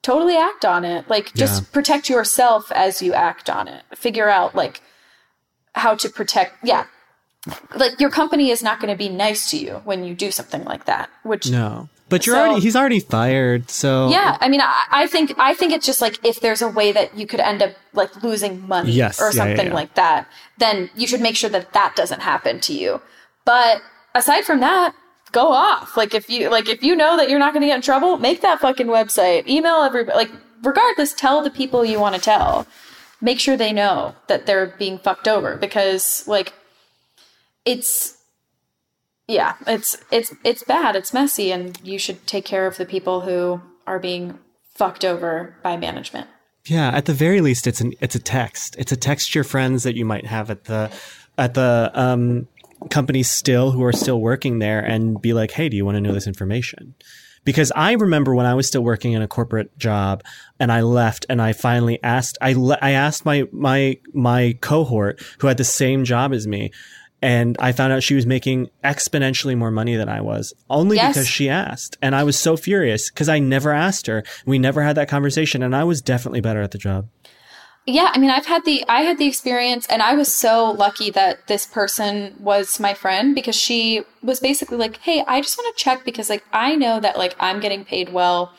totally 0.05 0.38
act 0.38 0.63
on 0.63 0.85
it. 0.85 1.09
Like 1.09 1.33
just 1.33 1.63
Yeah. 1.63 1.67
protect 1.71 2.09
yourself 2.09 2.71
as 2.71 3.01
you 3.01 3.13
act 3.13 3.49
on 3.49 3.67
it. 3.67 3.83
Figure 3.95 4.29
out 4.29 4.53
like 4.53 4.81
how 5.73 5.95
to 5.95 6.09
protect 6.09 6.63
yeah. 6.63 6.85
Like 7.75 7.99
your 7.99 8.11
company 8.11 8.51
is 8.51 8.61
not 8.61 8.79
going 8.79 8.93
to 8.93 8.97
be 8.97 9.09
nice 9.09 9.49
to 9.51 9.57
you 9.57 9.81
when 9.83 10.03
you 10.03 10.13
do 10.13 10.29
something 10.31 10.63
like 10.63 10.85
that 10.85 11.09
which 11.23 11.49
no 11.49 11.89
but 12.10 12.26
you're 12.26 12.36
So- 12.36 12.41
already 12.46 12.62
he's 12.62 12.76
already 12.76 13.00
fired 13.00 13.70
so 13.70 14.10
yeah, 14.10 14.38
I 14.39 14.48
mean, 14.50 14.62
I, 14.62 14.86
I 14.91 15.08
think 15.08 15.34
I 15.38 15.54
think 15.54 15.74
it's 15.74 15.86
just 15.86 16.02
like 16.02 16.24
if 16.24 16.39
there's 16.39 16.62
a 16.62 16.68
way 16.70 16.91
that 16.91 17.18
you 17.18 17.26
could 17.28 17.39
end 17.39 17.62
up 17.63 17.72
like 17.94 18.24
losing 18.24 18.68
money 18.68 18.91
Yes, 18.91 19.20
or 19.20 19.26
yeah, 19.26 19.32
yeah, 19.32 19.38
something 19.41 19.68
yeah. 19.68 19.74
like 19.74 19.96
that, 19.96 20.28
then 20.58 20.89
you 20.96 21.08
should 21.08 21.22
make 21.22 21.36
sure 21.36 21.50
that 21.50 21.74
that 21.74 21.96
doesn't 21.96 22.22
happen 22.22 22.60
to 22.62 22.74
you. 22.74 23.02
But 23.46 23.82
aside 24.13 24.44
from 24.46 24.60
that, 24.60 24.94
go 25.32 25.48
off. 25.52 25.98
Like 25.98 26.13
if 26.13 26.30
you 26.30 26.50
like 26.50 26.70
if 26.70 26.84
you 26.84 26.96
know 26.96 27.18
that 27.18 27.30
you're 27.30 27.39
not 27.39 27.54
going 27.54 27.62
to 27.62 27.68
get 27.68 27.76
in 27.76 27.82
trouble, 27.82 28.18
make 28.18 28.41
that 28.41 28.60
fucking 28.60 28.88
website. 28.88 29.48
Email 29.48 29.82
everybody. 29.82 30.15
Like 30.18 30.32
regardless, 30.63 31.13
tell 31.13 31.41
the 31.44 31.50
people 31.50 31.84
you 31.86 32.00
want 32.00 32.15
to 32.15 32.22
tell. 32.22 32.68
Make 33.22 33.39
sure 33.39 33.58
they 33.58 33.72
know 33.74 34.13
that 34.28 34.46
they're 34.46 34.76
being 34.78 35.00
fucked 35.00 35.28
over 35.28 35.56
because 35.58 36.28
like 36.28 36.54
it's 37.65 38.14
yeah, 39.27 39.55
it's 39.65 39.97
it's 40.11 40.33
it's 40.43 40.63
bad. 40.63 40.95
It's 40.95 41.13
messy, 41.13 41.51
and 41.51 41.79
you 41.83 41.97
should 41.97 42.25
take 42.27 42.45
care 42.45 42.67
of 42.67 42.77
the 42.77 42.85
people 42.85 43.21
who 43.21 43.61
are 43.88 43.99
being 43.99 44.39
fucked 44.75 45.03
over 45.03 45.55
by 45.63 45.77
management. 45.77 46.27
Yeah, 46.67 46.89
at 46.89 47.05
the 47.05 47.13
very 47.13 47.41
least, 47.41 47.67
it's 47.67 47.81
an 47.81 47.93
it's 48.01 48.15
a 48.15 48.19
text. 48.19 48.75
It's 48.77 48.91
a 48.91 48.97
text 48.97 49.33
your 49.33 49.43
friends 49.43 49.83
that 49.83 49.95
you 49.95 50.05
might 50.05 50.25
have 50.25 50.49
at 50.49 50.65
the 50.65 50.91
at 51.38 51.53
the 51.53 51.91
um, 51.93 52.47
company 52.89 53.23
still 53.23 53.71
who 53.71 53.83
are 53.83 53.93
still 53.93 54.21
working 54.21 54.59
there, 54.59 54.79
and 54.79 55.21
be 55.21 55.33
like, 55.33 55.51
"Hey, 55.51 55.69
do 55.69 55.77
you 55.77 55.85
want 55.85 55.95
to 55.95 56.01
know 56.01 56.13
this 56.13 56.27
information?" 56.27 56.95
Because 57.43 57.71
I 57.75 57.93
remember 57.93 58.33
when 58.33 58.47
I 58.47 58.55
was 58.55 58.67
still 58.67 58.83
working 58.83 59.13
in 59.13 59.21
a 59.21 59.27
corporate 59.27 59.77
job, 59.77 60.23
and 60.59 60.71
I 60.71 60.81
left, 60.81 61.27
and 61.29 61.41
I 61.41 61.53
finally 61.53 62.01
asked 62.03 62.38
I 62.41 62.53
le- 62.53 62.79
I 62.81 62.91
asked 62.91 63.25
my 63.25 63.47
my 63.51 63.97
my 64.13 64.57
cohort 64.61 65.21
who 65.39 65.47
had 65.47 65.57
the 65.57 65.63
same 65.63 66.03
job 66.03 66.33
as 66.33 66.47
me. 66.47 66.71
And 67.25 67.55
I 67.59 67.71
found 67.71 67.91
out 67.91 68.03
she 68.03 68.13
was 68.13 68.27
making 68.27 68.69
exponentially 68.83 69.57
more 69.57 69.71
money 69.71 69.95
than 69.95 70.07
I 70.09 70.21
was, 70.21 70.53
only 70.69 70.97
Yes. 70.97 71.15
because 71.15 71.27
she 71.27 71.49
asked. 71.49 71.97
And 71.99 72.15
I 72.15 72.23
was 72.23 72.38
so 72.38 72.55
furious 72.55 73.09
because 73.09 73.27
I 73.29 73.39
never 73.39 73.71
asked 73.71 74.05
her. 74.05 74.23
We 74.45 74.59
never 74.59 74.83
had 74.83 74.95
that 74.97 75.09
conversation, 75.09 75.63
and 75.63 75.75
I 75.75 75.83
was 75.85 76.01
definitely 76.01 76.41
better 76.41 76.61
at 76.61 76.69
the 76.69 76.77
job. 76.77 77.07
Yeah, 77.88 78.09
I 78.13 78.17
mean, 78.19 78.29
I've 78.29 78.45
had 78.45 78.63
the 78.65 78.83
I 78.88 79.01
had 79.01 79.17
the 79.17 79.25
experience, 79.27 79.85
and 79.88 80.01
I 80.03 80.13
was 80.13 80.33
so 80.33 80.69
lucky 80.71 81.09
that 81.11 81.47
this 81.47 81.65
person 81.65 82.35
was 82.39 82.79
my 82.79 82.93
friend 82.93 83.33
because 83.33 83.55
she 83.55 84.03
was 84.23 84.39
basically 84.39 84.77
like, 84.77 84.97
"Hey, 84.97 85.23
I 85.27 85.41
just 85.41 85.57
want 85.57 85.75
to 85.75 85.83
check 85.83 86.05
because 86.05 86.29
like 86.29 86.43
I 86.53 86.75
know 86.75 86.99
that 86.99 87.17
like 87.17 87.35
I'm 87.39 87.59
getting 87.59 87.85
paid 87.85 88.13
well." 88.13 88.53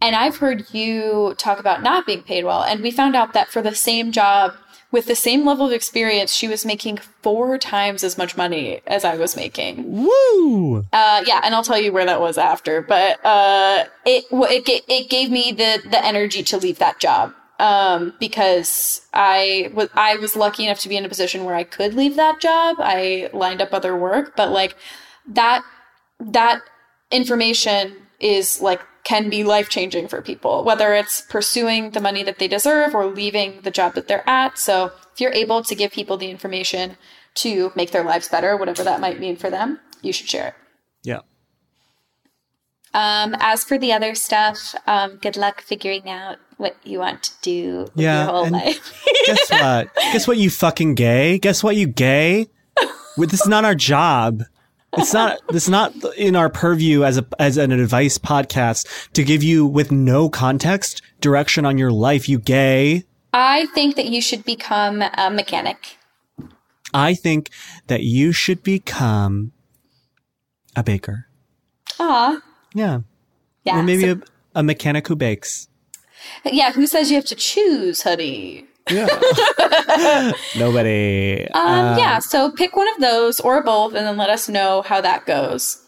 And 0.00 0.14
I've 0.14 0.36
heard 0.38 0.72
you 0.74 1.34
talk 1.38 1.58
about 1.58 1.82
not 1.82 2.04
being 2.06 2.22
paid 2.22 2.44
well. 2.44 2.62
And 2.62 2.82
we 2.82 2.90
found 2.90 3.14
out 3.16 3.32
that 3.32 3.48
for 3.48 3.62
the 3.62 3.74
same 3.74 4.12
job, 4.12 4.52
with 4.94 5.06
the 5.06 5.16
same 5.16 5.44
level 5.44 5.66
of 5.66 5.72
experience, 5.72 6.32
she 6.32 6.46
was 6.46 6.64
making 6.64 6.98
four 7.20 7.58
times 7.58 8.04
as 8.04 8.16
much 8.16 8.36
money 8.36 8.80
as 8.86 9.04
I 9.04 9.16
was 9.16 9.34
making. 9.34 10.04
Woo! 10.04 10.86
Uh, 10.92 11.24
yeah, 11.26 11.40
and 11.42 11.52
I'll 11.52 11.64
tell 11.64 11.80
you 11.80 11.92
where 11.92 12.06
that 12.06 12.20
was 12.20 12.38
after. 12.38 12.80
But 12.80 13.18
uh, 13.26 13.86
it 14.06 14.24
it 14.30 14.84
it 14.86 15.10
gave 15.10 15.32
me 15.32 15.50
the 15.50 15.82
the 15.90 16.02
energy 16.06 16.44
to 16.44 16.56
leave 16.58 16.78
that 16.78 17.00
job 17.00 17.34
um, 17.58 18.14
because 18.20 19.00
I 19.12 19.72
was 19.74 19.88
I 19.94 20.14
was 20.14 20.36
lucky 20.36 20.64
enough 20.64 20.78
to 20.80 20.88
be 20.88 20.96
in 20.96 21.04
a 21.04 21.08
position 21.08 21.44
where 21.44 21.56
I 21.56 21.64
could 21.64 21.94
leave 21.94 22.14
that 22.14 22.40
job. 22.40 22.76
I 22.78 23.30
lined 23.32 23.60
up 23.60 23.74
other 23.74 23.96
work, 23.96 24.36
but 24.36 24.50
like 24.52 24.76
that 25.26 25.64
that 26.20 26.62
information 27.10 27.96
is 28.20 28.60
like 28.60 28.80
can 29.04 29.28
be 29.28 29.44
life 29.44 29.68
changing 29.68 30.08
for 30.08 30.22
people, 30.22 30.64
whether 30.64 30.94
it's 30.94 31.20
pursuing 31.20 31.90
the 31.90 32.00
money 32.00 32.22
that 32.22 32.38
they 32.38 32.48
deserve 32.48 32.94
or 32.94 33.06
leaving 33.06 33.60
the 33.62 33.70
job 33.70 33.94
that 33.94 34.08
they're 34.08 34.28
at. 34.28 34.58
So 34.58 34.90
if 35.12 35.20
you're 35.20 35.32
able 35.32 35.62
to 35.62 35.74
give 35.74 35.92
people 35.92 36.16
the 36.16 36.30
information 36.30 36.96
to 37.34 37.70
make 37.76 37.90
their 37.90 38.04
lives 38.04 38.28
better, 38.28 38.56
whatever 38.56 38.82
that 38.82 39.00
might 39.00 39.20
mean 39.20 39.36
for 39.36 39.50
them, 39.50 39.78
you 40.02 40.12
should 40.12 40.28
share 40.28 40.48
it. 40.48 40.54
Yeah. 41.02 41.20
Um, 42.94 43.34
as 43.40 43.64
for 43.64 43.76
the 43.76 43.92
other 43.92 44.14
stuff, 44.14 44.74
um, 44.86 45.16
good 45.16 45.36
luck 45.36 45.60
figuring 45.60 46.08
out 46.08 46.38
what 46.56 46.76
you 46.84 47.00
want 47.00 47.24
to 47.24 47.32
do 47.42 47.78
with 47.80 47.90
Yeah, 47.96 48.24
your 48.24 48.32
whole 48.32 48.50
life. 48.50 49.04
Guess 49.26 49.50
what? 49.50 49.94
Guess 49.96 50.28
what, 50.28 50.36
you 50.38 50.48
fucking 50.48 50.94
gay? 50.94 51.38
Guess 51.38 51.62
what, 51.64 51.76
you 51.76 51.88
gay? 51.88 52.46
This 53.16 53.42
is 53.42 53.46
not 53.46 53.64
our 53.64 53.74
job. 53.74 54.44
It's 54.98 55.12
not. 55.12 55.38
Is 55.52 55.68
not 55.68 55.92
in 56.16 56.36
our 56.36 56.48
purview 56.48 57.04
as 57.04 57.18
a 57.18 57.26
as 57.38 57.56
an 57.56 57.72
advice 57.72 58.18
podcast 58.18 58.86
to 59.12 59.24
give 59.24 59.42
you 59.42 59.66
with 59.66 59.90
no 59.90 60.28
context 60.28 61.02
direction 61.20 61.64
on 61.66 61.78
your 61.78 61.90
life. 61.90 62.28
You 62.28 62.38
gay. 62.38 63.04
I 63.32 63.66
think 63.74 63.96
that 63.96 64.06
you 64.06 64.20
should 64.20 64.44
become 64.44 65.02
a 65.02 65.30
mechanic. 65.30 65.96
I 66.92 67.14
think 67.14 67.50
that 67.88 68.02
you 68.04 68.30
should 68.32 68.62
become 68.62 69.50
a 70.76 70.82
baker. 70.84 71.26
Ah, 71.98 72.40
Yeah, 72.74 73.00
yeah. 73.64 73.80
or 73.80 73.82
maybe 73.82 74.02
so- 74.02 74.20
a, 74.54 74.60
a 74.60 74.62
mechanic 74.62 75.08
who 75.08 75.16
bakes. 75.16 75.68
yeah. 76.44 76.72
Who 76.72 76.86
says 76.86 77.10
you 77.10 77.16
have 77.16 77.24
to 77.26 77.34
choose, 77.34 78.02
honey? 78.02 78.66
Yeah. 78.90 80.32
Nobody. 80.56 81.46
Um, 81.54 81.98
yeah. 81.98 82.18
So 82.18 82.50
pick 82.52 82.76
one 82.76 82.88
of 82.94 83.00
those 83.00 83.40
or 83.40 83.62
both, 83.62 83.94
and 83.94 84.06
then 84.06 84.16
let 84.16 84.30
us 84.30 84.48
know 84.48 84.82
how 84.82 85.00
that 85.00 85.26
goes. 85.26 85.80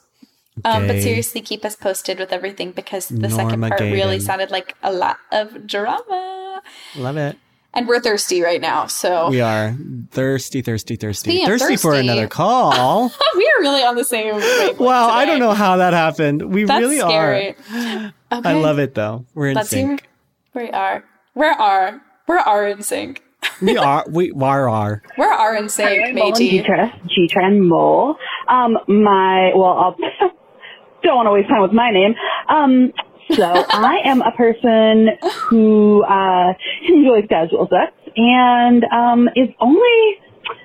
Um, 0.65 0.87
but 0.87 1.03
seriously, 1.03 1.43
keep 1.43 1.65
us 1.67 1.77
posted 1.77 2.19
with 2.19 2.33
everything 2.33 2.73
because 2.73 3.09
the 3.09 3.29
second 3.29 3.61
Norma 3.61 3.69
part 3.69 3.81
really 3.83 4.19
sounded 4.21 4.51
like 4.51 4.75
a 4.83 4.91
lot 4.91 5.19
of 5.31 5.67
drama, 5.67 6.63
Love 6.97 7.19
it. 7.19 7.37
and 7.75 7.87
we're 7.87 8.01
thirsty 8.01 8.41
right 8.41 8.61
now. 8.63 8.87
So 8.87 9.29
We 9.29 9.43
are 9.43 9.77
thirsty, 10.13 10.63
thirsty, 10.63 10.97
thirsty, 10.97 11.31
Speaking 11.33 11.45
of 11.53 11.59
thirsty 11.61 11.77
for 11.77 11.93
another 11.95 12.27
call. 12.27 13.13
we 13.37 13.45
are 13.45 13.61
really 13.61 13.83
on 13.83 13.97
the 13.97 14.05
same. 14.05 14.35
wavelength 14.37 14.81
wow, 14.81 15.11
I 15.11 15.27
don't 15.27 15.41
know 15.41 15.53
how 15.53 15.77
that 15.77 15.93
happened. 15.93 16.41
We 16.41 16.65
That's 16.65 16.81
really 16.81 17.01
scary. 17.01 17.55
are. 17.75 18.15
Okay. 18.33 18.49
I 18.49 18.53
love 18.55 18.79
it 18.79 18.95
though. 18.95 19.27
We're 19.35 19.49
in 19.49 19.57
Let's 19.57 19.71
hear. 19.71 19.87
sync. 19.89 20.09
We 20.55 20.71
are. 20.71 21.05
Where 21.35 21.53
are? 21.53 22.01
Where 22.27 22.39
are 22.39 22.59
R 22.59 22.67
in 22.67 22.83
sync? 22.83 23.23
We 23.63 23.77
are. 23.79 24.05
We 24.11 24.33
are. 24.33 24.69
are. 24.69 25.03
We're 25.17 25.33
R 25.33 25.57
in 25.57 25.69
sync, 25.69 26.09
I'm 26.09 26.15
Mullen 26.15 26.33
matey? 26.33 26.59
G-Tress, 26.59 26.93
G-Tran 27.07 27.61
Mole. 27.69 28.17
Um, 28.49 28.77
my, 28.89 29.53
well, 29.55 29.73
I'll, 29.73 29.97
don't 31.03 31.17
want 31.17 31.27
to 31.27 31.33
waste 31.33 31.49
time 31.49 31.63
with 31.63 31.73
my 31.73 31.91
name. 31.91 32.15
Um, 32.49 32.93
so 33.31 33.45
I 33.71 34.01
am 34.05 34.23
a 34.23 34.33
person 34.33 35.11
who, 35.49 36.03
uh, 36.05 36.53
enjoys 36.89 37.25
casual 37.29 37.69
sex 37.71 37.93
and, 38.17 38.85
um, 38.85 39.29
is 39.37 39.49
only, 39.61 40.19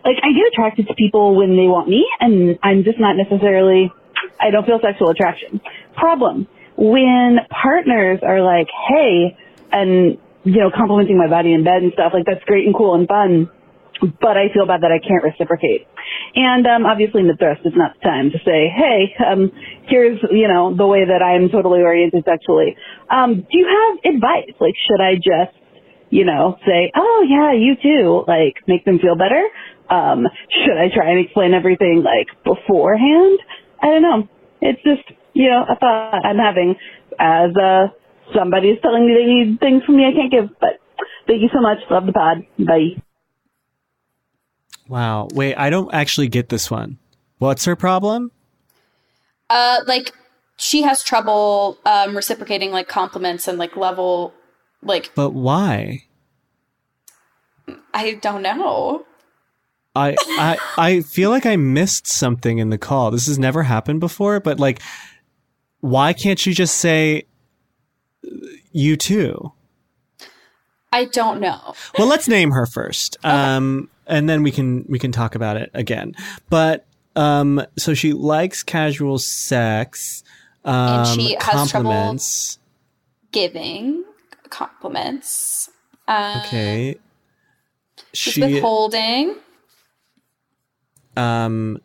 like, 0.03 0.17
I 0.23 0.33
get 0.33 0.47
attracted 0.51 0.87
to 0.87 0.95
people 0.95 1.35
when 1.35 1.51
they 1.51 1.67
want 1.67 1.87
me 1.87 2.07
and 2.19 2.57
I'm 2.63 2.83
just 2.83 2.99
not 2.99 3.15
necessarily, 3.15 3.93
I 4.39 4.49
don't 4.49 4.65
feel 4.65 4.79
sexual 4.81 5.09
attraction. 5.09 5.61
Problem. 5.95 6.47
When 6.75 7.37
partners 7.49 8.19
are 8.23 8.41
like, 8.41 8.67
hey, 8.89 9.37
and, 9.71 10.17
you 10.43 10.59
know, 10.59 10.71
complimenting 10.75 11.17
my 11.17 11.27
body 11.27 11.53
in 11.53 11.63
bed 11.63 11.83
and 11.83 11.93
stuff, 11.93 12.13
like, 12.13 12.25
that's 12.25 12.43
great 12.45 12.65
and 12.65 12.75
cool 12.75 12.95
and 12.95 13.07
fun 13.07 13.49
but 14.01 14.37
I 14.37 14.49
feel 14.53 14.65
bad 14.65 14.81
that 14.81 14.91
I 14.91 14.97
can't 14.97 15.23
reciprocate. 15.23 15.85
And 16.35 16.65
um, 16.65 16.85
obviously, 16.85 17.21
in 17.21 17.27
the 17.27 17.37
thrust 17.37 17.61
it's 17.63 17.77
not 17.77 17.93
the 17.93 18.01
time 18.01 18.31
to 18.31 18.39
say, 18.43 18.67
"Hey, 18.73 19.13
um, 19.21 19.51
here's 19.87 20.19
you 20.31 20.47
know 20.47 20.75
the 20.75 20.87
way 20.87 21.05
that 21.05 21.21
I'm 21.21 21.49
totally 21.49 21.81
oriented 21.81 22.25
sexually." 22.25 22.75
Um, 23.09 23.45
do 23.45 23.57
you 23.57 23.67
have 23.69 24.15
advice? 24.15 24.53
Like, 24.59 24.73
should 24.87 25.01
I 25.01 25.15
just 25.15 25.55
you 26.09 26.25
know 26.25 26.57
say, 26.65 26.91
"Oh 26.95 27.25
yeah, 27.29 27.53
you 27.53 27.75
too," 27.77 28.23
like 28.27 28.55
make 28.67 28.85
them 28.85 28.99
feel 28.99 29.15
better? 29.15 29.43
Um, 29.89 30.25
should 30.65 30.77
I 30.77 30.89
try 30.93 31.11
and 31.11 31.19
explain 31.19 31.53
everything 31.53 32.03
like 32.03 32.27
beforehand? 32.43 33.39
I 33.81 33.87
don't 33.87 34.01
know. 34.01 34.27
It's 34.61 34.81
just 34.81 35.05
you 35.33 35.49
know 35.49 35.63
a 35.69 35.75
thought 35.75 36.25
I'm 36.25 36.37
having 36.37 36.75
as 37.19 37.51
uh, 37.55 37.87
somebody's 38.35 38.79
telling 38.81 39.07
me 39.07 39.13
they 39.13 39.25
need 39.25 39.59
things 39.59 39.83
from 39.83 39.97
me 39.97 40.05
I 40.05 40.13
can't 40.13 40.31
give. 40.31 40.59
But 40.59 40.79
thank 41.27 41.41
you 41.41 41.49
so 41.53 41.61
much. 41.61 41.77
Love 41.89 42.05
the 42.05 42.13
pod. 42.13 42.45
Bye. 42.59 43.01
Wow. 44.87 45.29
Wait, 45.33 45.55
I 45.55 45.69
don't 45.69 45.93
actually 45.93 46.27
get 46.27 46.49
this 46.49 46.69
one. 46.69 46.97
What's 47.37 47.65
her 47.65 47.75
problem? 47.75 48.31
Uh, 49.49 49.79
like 49.87 50.13
she 50.57 50.83
has 50.83 51.03
trouble 51.03 51.77
um, 51.85 52.15
reciprocating 52.15 52.71
like 52.71 52.87
compliments 52.87 53.47
and 53.47 53.57
like 53.57 53.75
level, 53.75 54.33
like 54.83 55.11
But 55.15 55.31
why? 55.31 56.03
I 57.93 58.13
don't 58.21 58.43
know. 58.43 59.05
I 59.95 60.15
I 60.29 60.57
I 60.77 61.01
feel 61.01 61.29
like 61.29 61.45
I 61.45 61.55
missed 61.55 62.07
something 62.07 62.59
in 62.59 62.69
the 62.69 62.77
call. 62.77 63.11
This 63.11 63.27
has 63.27 63.37
never 63.37 63.63
happened 63.63 63.99
before, 63.99 64.39
but 64.39 64.59
like 64.59 64.81
why 65.81 66.13
can't 66.13 66.45
you 66.45 66.53
just 66.53 66.77
say 66.77 67.23
you 68.71 68.95
too? 68.97 69.51
I 70.93 71.05
don't 71.05 71.39
know. 71.39 71.73
Well, 71.97 72.07
let's 72.07 72.27
name 72.27 72.51
her 72.51 72.65
first. 72.65 73.17
Um 73.23 73.89
and 74.07 74.27
then 74.29 74.43
we 74.43 74.51
can 74.51 74.85
we 74.89 74.99
can 74.99 75.11
talk 75.11 75.35
about 75.35 75.57
it 75.57 75.69
again. 75.73 76.15
But 76.49 76.85
um 77.15 77.65
so 77.77 77.93
she 77.93 78.13
likes 78.13 78.63
casual 78.63 79.17
sex. 79.19 80.23
Um 80.65 80.75
And 80.75 81.07
she 81.07 81.37
has 81.39 81.71
trouble- 81.71 81.91
Giving 83.31 84.03
compliments. 84.49 85.69
Um, 86.07 86.41
Okay. 86.41 86.95
She's 88.13 88.33
She 88.33 88.41
withholding. 88.41 89.35
um 91.15 91.79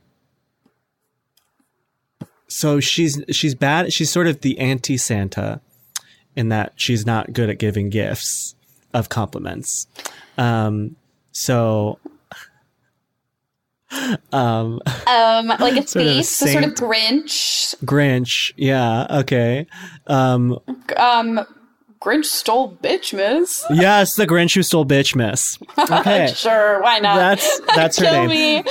so 2.48 2.80
she's 2.80 3.22
she's 3.30 3.54
bad 3.54 3.92
she's 3.92 4.10
sort 4.10 4.26
of 4.26 4.40
the 4.40 4.58
anti 4.58 4.96
santa 4.96 5.60
in 6.36 6.50
that 6.50 6.72
she's 6.76 7.04
not 7.06 7.32
good 7.32 7.50
at 7.50 7.58
giving 7.58 7.88
gifts 7.90 8.54
of 8.94 9.08
compliments 9.08 9.86
um 10.38 10.94
so 11.32 11.98
um 14.32 14.80
Um, 15.06 15.46
like 15.46 15.76
a 15.76 15.86
Sort 15.86 16.04
of 16.06 16.12
a 16.12 16.22
thief, 16.22 16.38
the 16.38 16.48
sort 16.48 16.64
of. 16.64 16.74
Grinch. 16.74 17.74
grinch 17.84 18.52
yeah 18.56 19.06
okay 19.20 19.66
um 20.06 20.58
Um, 20.96 21.40
Grinch 22.00 22.26
stole 22.26 22.76
bitch, 22.82 23.12
miss. 23.14 23.64
yes 23.70 24.16
the 24.16 24.26
grinch 24.26 24.54
who 24.54 24.62
stole 24.62 24.84
bitch 24.84 25.14
miss 25.16 25.58
okay 25.78 26.32
Sure, 26.36 26.80
why 26.82 26.98
not? 26.98 27.16
that's 27.16 27.60
that's 27.74 27.98
her 27.98 28.04
Kill 28.04 28.26
name 28.26 28.30
me. 28.64 28.70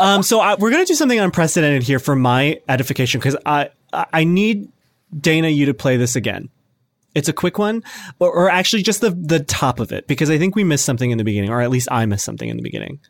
Um, 0.00 0.22
so 0.22 0.40
I, 0.40 0.54
we're 0.56 0.70
gonna 0.70 0.84
do 0.86 0.94
something 0.94 1.20
unprecedented 1.20 1.82
here 1.84 1.98
for 1.98 2.16
my 2.16 2.60
edification 2.68 3.20
because 3.20 3.36
I 3.46 3.70
I 3.92 4.24
need 4.24 4.68
Dana 5.18 5.48
you 5.48 5.66
to 5.66 5.74
play 5.74 5.96
this 5.96 6.16
again. 6.16 6.48
It's 7.14 7.28
a 7.28 7.32
quick 7.32 7.58
one, 7.58 7.82
or, 8.18 8.32
or 8.32 8.50
actually 8.50 8.82
just 8.82 9.00
the 9.00 9.10
the 9.10 9.40
top 9.40 9.80
of 9.80 9.92
it 9.92 10.06
because 10.06 10.30
I 10.30 10.38
think 10.38 10.56
we 10.56 10.64
missed 10.64 10.84
something 10.84 11.10
in 11.10 11.18
the 11.18 11.24
beginning, 11.24 11.50
or 11.50 11.60
at 11.60 11.70
least 11.70 11.88
I 11.90 12.06
missed 12.06 12.24
something 12.24 12.48
in 12.48 12.56
the 12.56 12.62
beginning. 12.62 13.00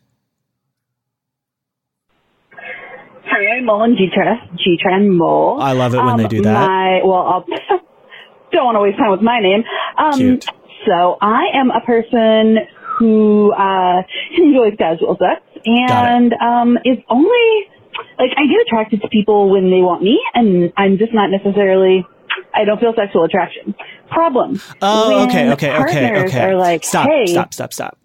Hi, 3.27 3.57
I'm 3.57 3.65
Mullen 3.65 3.97
G-Tra- 3.97 4.49
G-Tran 4.55 5.17
Mole. 5.17 5.59
I 5.59 5.73
love 5.73 5.93
it 5.93 5.97
when 5.97 6.17
they 6.17 6.27
do 6.27 6.41
that. 6.43 6.55
Um, 6.55 6.69
My, 6.69 7.01
well, 7.03 7.15
I'll, 7.25 7.45
don't 8.51 8.65
want 8.65 8.75
to 8.75 8.81
waste 8.81 8.97
time 8.97 9.11
with 9.11 9.21
my 9.21 9.39
name. 9.41 9.63
Um, 9.97 10.17
Cute. 10.17 10.45
So 10.85 11.17
I 11.19 11.47
am 11.53 11.71
a 11.71 11.81
person 11.81 12.59
who 12.97 13.51
uh, 13.53 14.03
enjoys 14.37 14.75
casual 14.77 15.17
sex 15.19 15.41
and 15.65 16.33
um, 16.33 16.77
is 16.85 16.97
only 17.09 17.65
like 18.19 18.31
I 18.37 18.45
get 18.47 18.61
attracted 18.67 19.01
to 19.01 19.09
people 19.09 19.49
when 19.49 19.65
they 19.71 19.81
want 19.81 20.03
me, 20.03 20.21
and 20.33 20.71
I'm 20.77 20.97
just 20.97 21.13
not 21.13 21.29
necessarily. 21.29 22.05
I 22.53 22.63
don't 22.63 22.79
feel 22.79 22.93
sexual 22.95 23.23
attraction. 23.25 23.75
Problem. 24.09 24.61
Oh, 24.81 25.19
when 25.19 25.29
okay, 25.29 25.51
okay, 25.51 25.75
okay, 25.83 26.23
okay. 26.25 26.41
Are 26.45 26.55
like, 26.55 26.83
stop, 26.83 27.07
hey, 27.07 27.25
stop, 27.27 27.53
stop, 27.53 27.73
stop. 27.73 27.97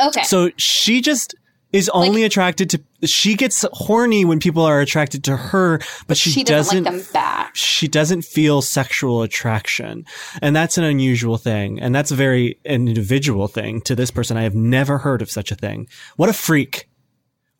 Okay. 0.00 0.22
So 0.24 0.50
she 0.56 1.00
just 1.00 1.34
is 1.72 1.88
only 1.90 2.24
attracted 2.24 2.70
to. 2.70 2.82
She 3.04 3.34
gets 3.34 3.64
horny 3.72 4.24
when 4.24 4.40
people 4.40 4.62
are 4.62 4.80
attracted 4.80 5.22
to 5.24 5.36
her, 5.36 5.80
but 6.06 6.16
she, 6.16 6.30
she 6.30 6.44
doesn't, 6.44 6.84
like 6.84 6.92
them 6.94 7.02
back. 7.12 7.54
she 7.54 7.86
doesn't 7.88 8.22
feel 8.22 8.62
sexual 8.62 9.22
attraction. 9.22 10.04
And 10.42 10.56
that's 10.56 10.78
an 10.78 10.84
unusual 10.84 11.36
thing. 11.38 11.78
And 11.80 11.94
that's 11.94 12.10
a 12.10 12.14
very 12.14 12.58
individual 12.64 13.48
thing 13.48 13.80
to 13.82 13.94
this 13.94 14.10
person. 14.10 14.36
I 14.36 14.42
have 14.42 14.54
never 14.54 14.98
heard 14.98 15.22
of 15.22 15.30
such 15.30 15.52
a 15.52 15.54
thing. 15.54 15.88
What 16.16 16.28
a 16.28 16.32
freak. 16.32 16.88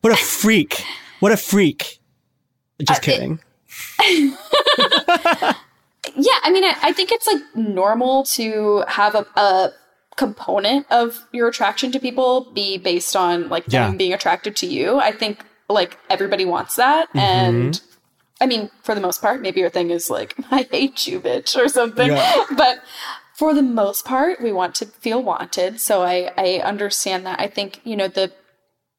What 0.01 0.13
a 0.13 0.17
freak. 0.17 0.83
What 1.19 1.31
a 1.31 1.37
freak. 1.37 1.97
Just 2.79 3.07
Uh, 3.07 3.11
it- 3.11 3.39
kidding. 3.99 5.53
Yeah, 6.17 6.39
I 6.43 6.51
mean, 6.51 6.63
I, 6.63 6.75
I 6.81 6.91
think 6.93 7.11
it's 7.11 7.27
like 7.27 7.41
normal 7.55 8.23
to 8.23 8.83
have 8.87 9.13
a, 9.15 9.25
a 9.39 9.71
component 10.15 10.85
of 10.91 11.27
your 11.31 11.47
attraction 11.47 11.91
to 11.91 11.99
people 11.99 12.51
be 12.53 12.77
based 12.77 13.15
on 13.15 13.49
like 13.49 13.65
Yeah. 13.67 13.87
them 13.87 13.97
being 13.97 14.13
attracted 14.13 14.55
to 14.57 14.65
you. 14.65 14.99
I 14.99 15.11
think 15.11 15.43
like 15.69 15.97
everybody 16.09 16.43
wants 16.45 16.75
that, 16.75 17.07
Mm-hmm. 17.09 17.19
and 17.19 17.81
I 18.41 18.45
mean, 18.45 18.69
for 18.83 18.93
the 18.95 19.01
most 19.01 19.21
part, 19.21 19.41
maybe 19.41 19.59
your 19.61 19.69
thing 19.69 19.89
is 19.91 20.09
like 20.09 20.35
I 20.51 20.67
hate 20.71 21.07
you, 21.07 21.19
bitch, 21.19 21.55
or 21.55 21.67
something. 21.67 22.07
Yeah. 22.11 22.45
But 22.55 22.79
for 23.35 23.53
the 23.53 23.61
most 23.63 24.03
part, 24.05 24.41
we 24.41 24.51
want 24.51 24.73
to 24.75 24.85
feel 24.87 25.21
wanted. 25.21 25.79
So 25.79 26.01
I 26.03 26.31
I 26.37 26.61
understand 26.63 27.25
that. 27.27 27.39
I 27.39 27.47
think 27.47 27.81
you 27.83 27.95
know 27.95 28.07
the 28.07 28.31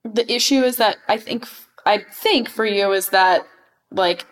the 0.04 0.30
issue 0.32 0.62
is 0.62 0.76
that 0.76 0.96
I 1.08 1.16
think 1.18 1.46
I 1.84 1.98
think 2.12 2.48
for 2.48 2.64
you 2.64 2.92
is 2.92 3.08
that 3.10 3.46
like 3.90 4.26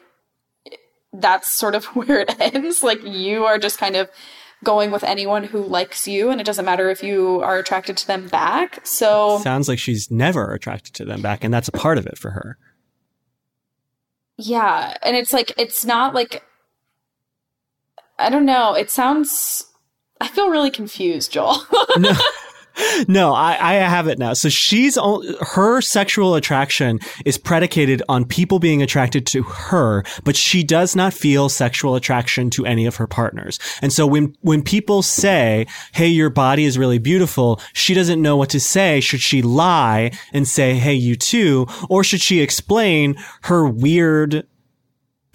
that's 1.20 1.52
sort 1.52 1.74
of 1.74 1.84
where 1.96 2.20
it 2.20 2.40
ends. 2.40 2.82
Like 2.82 3.02
you 3.04 3.44
are 3.44 3.58
just 3.58 3.78
kind 3.78 3.96
of 3.96 4.10
going 4.64 4.90
with 4.90 5.04
anyone 5.04 5.44
who 5.44 5.62
likes 5.62 6.08
you, 6.08 6.30
and 6.30 6.40
it 6.40 6.44
doesn't 6.44 6.64
matter 6.64 6.88
if 6.90 7.02
you 7.02 7.40
are 7.42 7.58
attracted 7.58 7.96
to 7.98 8.06
them 8.06 8.26
back. 8.28 8.84
So 8.86 9.38
Sounds 9.42 9.68
like 9.68 9.78
she's 9.78 10.10
never 10.10 10.52
attracted 10.54 10.94
to 10.94 11.04
them 11.04 11.20
back. 11.22 11.44
And 11.44 11.52
that's 11.52 11.68
a 11.68 11.72
part 11.72 11.98
of 11.98 12.06
it 12.06 12.16
for 12.18 12.30
her. 12.30 12.58
yeah, 14.38 14.96
and 15.02 15.16
it's 15.16 15.32
like 15.32 15.52
it's 15.58 15.84
not 15.84 16.14
like 16.14 16.42
I 18.18 18.30
don't 18.30 18.46
know. 18.46 18.74
It 18.74 18.90
sounds. 18.90 19.66
I 20.20 20.28
feel 20.28 20.48
really 20.48 20.70
confused, 20.70 21.32
Joel. 21.32 21.58
no, 21.98 22.12
no, 23.08 23.32
I, 23.32 23.56
I 23.60 23.74
have 23.74 24.08
it 24.08 24.18
now. 24.18 24.32
So 24.32 24.48
she's 24.48 24.96
her 24.96 25.80
sexual 25.80 26.34
attraction 26.34 27.00
is 27.24 27.38
predicated 27.38 28.02
on 28.08 28.24
people 28.24 28.58
being 28.58 28.82
attracted 28.82 29.26
to 29.28 29.42
her, 29.42 30.04
but 30.24 30.36
she 30.36 30.62
does 30.62 30.94
not 30.94 31.14
feel 31.14 31.48
sexual 31.48 31.94
attraction 31.94 32.50
to 32.50 32.66
any 32.66 32.86
of 32.86 32.96
her 32.96 33.06
partners. 33.06 33.58
And 33.82 33.92
so 33.92 34.06
when 34.06 34.36
when 34.40 34.62
people 34.62 35.02
say, 35.02 35.66
"Hey, 35.92 36.08
your 36.08 36.30
body 36.30 36.64
is 36.64 36.78
really 36.78 36.98
beautiful," 36.98 37.60
she 37.72 37.94
doesn't 37.94 38.22
know 38.22 38.36
what 38.36 38.50
to 38.50 38.60
say. 38.60 39.00
Should 39.00 39.20
she 39.20 39.42
lie 39.42 40.10
and 40.32 40.46
say, 40.46 40.74
"Hey, 40.74 40.94
you 40.94 41.16
too," 41.16 41.66
or 41.88 42.04
should 42.04 42.20
she 42.20 42.40
explain 42.40 43.16
her 43.42 43.66
weird 43.66 44.46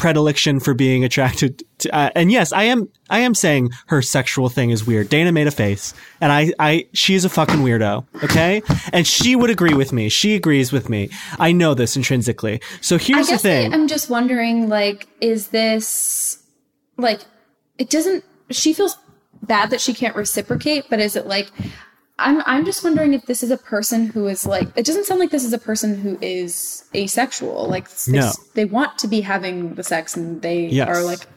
predilection 0.01 0.59
for 0.59 0.73
being 0.73 1.03
attracted 1.03 1.63
to, 1.77 1.95
uh, 1.95 2.09
and 2.15 2.31
yes, 2.31 2.51
I 2.51 2.63
am, 2.63 2.89
I 3.11 3.19
am 3.19 3.35
saying 3.35 3.69
her 3.85 4.01
sexual 4.01 4.49
thing 4.49 4.71
is 4.71 4.85
weird. 4.85 5.09
Dana 5.09 5.31
made 5.31 5.45
a 5.45 5.51
face 5.51 5.93
and 6.19 6.31
I, 6.31 6.51
I, 6.57 6.87
she's 6.91 7.23
a 7.23 7.29
fucking 7.29 7.57
weirdo. 7.57 8.03
Okay. 8.23 8.63
And 8.91 9.05
she 9.05 9.35
would 9.35 9.51
agree 9.51 9.75
with 9.75 9.93
me. 9.93 10.09
She 10.09 10.33
agrees 10.33 10.71
with 10.71 10.89
me. 10.89 11.11
I 11.37 11.51
know 11.51 11.75
this 11.75 11.95
intrinsically. 11.95 12.61
So 12.81 12.97
here's 12.97 13.27
the 13.27 13.33
guess 13.33 13.45
I, 13.45 13.49
thing. 13.49 13.73
I'm 13.73 13.87
just 13.87 14.09
wondering, 14.09 14.69
like, 14.69 15.07
is 15.21 15.49
this 15.49 16.41
like 16.97 17.21
it 17.77 17.91
doesn't? 17.91 18.23
She 18.49 18.73
feels 18.73 18.97
bad 19.43 19.69
that 19.69 19.81
she 19.81 19.93
can't 19.93 20.15
reciprocate, 20.15 20.85
but 20.89 20.99
is 20.99 21.15
it 21.15 21.27
like? 21.27 21.51
I'm 22.22 22.41
I'm 22.45 22.65
just 22.65 22.84
wondering 22.84 23.13
if 23.13 23.26
this 23.26 23.43
is 23.43 23.51
a 23.51 23.57
person 23.57 24.07
who 24.07 24.28
is 24.28 24.45
like. 24.45 24.69
It 24.76 24.86
doesn't 24.86 25.05
sound 25.05 25.19
like 25.19 25.32
this 25.32 25.43
is 25.43 25.53
a 25.53 25.57
person 25.57 25.97
who 25.99 26.17
is 26.22 26.84
asexual. 26.95 27.67
Like 27.67 27.89
they, 28.05 28.19
No. 28.19 28.32
they 28.55 28.65
want 28.65 28.97
to 28.99 29.07
be 29.07 29.22
having 29.22 29.76
the 29.76 29.84
sex, 29.84 30.15
and 30.15 30.41
they 30.41 30.67
Yes. 30.67 30.88
are 30.88 31.03
like. 31.03 31.28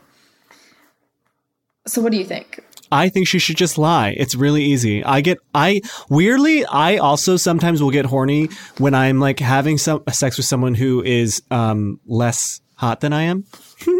So 1.86 2.00
what 2.00 2.12
do 2.12 2.18
you 2.18 2.24
think? 2.24 2.60
I 2.92 3.08
think 3.08 3.26
she 3.26 3.38
should 3.38 3.56
just 3.56 3.76
lie. 3.76 4.14
It's 4.16 4.34
really 4.34 4.62
easy. 4.62 5.02
I 5.02 5.20
get, 5.20 5.38
I 5.54 5.80
weirdly, 6.08 6.64
I 6.64 6.98
also 6.98 7.36
sometimes 7.36 7.82
will 7.82 7.90
get 7.90 8.06
horny 8.06 8.48
when 8.78 8.94
I'm 8.94 9.18
like 9.20 9.40
having 9.40 9.78
some 9.78 10.02
sex 10.12 10.36
with 10.36 10.46
someone 10.46 10.74
who 10.74 11.02
is, 11.02 11.42
um, 11.50 11.98
less 12.06 12.60
hot 12.76 13.00
than 13.00 13.12
I 13.12 13.22
am. 13.22 13.44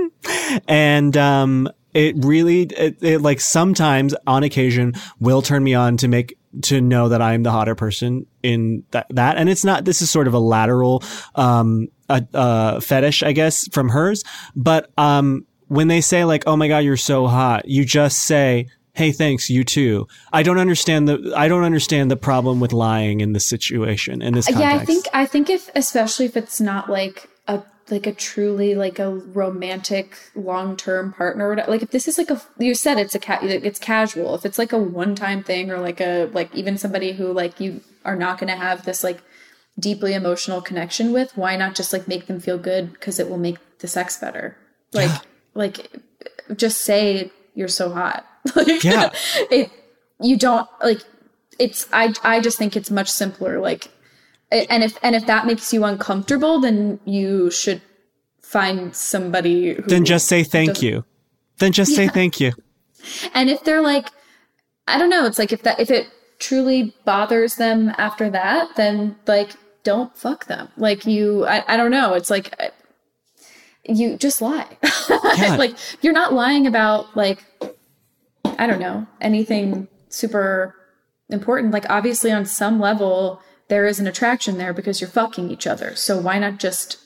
and, 0.68 1.16
um, 1.16 1.68
it 1.94 2.16
really 2.24 2.62
it, 2.62 3.02
it 3.02 3.20
like 3.20 3.40
sometimes 3.40 4.14
on 4.26 4.42
occasion 4.42 4.92
will 5.20 5.40
turn 5.40 5.62
me 5.62 5.74
on 5.74 5.96
to 5.98 6.08
make 6.08 6.36
to 6.62 6.80
know 6.80 7.08
that 7.08 7.22
I'm 7.22 7.42
the 7.42 7.50
hotter 7.50 7.74
person 7.74 8.26
in 8.42 8.84
that 8.90 9.06
that. 9.10 9.36
And 9.36 9.48
it's 9.48 9.64
not 9.64 9.84
this 9.84 10.02
is 10.02 10.10
sort 10.10 10.26
of 10.26 10.34
a 10.34 10.38
lateral 10.38 11.02
um 11.36 11.88
a, 12.08 12.22
a 12.34 12.80
fetish 12.80 13.22
I 13.22 13.32
guess 13.32 13.66
from 13.68 13.88
hers. 13.88 14.22
But 14.54 14.90
um 14.98 15.46
when 15.68 15.88
they 15.88 16.00
say 16.00 16.24
like 16.24 16.44
oh 16.46 16.56
my 16.56 16.68
god 16.68 16.78
you're 16.78 16.96
so 16.96 17.26
hot 17.26 17.66
you 17.66 17.84
just 17.84 18.18
say 18.24 18.68
hey 18.92 19.10
thanks 19.12 19.50
you 19.50 19.64
too. 19.64 20.06
I 20.32 20.42
don't 20.42 20.58
understand 20.58 21.08
the 21.08 21.32
I 21.36 21.48
don't 21.48 21.64
understand 21.64 22.10
the 22.10 22.16
problem 22.16 22.60
with 22.60 22.72
lying 22.72 23.20
in 23.20 23.32
this 23.32 23.46
situation 23.46 24.20
in 24.20 24.34
this 24.34 24.46
context 24.46 24.74
Yeah, 24.74 24.80
I 24.80 24.84
think 24.84 25.06
I 25.12 25.26
think 25.26 25.48
if 25.48 25.70
especially 25.74 26.26
if 26.26 26.36
it's 26.36 26.60
not 26.60 26.90
like 26.90 27.28
like 27.90 28.06
a 28.06 28.12
truly 28.12 28.74
like 28.74 28.98
a 28.98 29.10
romantic 29.14 30.16
long 30.34 30.76
term 30.76 31.12
partner, 31.12 31.50
or 31.50 31.56
like 31.68 31.82
if 31.82 31.90
this 31.90 32.08
is 32.08 32.18
like 32.18 32.30
a 32.30 32.40
you 32.58 32.74
said 32.74 32.98
it's 32.98 33.14
a 33.14 33.18
cat 33.18 33.42
it's 33.42 33.78
casual. 33.78 34.34
If 34.34 34.44
it's 34.46 34.58
like 34.58 34.72
a 34.72 34.78
one 34.78 35.14
time 35.14 35.42
thing 35.42 35.70
or 35.70 35.78
like 35.78 36.00
a 36.00 36.30
like 36.32 36.54
even 36.54 36.78
somebody 36.78 37.12
who 37.12 37.32
like 37.32 37.60
you 37.60 37.80
are 38.04 38.16
not 38.16 38.38
going 38.38 38.50
to 38.52 38.56
have 38.56 38.84
this 38.84 39.04
like 39.04 39.22
deeply 39.78 40.14
emotional 40.14 40.62
connection 40.62 41.12
with, 41.12 41.36
why 41.36 41.56
not 41.56 41.74
just 41.74 41.92
like 41.92 42.08
make 42.08 42.26
them 42.26 42.40
feel 42.40 42.58
good 42.58 42.92
because 42.92 43.18
it 43.18 43.28
will 43.28 43.38
make 43.38 43.58
the 43.78 43.88
sex 43.88 44.18
better? 44.18 44.56
Like 44.92 45.10
like 45.54 45.90
just 46.56 46.80
say 46.82 47.30
you're 47.54 47.68
so 47.68 47.90
hot. 47.92 48.26
like 48.56 48.82
Yeah. 48.82 49.10
it 49.50 49.70
you 50.20 50.36
don't 50.38 50.68
like 50.82 51.00
it's 51.58 51.86
I 51.92 52.14
I 52.22 52.40
just 52.40 52.58
think 52.58 52.76
it's 52.76 52.90
much 52.90 53.10
simpler 53.10 53.60
like 53.60 53.88
and 54.54 54.82
if 54.82 54.98
and 55.02 55.14
if 55.14 55.26
that 55.26 55.46
makes 55.46 55.72
you 55.72 55.84
uncomfortable 55.84 56.60
then 56.60 57.00
you 57.04 57.50
should 57.50 57.80
find 58.42 58.94
somebody 58.94 59.74
who 59.74 59.82
then 59.82 60.04
just 60.04 60.26
say 60.26 60.44
thank 60.44 60.82
you. 60.82 61.04
Then 61.58 61.72
just 61.72 61.94
say 61.94 62.08
thank 62.18 62.40
you. 62.40 62.52
And 63.34 63.50
if 63.50 63.64
they're 63.64 63.82
like 63.82 64.08
i 64.86 64.98
don't 64.98 65.10
know 65.10 65.24
it's 65.24 65.38
like 65.38 65.52
if 65.52 65.62
that 65.62 65.80
if 65.80 65.90
it 65.90 66.08
truly 66.38 66.94
bothers 67.04 67.56
them 67.56 67.92
after 67.96 68.28
that 68.30 68.74
then 68.76 69.16
like 69.26 69.50
don't 69.82 70.16
fuck 70.16 70.46
them. 70.46 70.68
Like 70.76 71.04
you 71.06 71.46
i, 71.46 71.64
I 71.66 71.76
don't 71.76 71.90
know 71.90 72.14
it's 72.14 72.30
like 72.30 72.54
you 73.86 74.16
just 74.16 74.40
lie. 74.40 74.78
Yeah. 75.36 75.56
like 75.56 75.76
you're 76.00 76.12
not 76.12 76.32
lying 76.32 76.66
about 76.66 77.16
like 77.16 77.44
i 78.58 78.66
don't 78.66 78.78
know 78.80 79.06
anything 79.20 79.88
super 80.08 80.74
important. 81.28 81.72
Like 81.72 81.88
obviously 81.90 82.30
on 82.32 82.44
some 82.44 82.80
level 82.80 83.40
there 83.68 83.86
is 83.86 83.98
an 83.98 84.06
attraction 84.06 84.58
there 84.58 84.72
because 84.72 85.00
you're 85.00 85.10
fucking 85.10 85.50
each 85.50 85.66
other 85.66 85.94
so 85.94 86.20
why 86.20 86.38
not 86.38 86.58
just 86.58 86.98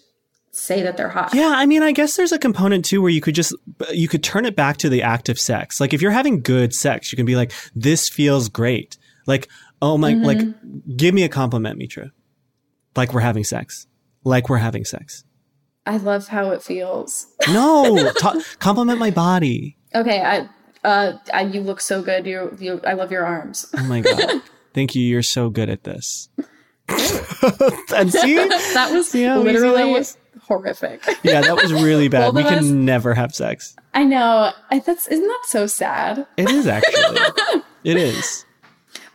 say 0.50 0.82
that 0.82 0.96
they're 0.96 1.10
hot 1.10 1.32
Yeah, 1.34 1.52
I 1.54 1.66
mean, 1.66 1.82
I 1.82 1.92
guess 1.92 2.16
there's 2.16 2.32
a 2.32 2.38
component 2.38 2.84
too 2.84 3.00
where 3.00 3.10
you 3.10 3.20
could 3.20 3.34
just 3.34 3.54
you 3.92 4.08
could 4.08 4.24
turn 4.24 4.44
it 4.44 4.56
back 4.56 4.76
to 4.78 4.88
the 4.88 5.02
act 5.02 5.28
of 5.28 5.38
sex. 5.38 5.80
Like 5.80 5.94
if 5.94 6.02
you're 6.02 6.10
having 6.10 6.40
good 6.40 6.74
sex, 6.74 7.12
you 7.12 7.16
can 7.16 7.26
be 7.26 7.36
like, 7.36 7.52
"This 7.76 8.08
feels 8.08 8.48
great." 8.48 8.96
Like, 9.26 9.48
"Oh 9.80 9.96
my, 9.98 10.14
like, 10.14 10.38
give 10.96 11.14
me 11.14 11.22
a 11.22 11.28
compliment, 11.28 11.78
Mitra." 11.78 12.10
Like 12.96 13.12
we're 13.14 13.20
having 13.20 13.44
sex. 13.44 13.86
Like 14.24 14.48
we're 14.48 14.58
having 14.58 14.84
sex. 14.84 15.22
i 15.86 15.96
love 15.96 16.28
how 16.28 16.50
it 16.50 16.62
feels 16.62 17.26
No, 17.48 18.10
ta- 18.14 18.40
compliment 18.58 18.98
my 18.98 19.10
body. 19.10 19.76
Okay, 19.94 20.20
I, 20.20 20.48
uh, 20.82 21.18
I, 21.32 21.42
you 21.42 21.60
look 21.60 21.80
so 21.80 22.02
good. 22.02 22.26
You, 22.26 22.56
you, 22.58 22.80
I 22.84 22.94
love 22.94 23.12
your 23.12 23.24
arms. 23.24 23.66
Oh 23.76 23.84
my 23.84 24.00
god, 24.00 24.42
thank 24.74 24.94
you. 24.94 25.02
You're 25.02 25.22
so 25.22 25.50
good 25.50 25.68
at 25.68 25.84
this. 25.84 26.28
and 26.88 28.12
see, 28.12 28.34
That 28.74 28.90
was 28.92 28.92
Yeah, 28.92 28.92
we 28.92 29.02
see 29.02 29.24
that 29.24 29.38
literally 29.40 29.92
was- 29.92 30.16
horrific. 30.42 31.02
yeah, 31.22 31.40
that 31.42 31.54
was 31.56 31.72
really 31.72 32.08
bad. 32.08 32.26
Both 32.32 32.34
We 32.36 32.42
can 32.44 32.58
us- 32.58 32.64
never 32.64 33.14
have 33.14 33.34
sex. 33.34 33.76
I 33.94 34.04
know. 34.04 34.52
I, 34.70 34.78
that's 34.78 35.06
isn't 35.08 35.26
that 35.26 35.42
so 35.46 35.66
sad? 35.66 36.26
It 36.36 36.50
is 36.50 36.66
actually. 36.66 37.62
it 37.84 37.96
is. 37.96 38.44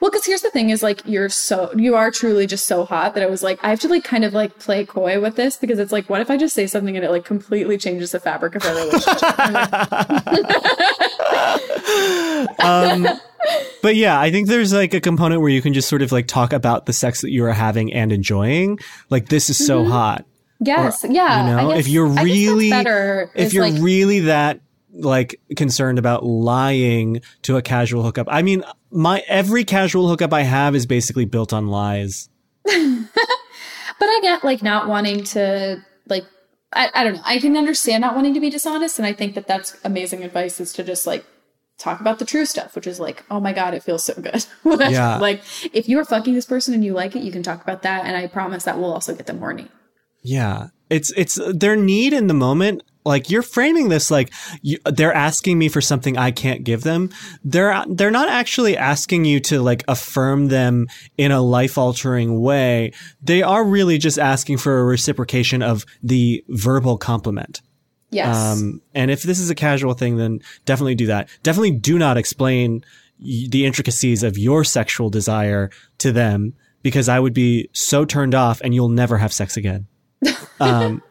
Well, 0.04 0.12
because 0.12 0.26
here's 0.26 0.42
the 0.42 0.50
thing: 0.50 0.70
is 0.70 0.84
like 0.84 1.02
you're 1.06 1.30
so 1.30 1.72
you 1.78 1.96
are 1.96 2.12
truly 2.12 2.46
just 2.46 2.66
so 2.66 2.84
hot 2.84 3.14
that 3.14 3.24
I 3.24 3.28
was 3.28 3.42
like 3.42 3.58
I 3.64 3.70
have 3.70 3.80
to 3.80 3.88
like 3.88 4.04
kind 4.04 4.26
of 4.26 4.34
like 4.34 4.60
play 4.60 4.86
coy 4.86 5.22
with 5.22 5.38
this 5.38 5.56
because 5.56 5.80
it's 5.80 5.94
like 5.94 6.10
what 6.10 6.20
if 6.20 6.30
I 6.30 6.36
just 6.36 6.54
say 6.54 6.68
something 6.68 6.98
and 6.98 7.06
it 7.06 7.10
like 7.10 7.24
completely 7.24 7.78
changes 7.78 8.12
the 8.12 8.20
fabric 8.20 8.56
of 8.56 8.66
our 8.66 8.76
relationship? 8.76 9.24
um, 12.60 13.08
But 13.82 13.96
yeah, 13.96 14.20
I 14.20 14.30
think 14.30 14.50
there's 14.50 14.74
like 14.74 14.94
a 14.94 15.00
component 15.00 15.40
where 15.40 15.50
you 15.50 15.62
can 15.62 15.74
just 15.74 15.88
sort 15.88 16.02
of 16.02 16.12
like 16.12 16.28
talk 16.28 16.52
about 16.52 16.86
the 16.86 16.92
sex 16.92 17.22
that 17.22 17.32
you 17.32 17.46
are 17.46 17.54
having 17.54 17.94
and 17.94 18.12
enjoying. 18.12 18.80
Like 19.10 19.30
this 19.30 19.50
is 19.50 19.66
so 19.66 19.86
hot. 19.86 20.26
yes, 20.60 21.06
yeah. 21.08 21.46
You 21.46 21.50
know, 21.50 21.60
I 21.60 21.76
guess, 21.76 21.86
if 21.86 21.88
you're 21.88 22.08
I 22.08 22.10
guess 22.10 22.16
that's 22.18 22.26
really 22.26 22.70
better, 22.70 23.32
if 23.36 23.54
you're 23.54 23.70
like, 23.70 23.82
really 23.82 24.20
that 24.20 24.60
like 24.94 25.40
concerned 25.56 26.00
about 26.00 26.26
lying 26.26 27.22
to 27.44 27.58
a 27.58 27.62
casual 27.62 28.04
hookup. 28.04 28.28
I 28.30 28.42
mean, 28.42 28.64
my 28.92 29.24
every 29.28 29.64
casual 29.64 30.08
hookup 30.08 30.34
I 30.34 30.44
have 30.44 30.76
is 30.76 30.86
basically 30.86 31.26
built 31.26 31.54
on 31.54 31.68
lies. 31.68 32.30
But 34.04 34.10
I 34.10 34.20
get 34.22 34.44
like 34.44 34.62
not 34.62 34.90
wanting 34.90 35.24
to 35.26 35.82
like 36.08 36.26
I, 36.74 36.90
I 36.94 37.04
don't 37.06 37.14
know. 37.14 37.22
I 37.24 37.40
can 37.40 37.56
understand 37.56 38.02
not 38.02 38.16
wanting 38.16 38.34
to 38.34 38.42
be 38.42 38.50
dishonest, 38.50 39.00
and 39.00 39.06
I 39.06 39.14
think 39.14 39.34
that 39.36 39.48
that's 39.48 39.78
amazing 39.86 40.26
advice 40.26 40.60
is 40.60 40.74
to 40.74 40.84
just 40.84 41.08
like 41.08 41.26
talk 41.78 42.02
about 42.02 42.20
the 42.20 42.26
true 42.26 42.46
stuff, 42.46 42.76
which 42.76 42.86
is 42.86 43.00
like, 43.00 43.24
oh 43.32 43.40
my 43.40 43.54
god, 43.54 43.74
it 43.74 43.82
feels 43.82 44.04
so 44.04 44.14
good. 44.16 44.46
Yeah. 44.92 45.20
like 45.20 45.42
if 45.74 45.88
you 45.88 46.00
are 46.00 46.04
fucking 46.06 46.34
this 46.34 46.46
person 46.46 46.74
and 46.74 46.84
you 46.84 46.92
like 46.92 47.16
it, 47.16 47.24
you 47.24 47.32
can 47.32 47.44
talk 47.44 47.62
about 47.62 47.84
that, 47.84 48.06
and 48.06 48.18
I 48.18 48.28
promise 48.28 48.66
that 48.66 48.78
will 48.78 48.92
also 48.94 49.16
get 49.16 49.26
them 49.26 49.40
horny. 49.40 49.70
Yeah. 50.22 50.68
It's 50.90 51.14
it's 51.16 51.40
their 51.54 51.78
need 51.78 52.12
in 52.12 52.28
the 52.28 52.34
moment. 52.34 52.84
Like 53.06 53.30
you're 53.30 53.42
framing 53.42 53.90
this 53.90 54.10
like 54.10 54.32
you, 54.62 54.78
they're 54.86 55.14
asking 55.14 55.58
me 55.58 55.70
for 55.70 55.82
something 55.82 56.18
I 56.18 56.32
can't 56.32 56.64
give 56.64 56.84
them. 56.84 57.10
They're 57.44 57.84
they're 57.88 58.12
not 58.12 58.30
actually 58.30 58.78
asking 58.78 59.26
you 59.26 59.40
to 59.42 59.62
like 59.62 59.84
affirm 59.88 60.48
them 60.48 60.88
in 61.18 61.32
a 61.32 61.42
life 61.42 61.78
altering 61.78 62.42
way. 62.42 62.94
They 63.22 63.42
are 63.42 63.64
really 63.64 63.98
just 63.98 64.18
asking 64.18 64.58
for 64.58 64.80
a 64.80 64.86
reciprocation 64.86 65.62
of 65.62 65.86
the 66.02 66.44
verbal 66.50 66.98
compliment. 66.98 67.62
Yes. 68.10 68.36
Um, 68.36 68.82
and 68.94 69.10
if 69.10 69.24
this 69.24 69.40
is 69.40 69.50
a 69.50 69.56
casual 69.56 69.96
thing, 69.96 70.18
then 70.18 70.40
definitely 70.66 70.96
do 70.96 71.08
that. 71.08 71.30
Definitely 71.42 71.72
do 71.72 71.98
not 71.98 72.18
explain 72.18 72.86
the 73.20 73.66
intricacies 73.66 74.22
of 74.24 74.38
your 74.38 74.64
sexual 74.64 75.10
desire 75.10 75.70
to 75.98 76.12
them 76.12 76.54
because 76.84 77.10
I 77.10 77.20
would 77.20 77.34
be 77.34 77.70
so 77.74 78.06
turned 78.06 78.36
off 78.36 78.62
and 78.62 78.74
you'll 78.74 78.90
never 78.90 79.18
have 79.18 79.34
sex 79.34 79.58
again. 79.58 79.88
Um, 80.60 81.02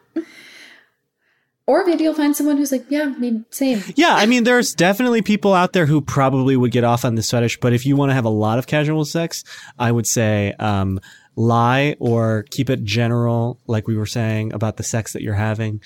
or 1.65 1.85
maybe 1.85 2.03
you'll 2.03 2.13
find 2.13 2.35
someone 2.35 2.57
who's 2.57 2.71
like, 2.71 2.85
yeah, 2.89 3.05
mean, 3.17 3.45
same. 3.49 3.81
yeah, 3.95 4.15
I 4.15 4.25
mean, 4.25 4.43
there's 4.43 4.73
definitely 4.73 5.21
people 5.21 5.53
out 5.53 5.73
there 5.73 5.85
who 5.85 6.01
probably 6.01 6.57
would 6.57 6.71
get 6.71 6.83
off 6.83 7.05
on 7.05 7.15
this 7.15 7.31
fetish, 7.31 7.59
but 7.59 7.73
if 7.73 7.85
you 7.85 7.95
want 7.95 8.09
to 8.09 8.13
have 8.13 8.25
a 8.25 8.29
lot 8.29 8.59
of 8.59 8.67
casual 8.67 9.05
sex, 9.05 9.43
I 9.79 9.91
would 9.91 10.07
say, 10.07 10.53
um, 10.59 10.99
lie 11.35 11.95
or 11.99 12.45
keep 12.51 12.69
it 12.69 12.83
general, 12.83 13.59
like 13.65 13.87
we 13.87 13.95
were 13.95 14.05
saying 14.05 14.53
about 14.53 14.77
the 14.77 14.83
sex 14.83 15.13
that 15.13 15.21
you're 15.21 15.33
having, 15.33 15.81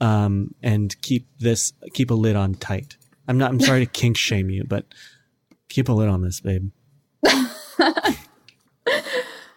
um, 0.00 0.54
and 0.62 1.00
keep 1.00 1.26
this, 1.38 1.72
keep 1.94 2.10
a 2.10 2.14
lid 2.14 2.34
on 2.36 2.54
tight. 2.54 2.96
I'm 3.28 3.38
not, 3.38 3.52
I'm 3.52 3.60
sorry 3.60 3.86
to 3.86 3.90
kink 3.90 4.16
shame 4.16 4.50
you, 4.50 4.64
but 4.64 4.86
keep 5.68 5.88
a 5.88 5.92
lid 5.92 6.08
on 6.08 6.22
this, 6.22 6.40
babe. 6.40 6.72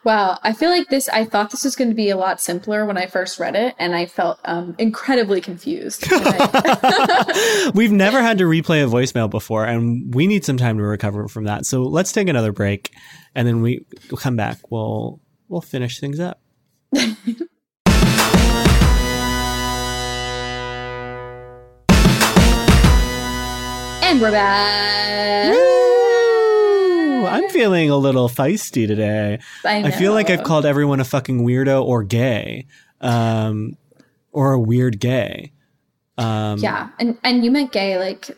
Wow, 0.04 0.38
I 0.44 0.52
feel 0.52 0.70
like 0.70 0.90
this. 0.90 1.08
I 1.08 1.24
thought 1.24 1.52
this 1.52 1.64
was 1.64 1.78
going 1.78 1.90
to 1.90 1.96
be 1.96 2.10
a 2.10 2.18
lot 2.18 2.42
simpler 2.42 2.86
when 2.86 2.98
I 2.98 3.06
first 3.06 3.40
read 3.40 3.56
it, 3.56 3.74
and 3.80 3.96
I 3.96 4.06
felt 4.06 4.38
um, 4.44 4.76
incredibly 4.78 5.40
confused. 5.40 6.06
We've 7.74 7.92
never 7.92 8.22
had 8.22 8.38
to 8.40 8.44
replay 8.44 8.84
a 8.84 8.88
voicemail 8.88 9.30
before, 9.30 9.66
and 9.66 10.14
we 10.14 10.28
need 10.28 10.44
some 10.44 10.58
time 10.58 10.78
to 10.78 10.84
recover 10.84 11.30
from 11.30 11.46
that. 11.46 11.66
So 11.66 11.84
let's 11.84 12.12
take 12.12 12.28
another 12.28 12.52
break, 12.52 12.92
and 13.34 13.48
then 13.48 13.62
we 13.62 13.86
we'll 14.12 14.18
come 14.18 14.36
back. 14.36 14.58
We'll 14.70 15.22
we'll 15.48 15.62
finish 15.62 16.02
things 16.02 16.20
up. 16.20 16.42
and 16.94 17.16
we're 24.22 24.32
back. 24.32 25.56
Ooh, 25.56 25.83
I'm 27.34 27.50
feeling 27.50 27.90
a 27.90 27.98
little 27.98 28.30
feisty 28.30 28.88
today. 28.88 29.40
I, 29.66 29.84
I 29.84 29.92
feel 29.92 30.14
like 30.14 30.30
I've 30.30 30.44
called 30.44 30.66
everyone 30.66 31.00
a 31.00 31.04
fucking 31.06 31.46
weirdo 31.46 31.84
or 31.84 32.04
gay, 32.04 32.68
um, 33.02 33.78
or 34.32 34.54
a 34.54 34.60
weird 34.60 35.00
gay. 35.00 35.52
Um, 36.18 36.60
Yeah, 36.60 36.90
and 37.00 37.18
and 37.24 37.44
you 37.44 37.52
meant 37.52 37.72
gay, 37.72 37.98
like 37.98 38.30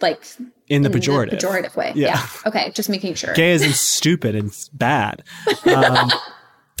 like 0.00 0.22
in 0.68 0.82
the 0.82 0.90
in 0.90 0.94
pejorative. 0.98 1.38
pejorative 1.38 1.76
way. 1.76 1.92
Yeah. 1.94 2.08
Yeah. 2.08 2.26
Okay, 2.46 2.70
just 2.74 2.88
making 2.88 3.14
sure. 3.14 3.34
Gay 3.34 3.52
isn't 3.52 3.74
stupid 3.74 4.34
and 4.34 4.52
bad. 4.72 5.22
Um, 5.66 6.10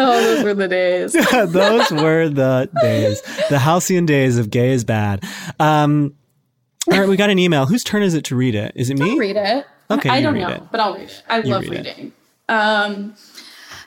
Oh, 0.00 0.20
those 0.22 0.44
were 0.44 0.54
the 0.54 0.68
days. 0.68 1.12
those 1.52 1.90
were 1.90 2.28
the 2.28 2.70
days, 2.80 3.20
the 3.50 3.58
halcyon 3.58 4.06
days 4.06 4.38
of 4.38 4.50
gay 4.50 4.70
is 4.70 4.84
bad. 4.84 5.24
Um, 5.58 6.14
all 6.90 6.98
right, 6.98 7.08
we 7.08 7.16
got 7.16 7.30
an 7.30 7.38
email. 7.38 7.66
Whose 7.66 7.84
turn 7.84 8.02
is 8.02 8.14
it 8.14 8.24
to 8.26 8.36
read 8.36 8.54
it? 8.54 8.72
Is 8.74 8.88
it 8.90 8.98
me? 8.98 9.10
I'll 9.10 9.18
read 9.18 9.36
it. 9.36 9.66
Okay, 9.90 10.08
I 10.08 10.18
you 10.18 10.22
don't 10.22 10.38
know, 10.38 10.48
it. 10.48 10.62
but 10.70 10.80
I'll 10.80 10.94
read 10.94 11.08
it. 11.08 11.22
I 11.28 11.40
love 11.40 11.62
read 11.62 11.86
reading. 11.86 12.12
Um, 12.48 13.14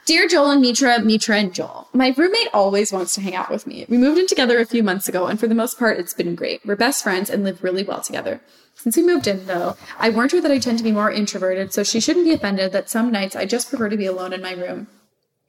Dear 0.05 0.27
Joel 0.27 0.51
and 0.51 0.61
Mitra, 0.61 0.99
Mitra 0.99 1.37
and 1.37 1.53
Joel, 1.53 1.87
my 1.93 2.13
roommate 2.17 2.49
always 2.53 2.91
wants 2.91 3.13
to 3.15 3.21
hang 3.21 3.35
out 3.35 3.51
with 3.51 3.67
me. 3.67 3.85
We 3.87 3.97
moved 3.97 4.17
in 4.17 4.25
together 4.25 4.59
a 4.59 4.65
few 4.65 4.81
months 4.81 5.07
ago, 5.07 5.27
and 5.27 5.39
for 5.39 5.47
the 5.47 5.55
most 5.55 5.77
part, 5.77 5.99
it's 5.99 6.13
been 6.13 6.33
great. 6.33 6.65
We're 6.65 6.75
best 6.75 7.03
friends 7.03 7.29
and 7.29 7.43
live 7.43 7.63
really 7.63 7.83
well 7.83 8.01
together. 8.01 8.41
Since 8.75 8.97
we 8.97 9.03
moved 9.03 9.27
in, 9.27 9.45
though, 9.45 9.77
I 9.99 10.09
warned 10.09 10.31
her 10.31 10.41
that 10.41 10.51
I 10.51 10.57
tend 10.57 10.79
to 10.79 10.83
be 10.83 10.91
more 10.91 11.11
introverted, 11.11 11.71
so 11.71 11.83
she 11.83 11.99
shouldn't 11.99 12.25
be 12.25 12.33
offended 12.33 12.71
that 12.71 12.89
some 12.89 13.11
nights 13.11 13.35
I 13.35 13.45
just 13.45 13.69
prefer 13.69 13.89
to 13.89 13.97
be 13.97 14.07
alone 14.07 14.33
in 14.33 14.41
my 14.41 14.53
room. 14.53 14.87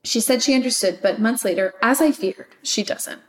She 0.04 0.20
said 0.20 0.42
she 0.42 0.54
understood, 0.54 0.98
but 1.00 1.18
months 1.18 1.44
later, 1.44 1.74
as 1.80 2.02
I 2.02 2.12
feared, 2.12 2.48
she 2.62 2.82
doesn't. 2.82 3.22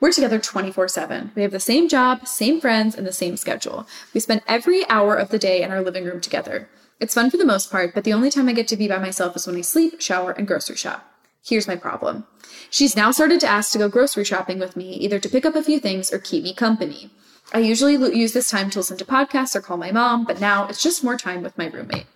We're 0.00 0.12
together 0.12 0.38
24 0.38 0.88
7. 0.88 1.32
We 1.34 1.42
have 1.42 1.50
the 1.50 1.58
same 1.58 1.88
job, 1.88 2.26
same 2.26 2.60
friends, 2.60 2.94
and 2.94 3.06
the 3.06 3.12
same 3.12 3.36
schedule. 3.36 3.86
We 4.14 4.20
spend 4.20 4.42
every 4.46 4.88
hour 4.88 5.16
of 5.16 5.30
the 5.30 5.38
day 5.38 5.62
in 5.62 5.72
our 5.72 5.82
living 5.82 6.04
room 6.04 6.20
together. 6.20 6.68
It's 7.00 7.14
fun 7.14 7.30
for 7.30 7.36
the 7.36 7.44
most 7.44 7.70
part, 7.70 7.94
but 7.94 8.04
the 8.04 8.12
only 8.12 8.30
time 8.30 8.48
I 8.48 8.52
get 8.52 8.68
to 8.68 8.76
be 8.76 8.88
by 8.88 8.98
myself 8.98 9.34
is 9.36 9.46
when 9.46 9.56
I 9.56 9.62
sleep, 9.62 10.00
shower, 10.00 10.32
and 10.32 10.46
grocery 10.46 10.76
shop. 10.76 11.04
Here's 11.44 11.68
my 11.68 11.76
problem. 11.76 12.26
She's 12.70 12.96
now 12.96 13.10
started 13.10 13.40
to 13.40 13.48
ask 13.48 13.72
to 13.72 13.78
go 13.78 13.88
grocery 13.88 14.24
shopping 14.24 14.58
with 14.58 14.76
me, 14.76 14.92
either 14.94 15.18
to 15.18 15.28
pick 15.28 15.46
up 15.46 15.54
a 15.54 15.62
few 15.62 15.80
things 15.80 16.12
or 16.12 16.18
keep 16.18 16.44
me 16.44 16.54
company. 16.54 17.10
I 17.52 17.60
usually 17.60 17.94
use 17.94 18.34
this 18.34 18.50
time 18.50 18.70
to 18.70 18.80
listen 18.80 18.98
to 18.98 19.04
podcasts 19.04 19.56
or 19.56 19.60
call 19.60 19.78
my 19.78 19.90
mom, 19.90 20.24
but 20.24 20.40
now 20.40 20.68
it's 20.68 20.82
just 20.82 21.02
more 21.02 21.16
time 21.16 21.42
with 21.42 21.56
my 21.56 21.66
roommate. 21.66 22.06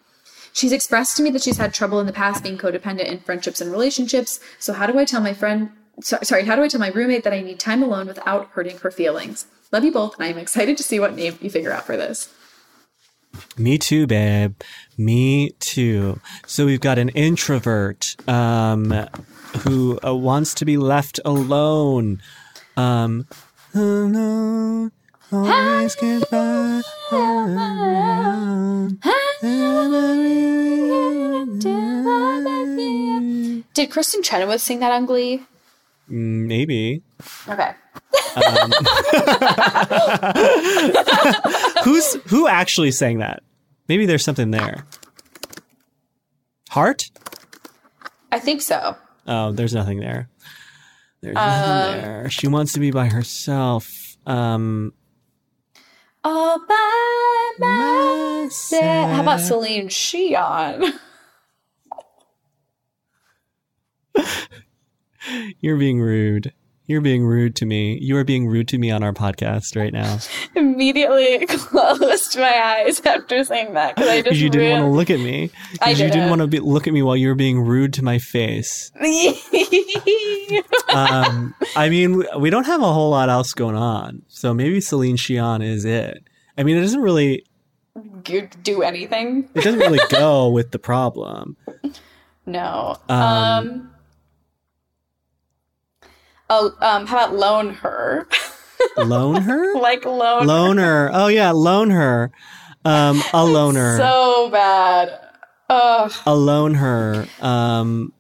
She's 0.53 0.73
expressed 0.73 1.17
to 1.17 1.23
me 1.23 1.31
that 1.31 1.43
she's 1.43 1.57
had 1.57 1.73
trouble 1.73 1.99
in 1.99 2.07
the 2.07 2.13
past 2.13 2.43
being 2.43 2.59
codependent 2.59 3.07
in 3.07 3.21
friendships 3.21 3.61
and 3.61 3.73
relationships. 3.73 4.39
So 4.59 4.75
how 4.75 4.87
do 4.87 4.99
I 4.99 5.07
tell 5.07 5.23
my 5.23 5.33
friend, 5.33 5.71
so, 6.01 6.19
sorry, 6.23 6.45
how 6.45 6.57
do 6.57 6.63
I 6.63 6.69
tell 6.69 6.81
my 6.81 6.89
roommate 6.89 7.25
that 7.25 7.33
I 7.33 7.43
need 7.43 7.61
time 7.61 7.83
alone 7.83 8.07
without 8.07 8.49
hurting 8.53 8.79
her 8.79 8.91
feelings? 8.91 9.47
Love 9.71 9.85
you 9.85 9.93
both, 9.93 10.19
and 10.19 10.25
I'm 10.25 10.39
excited 10.39 10.77
to 10.77 10.83
see 10.83 10.99
what 11.01 11.15
name 11.15 11.39
you 11.41 11.51
figure 11.51 11.73
out 11.73 11.85
for 11.85 11.97
this. 11.97 12.33
Me 13.57 13.79
too, 13.79 14.07
babe. 14.07 14.55
Me 14.99 15.51
too. 15.59 16.21
So 16.47 16.67
we've 16.67 16.81
got 16.81 16.99
an 16.99 17.09
introvert 17.11 18.17
um, 18.29 18.91
who 19.61 19.99
uh, 20.05 20.15
wants 20.15 20.55
to 20.55 20.65
be 20.65 20.77
left 20.77 21.19
alone. 21.25 22.21
Um, 22.77 23.27
alone, 23.75 24.93
always 25.31 25.95
goodbye. 25.95 26.83
Did 33.75 33.91
Kristin 33.91 34.23
Chenoweth 34.23 34.61
sing 34.61 34.81
that 34.81 34.93
on 34.93 35.07
Glee? 35.07 35.43
Maybe. 36.13 37.03
Okay. 37.49 37.73
Who's 41.85 42.15
who 42.27 42.47
actually 42.47 42.91
sang 42.91 43.21
that? 43.21 43.43
Maybe 43.89 44.05
there's 44.05 44.23
something 44.23 44.51
there. 44.51 44.85
Heart? 46.69 47.11
I 48.31 48.39
think 48.39 48.61
so. 48.61 48.95
Oh, 49.27 49.53
there's 49.53 49.73
nothing 49.73 50.01
there. 50.01 50.29
There's 51.23 51.35
nothing 51.35 52.03
there. 52.03 52.29
She 52.29 52.47
wants 52.47 52.75
to 52.75 52.81
be 52.81 52.91
by 52.91 53.07
herself. 53.07 53.91
Um, 54.27 54.93
All 56.25 56.59
by 56.67 57.53
myself. 57.59 59.11
How 59.11 59.23
about 59.23 59.41
Celine 59.41 59.89
Sheon? 59.89 60.93
You're 65.61 65.77
being 65.77 66.01
rude. 66.01 66.53
You're 66.87 67.01
being 67.01 67.25
rude 67.25 67.55
to 67.57 67.67
me. 67.67 67.97
You 68.01 68.17
are 68.17 68.25
being 68.25 68.49
rude 68.49 68.67
to 68.69 68.79
me 68.79 68.91
on 68.91 69.05
our 69.05 69.13
podcast 69.13 69.77
right 69.77 69.93
now. 69.93 70.19
Immediately 70.57 71.47
closed 71.47 72.37
my 72.37 72.83
eyes 72.85 73.01
after 73.07 73.45
saying 73.45 73.75
that 73.75 73.95
because 73.95 74.11
I 74.11 74.23
just 74.23 74.41
you 74.41 74.51
didn't 74.51 74.83
want 74.83 74.93
to 74.93 74.97
look 74.97 75.11
at 75.11 75.21
me. 75.21 75.51
Because 75.73 76.01
you 76.01 76.09
didn't 76.11 76.29
want 76.29 76.41
to 76.41 76.49
be, 76.49 76.59
look 76.59 76.89
at 76.89 76.93
me 76.93 77.03
while 77.03 77.17
you 77.17 77.29
were 77.29 77.37
being 77.37 77.61
rude 77.61 77.93
to 77.95 78.05
my 78.05 78.19
face. 78.19 78.91
Um, 80.93 81.55
I 81.75 81.89
mean, 81.89 82.23
we 82.39 82.51
don't 82.51 82.67
have 82.67 82.83
a 82.83 82.93
whole 82.93 83.11
lot 83.11 83.31
else 83.31 83.55
going 83.55 83.77
on. 83.77 84.23
So 84.29 84.53
maybe 84.53 84.79
Celine 84.79 85.17
Sheon 85.17 85.63
is 85.63 85.87
it. 85.87 86.23
I 86.59 86.65
mean, 86.65 86.77
it 86.77 86.83
doesn't 86.83 87.01
really, 87.01 87.47
do 88.63 88.83
anything? 88.83 89.49
it 89.55 89.65
doesn't 89.65 89.81
really 89.81 90.01
go 90.11 90.51
with 90.51 90.71
the 90.71 90.79
problem. 90.79 91.57
No. 92.45 92.99
Um, 93.09 93.19
Um. 93.19 93.92
Oh, 96.53 96.77
um. 96.81 97.07
How 97.07 97.25
about 97.25 97.35
loan 97.35 97.75
her? 97.75 98.29
Loan 98.97 99.43
her? 99.43 99.79
like 99.79 100.05
loan. 100.05 100.47
Loner. 100.47 101.11
Oh 101.13 101.29
yeah, 101.29 101.53
loan 101.53 101.91
her. 101.91 102.31
Um, 102.85 103.23
a 103.33 103.45
loner. 103.45 103.97
So 103.97 104.51
bad. 104.51 105.19
Ugh. 105.71 106.13
alone 106.27 106.75
her. 106.75 107.27
Um, 107.41 108.13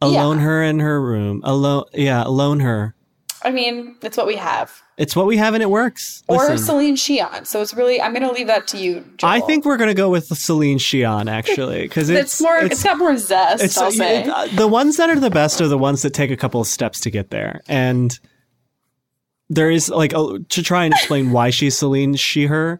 alone 0.00 0.38
her 0.38 0.62
in 0.62 0.78
her 0.78 1.00
room. 1.02 1.42
Alone. 1.44 1.84
Yeah, 1.92 2.24
alone 2.24 2.60
her. 2.60 2.94
I 3.42 3.50
mean, 3.50 3.96
it's 4.02 4.16
what 4.16 4.26
we 4.26 4.36
have. 4.36 4.82
It's 4.98 5.16
what 5.16 5.26
we 5.26 5.38
have 5.38 5.54
and 5.54 5.62
it 5.62 5.70
works. 5.70 6.22
Or 6.28 6.36
Listen, 6.38 6.58
Celine 6.58 6.96
Sheon. 6.96 7.46
So 7.46 7.62
it's 7.62 7.72
really. 7.72 8.00
I'm 8.00 8.12
gonna 8.12 8.30
leave 8.32 8.48
that 8.48 8.68
to 8.68 8.78
you. 8.78 9.04
Joel. 9.16 9.30
I 9.30 9.40
think 9.40 9.64
we're 9.64 9.78
gonna 9.78 9.94
go 9.94 10.10
with 10.10 10.26
Celine 10.26 10.78
Sheon 10.78 11.30
actually 11.30 11.82
because 11.82 12.10
it's, 12.10 12.34
it's, 12.34 12.42
more. 12.42 12.58
it's 12.58 12.82
got 12.82 12.98
more 12.98 13.16
zest. 13.16 13.62
it's- 13.64 13.78
I'll 13.78 13.90
say. 13.92 14.24
it- 14.24 14.28
uh, 14.28 14.46
the 14.54 14.68
ones 14.68 14.98
that 14.98 15.08
are 15.08 15.18
the 15.18 15.30
best 15.30 15.60
are 15.60 15.68
the 15.68 15.78
ones 15.78 16.02
that 16.02 16.12
take 16.12 16.30
a 16.30 16.36
couple 16.36 16.60
of 16.60 16.66
steps 16.66 17.00
to 17.00 17.10
get 17.10 17.30
there, 17.30 17.62
and 17.66 18.18
there 19.48 19.70
is 19.70 19.88
like 19.88 20.12
a, 20.12 20.38
to 20.50 20.62
try 20.62 20.84
and 20.84 20.92
explain 20.92 21.30
why 21.32 21.48
she's 21.50 21.78
Celine 21.78 22.14
she 22.16 22.46
her 22.46 22.78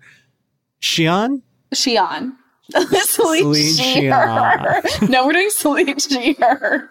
Sheon. 0.80 1.42
Sheon. 1.74 2.32
Celine, 2.70 3.42
Celine 3.42 3.74
Sheer. 3.74 4.82
no, 5.08 5.26
we're 5.26 5.32
doing 5.32 5.50
Celine 5.50 5.98
Sheer. 5.98 6.90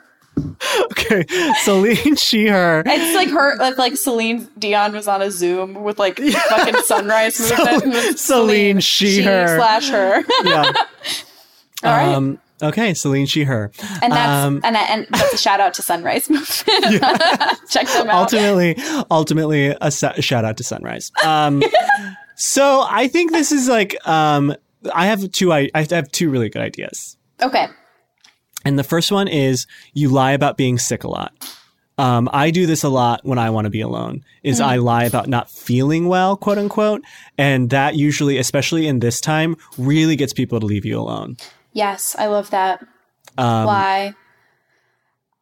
Okay, 0.92 1.26
Celine 1.64 2.16
she 2.16 2.48
her. 2.48 2.84
It's 2.86 3.16
like 3.16 3.30
her, 3.30 3.56
like, 3.58 3.78
like 3.78 3.96
Celine 3.98 4.48
Dion 4.60 4.92
was 4.94 5.08
on 5.08 5.22
a 5.22 5.32
Zoom 5.32 5.84
with 5.84 5.98
like 5.98 6.20
fucking 6.20 6.76
sunrise 6.84 7.40
movement. 7.50 7.82
it's 7.96 8.22
Celine 8.22 8.80
she, 8.80 9.22
her. 9.24 9.58
slash 9.58 9.90
her. 9.90 10.24
Yeah. 10.44 10.72
All 11.84 11.92
right, 11.92 12.14
Um, 12.14 12.40
okay, 12.62 12.94
Celine 12.94 13.26
she 13.26 13.44
her. 13.46 13.72
and 14.02 14.12
that's 14.14 14.46
um, 14.46 14.62
and 14.64 14.76
and 14.76 15.08
that's 15.10 15.34
a 15.34 15.38
shout 15.38 15.60
out 15.62 15.74
to 15.76 15.82
Sunrise 15.82 16.30
movement. 16.30 17.02
Check 17.70 17.88
them 17.88 18.10
out. 18.10 18.16
ultimately 18.22 18.76
ultimately 19.10 19.76
a 19.82 19.90
sa- 19.92 20.14
shout 20.20 20.44
out 20.46 20.58
to 20.58 20.64
sunrise 20.64 21.12
um 21.26 21.64
so 22.36 22.86
i 22.90 23.08
think 23.08 23.32
this 23.32 23.52
is 23.52 23.68
like 23.70 23.96
um 24.08 24.54
i 24.94 25.06
have 25.06 25.30
two 25.32 25.54
i, 25.54 25.70
I 25.76 25.86
have 25.90 26.12
two 26.12 26.30
really 26.30 26.50
good 26.50 26.62
ideas 26.62 27.16
Okay, 27.42 27.68
and 28.70 28.78
the 28.78 28.84
first 28.84 29.12
one 29.12 29.28
is 29.28 29.66
you 29.94 30.10
lie 30.10 30.32
about 30.32 30.56
being 30.56 30.78
sick 30.78 31.04
a 31.04 31.10
lot 31.10 31.34
um, 32.00 32.30
I 32.32 32.50
do 32.50 32.66
this 32.66 32.84
a 32.84 32.90
lot 32.90 33.26
when 33.26 33.38
I 33.38 33.50
want 33.50 33.66
to 33.66 33.70
be 33.70 33.82
alone. 33.82 34.24
Is 34.42 34.62
I 34.62 34.78
lie 34.78 35.04
about 35.04 35.28
not 35.28 35.52
feeling 35.52 36.08
well, 36.08 36.38
quote 36.38 36.58
unquote, 36.58 37.02
and 37.38 37.70
that 37.72 37.96
usually, 37.96 38.38
especially 38.38 38.88
in 38.88 39.00
this 39.00 39.20
time, 39.20 39.58
really 39.78 40.16
gets 40.16 40.32
people 40.32 40.62
to 40.62 40.66
leave 40.66 40.86
you 40.86 40.98
alone. 40.98 41.36
yes, 41.74 42.16
I 42.18 42.28
love 42.28 42.52
that. 42.52 42.82
Um, 43.38 43.66
Why? 43.66 44.16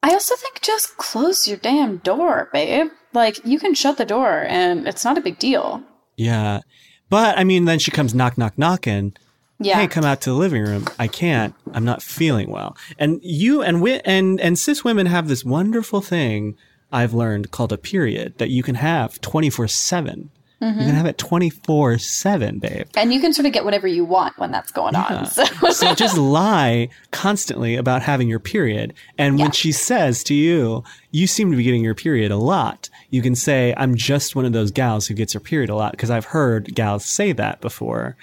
I 0.02 0.10
also 0.14 0.36
think 0.36 0.62
just 0.62 0.98
close 0.98 1.48
your 1.48 1.58
damn 1.58 1.98
door, 1.98 2.50
babe. 2.52 2.88
Like 3.14 3.40
you 3.46 3.60
can 3.60 3.76
shut 3.76 3.98
the 3.98 4.06
door, 4.06 4.44
and 4.50 4.88
it's 4.88 5.06
not 5.06 5.18
a 5.20 5.22
big 5.22 5.38
deal. 5.38 5.84
Yeah, 6.16 6.62
but 7.08 7.38
I 7.38 7.44
mean, 7.44 7.66
then 7.66 7.78
she 7.78 7.92
comes 7.92 8.16
knock, 8.16 8.36
knock, 8.36 8.58
knocking. 8.58 9.16
Yeah. 9.60 9.80
hey, 9.80 9.88
come 9.88 10.04
out 10.06 10.22
to 10.22 10.30
the 10.30 10.36
living 10.36 10.64
room. 10.64 10.86
I 11.00 11.08
can't. 11.08 11.54
I'm 11.74 11.84
not 11.86 12.04
feeling 12.04 12.50
well. 12.52 12.78
And 13.00 13.20
you 13.24 13.62
and 13.64 13.78
wi- 13.78 14.02
and 14.06 14.40
and 14.40 14.58
cis 14.60 14.84
women 14.84 15.08
have 15.08 15.28
this 15.28 15.44
wonderful 15.44 16.02
thing 16.02 16.56
I've 16.92 17.14
learned 17.14 17.52
called 17.52 17.74
a 17.74 17.78
period 17.78 18.38
that 18.38 18.50
you 18.50 18.62
can 18.64 18.76
have 18.76 19.20
24 19.22 19.68
seven. 19.68 20.30
You 20.60 20.68
Mm-hmm. 20.68 20.80
can 20.80 20.96
have 20.96 21.06
it 21.06 21.20
24 21.20 22.00
seven, 22.00 22.58
babe. 22.58 22.88
and 22.96 23.14
you 23.14 23.20
can 23.22 23.32
sort 23.32 23.46
of 23.46 23.52
get 23.54 23.64
whatever 23.64 23.86
you 23.88 24.04
want 24.04 24.40
when 24.40 24.50
that's 24.52 24.72
going 24.72 24.96
on. 24.96 25.28
So. 25.28 25.44
So 25.72 25.94
just 25.94 26.18
lie 26.18 26.90
constantly 27.12 27.76
about 27.76 28.02
having 28.02 28.28
your 28.28 28.40
period. 28.40 28.96
And 29.20 29.38
Yeah. 29.38 29.46
when 29.46 29.52
she 29.52 29.72
says 29.72 30.24
to 30.24 30.34
you, 30.34 30.84
you 31.12 31.28
seem 31.28 31.52
to 31.52 31.58
be 31.58 31.64
getting 31.64 31.84
your 31.84 31.94
period 31.94 32.32
a 32.32 32.38
lot, 32.38 32.90
you 33.12 33.22
can 33.22 33.36
say, 33.36 33.74
I'm 33.78 33.96
just 33.96 34.36
one 34.36 34.46
of 34.46 34.54
those 34.54 34.72
gals 34.72 35.06
who 35.08 35.14
gets 35.14 35.34
her 35.34 35.40
period 35.40 35.70
a 35.70 35.76
lot. 35.76 35.92
Because 35.92 36.10
I've 36.10 36.26
heard 36.26 36.74
gals 36.74 37.06
say 37.06 37.34
that 37.34 37.62
before. 37.62 38.18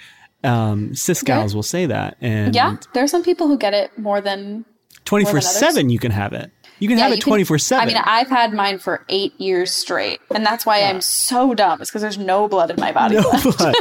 Um, 0.45 0.93
cis 0.95 1.21
gals 1.23 1.55
will 1.55 1.63
say 1.63 1.85
that. 1.87 2.17
And 2.21 2.53
yeah, 2.55 2.77
there 2.93 3.03
are 3.03 3.07
some 3.07 3.23
people 3.23 3.47
who 3.47 3.57
get 3.57 3.73
it 3.73 3.97
more 3.97 4.21
than 4.21 4.65
twenty 5.05 5.25
four 5.25 5.41
seven. 5.41 5.89
you 5.89 5.99
can 5.99 6.11
have 6.11 6.33
it. 6.33 6.51
You 6.77 6.89
can 6.89 6.97
Yeah, 6.97 7.05
have 7.05 7.13
it 7.13 7.21
24 7.21 7.57
7. 7.57 7.81
I 7.81 7.87
mean, 7.87 8.03
I've 8.05 8.27
had 8.27 8.51
mine 8.53 8.79
for 8.79 9.05
eight 9.07 9.39
years 9.39 9.71
straight, 9.71 10.19
and 10.35 10.45
that's 10.45 10.65
why 10.65 10.81
I'm 10.83 10.99
so 10.99 11.53
dumb. 11.53 11.79
It's 11.79 11.89
because 11.89 12.01
there's 12.01 12.17
no 12.17 12.49
blood 12.49 12.69
in 12.69 12.75
my 12.77 12.91
body 12.91 13.15
left. 13.17 13.57
but 13.57 13.73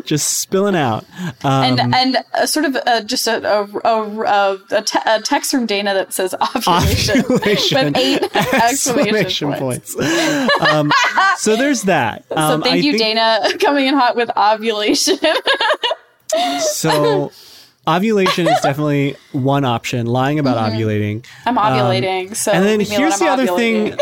just 0.06 0.38
spilling 0.38 0.74
out. 0.74 1.04
Um, 1.44 1.78
And 1.78 1.94
and 1.94 2.16
uh, 2.32 2.46
sort 2.46 2.64
of 2.64 2.74
uh, 2.86 3.02
just 3.02 3.26
a 3.26 3.44
a, 3.46 3.64
a, 3.84 4.58
a, 4.70 4.80
te- 4.82 4.98
a 5.04 5.20
text 5.20 5.50
from 5.50 5.66
Dana 5.66 5.92
that 5.92 6.14
says 6.14 6.34
ovulation, 6.56 7.18
Ovulation. 7.30 7.84
with 7.84 7.96
eight 7.98 8.22
exclamation, 8.54 9.52
points. 9.52 9.94
points. 9.94 10.60
um, 10.62 10.90
so 11.36 11.54
there's 11.54 11.82
that. 11.82 12.24
So 12.30 12.36
Um, 12.36 12.62
thank 12.62 12.76
I 12.76 12.76
you, 12.78 12.92
think- 12.92 13.02
Dana, 13.18 13.58
coming 13.60 13.88
in 13.88 13.94
hot 13.94 14.16
with 14.16 14.30
ovulation. 14.38 15.18
So 16.60 17.32
ovulation 17.86 18.46
is 18.46 18.60
definitely 18.60 19.16
one 19.32 19.64
option. 19.64 20.06
Lying 20.06 20.38
about 20.38 20.56
ovulating. 20.72 21.24
I'm 21.46 21.56
ovulating, 21.56 22.34
so 22.36 22.52
Um, 22.52 22.58
And 22.58 22.66
then 22.66 22.78
leave 22.78 22.88
me 22.90 22.96
alone, 22.96 23.08
here's 23.08 23.18
the 23.18 23.28
other 23.28 23.46
thing. 23.46 23.92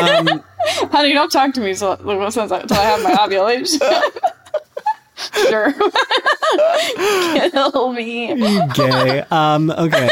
Um, 0.00 0.44
Honey, 0.92 1.12
don't 1.12 1.30
talk 1.30 1.52
to 1.54 1.60
me 1.60 1.74
so, 1.74 1.96
since 2.30 2.52
I, 2.52 2.60
until 2.60 2.76
I 2.76 2.84
have 2.84 3.02
my 3.02 3.24
ovulation. 3.24 3.80
sure. 5.48 5.72
Kill 7.50 7.92
me. 7.92 8.68
gay. 8.74 9.20
Um, 9.30 9.70
okay. 9.70 10.08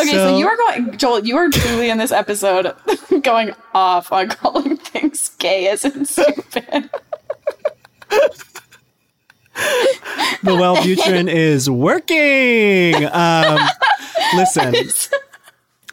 Okay, 0.00 0.12
so, 0.12 0.36
you 0.36 0.46
are 0.46 0.56
going, 0.56 0.96
Joel. 0.96 1.24
You 1.24 1.36
are 1.36 1.48
truly 1.48 1.90
in 1.90 1.98
this 1.98 2.12
episode 2.12 2.74
going 3.22 3.52
off 3.74 4.10
on 4.12 4.28
calling 4.28 4.76
things 4.76 5.30
gay 5.38 5.68
as 5.68 5.84
in 5.84 6.04
stupid. 6.04 6.90
The 10.42 10.52
Wellbutrin 10.52 11.28
is 11.28 11.70
working. 11.70 13.04
Um, 13.06 13.58
listen, 14.34 14.74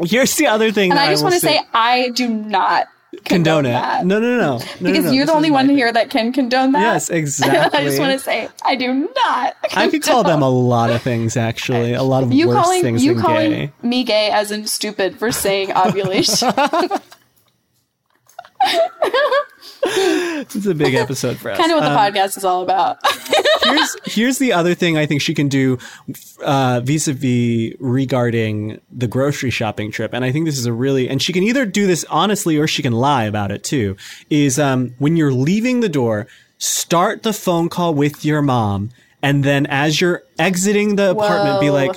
here's 0.03 0.35
the 0.35 0.47
other 0.47 0.71
thing. 0.71 0.91
And 0.91 0.97
that 0.97 1.07
I 1.07 1.11
just 1.11 1.23
want 1.23 1.35
to 1.35 1.41
say, 1.41 1.59
I 1.73 2.09
do 2.09 2.27
not 2.27 2.87
condone 3.25 3.63
condone 3.63 3.65
it. 3.65 3.69
that. 3.69 4.05
No, 4.05 4.19
no, 4.19 4.37
no, 4.37 4.37
no. 4.37 4.57
no 4.57 4.91
because 4.91 5.05
no, 5.05 5.11
you're 5.11 5.25
the 5.25 5.33
only 5.33 5.51
one 5.51 5.67
thing. 5.67 5.77
here 5.77 5.91
that 5.91 6.09
can 6.09 6.31
condone 6.31 6.71
that. 6.73 6.81
Yes, 6.81 7.09
exactly. 7.09 7.79
I 7.79 7.83
just 7.83 7.99
want 7.99 8.13
to 8.13 8.19
say, 8.19 8.49
I 8.63 8.75
do 8.75 8.93
not. 8.93 9.55
I 9.75 9.89
could 9.89 10.03
call 10.03 10.23
them 10.23 10.41
a 10.41 10.49
lot 10.49 10.89
of 10.89 11.01
things, 11.01 11.37
actually. 11.37 11.93
A 11.93 12.03
lot 12.03 12.23
of 12.23 12.31
you 12.31 12.47
worse 12.47 12.63
calling 12.63 12.81
things 12.81 13.03
you 13.03 13.13
than 13.15 13.23
calling 13.23 13.51
gay. 13.51 13.71
me 13.81 14.03
gay 14.03 14.29
as 14.31 14.51
in 14.51 14.67
stupid 14.67 15.17
for 15.17 15.31
saying 15.31 15.71
ovulation. 15.75 16.51
It's 19.81 20.65
a 20.65 20.73
big 20.75 20.93
episode 20.95 21.37
for 21.37 21.51
us. 21.51 21.57
kind 21.57 21.71
of 21.71 21.77
what 21.77 21.83
the 21.83 21.91
Um, 21.91 21.97
podcast 22.13 22.37
is 22.37 22.43
all 22.45 22.61
about. 22.61 22.97
here's 23.63 23.95
here's 24.05 24.37
the 24.37 24.53
other 24.53 24.73
thing 24.73 24.97
I 24.97 25.05
think 25.05 25.21
she 25.21 25.33
can 25.33 25.47
do 25.47 25.77
uh, 26.43 26.81
vis-a-vis 26.83 27.73
regarding 27.79 28.79
the 28.91 29.07
grocery 29.07 29.49
shopping 29.49 29.91
trip, 29.91 30.13
and 30.13 30.23
I 30.25 30.31
think 30.31 30.45
this 30.45 30.57
is 30.57 30.65
a 30.65 30.73
really 30.73 31.09
and 31.09 31.21
she 31.21 31.33
can 31.33 31.43
either 31.43 31.65
do 31.65 31.87
this 31.87 32.05
honestly 32.09 32.57
or 32.57 32.67
she 32.67 32.81
can 32.81 32.93
lie 32.93 33.23
about 33.25 33.51
it 33.51 33.63
too. 33.63 33.95
Is 34.29 34.59
um, 34.59 34.93
when 34.99 35.15
you're 35.17 35.33
leaving 35.33 35.79
the 35.79 35.89
door, 35.89 36.27
start 36.57 37.23
the 37.23 37.33
phone 37.33 37.69
call 37.69 37.93
with 37.93 38.23
your 38.25 38.41
mom, 38.41 38.89
and 39.21 39.43
then 39.43 39.65
as 39.67 39.99
you're 40.01 40.23
exiting 40.37 40.95
the 40.95 41.11
apartment, 41.11 41.59
be 41.61 41.69
like. 41.69 41.91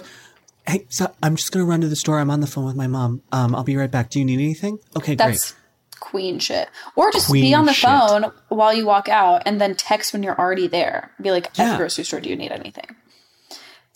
Hey, 0.64 0.86
so 0.90 1.12
I'm 1.20 1.34
just 1.34 1.50
gonna 1.50 1.64
run 1.64 1.80
to 1.80 1.88
the 1.88 1.96
store. 1.96 2.20
I'm 2.20 2.30
on 2.30 2.38
the 2.38 2.46
phone 2.46 2.64
with 2.64 2.76
my 2.76 2.86
mom. 2.86 3.20
Um, 3.32 3.52
I'll 3.52 3.64
be 3.64 3.76
right 3.76 3.90
back. 3.90 4.10
Do 4.10 4.20
you 4.20 4.24
need 4.24 4.34
anything? 4.38 4.78
Okay, 4.96 5.16
That's 5.16 5.54
queen 6.02 6.38
shit. 6.40 6.68
Or 6.96 7.10
just 7.12 7.32
be 7.32 7.54
on 7.54 7.64
the 7.66 7.72
shit. 7.72 7.88
phone 7.88 8.32
while 8.48 8.74
you 8.74 8.84
walk 8.84 9.08
out 9.08 9.42
and 9.46 9.60
then 9.60 9.74
text 9.74 10.12
when 10.12 10.22
you're 10.22 10.38
already 10.38 10.66
there. 10.66 11.10
Be 11.20 11.30
like, 11.30 11.46
at 11.46 11.58
Yeah. 11.58 11.70
the 11.72 11.76
grocery 11.78 12.04
store, 12.04 12.20
do 12.20 12.28
you 12.28 12.36
need 12.36 12.52
anything? 12.52 12.96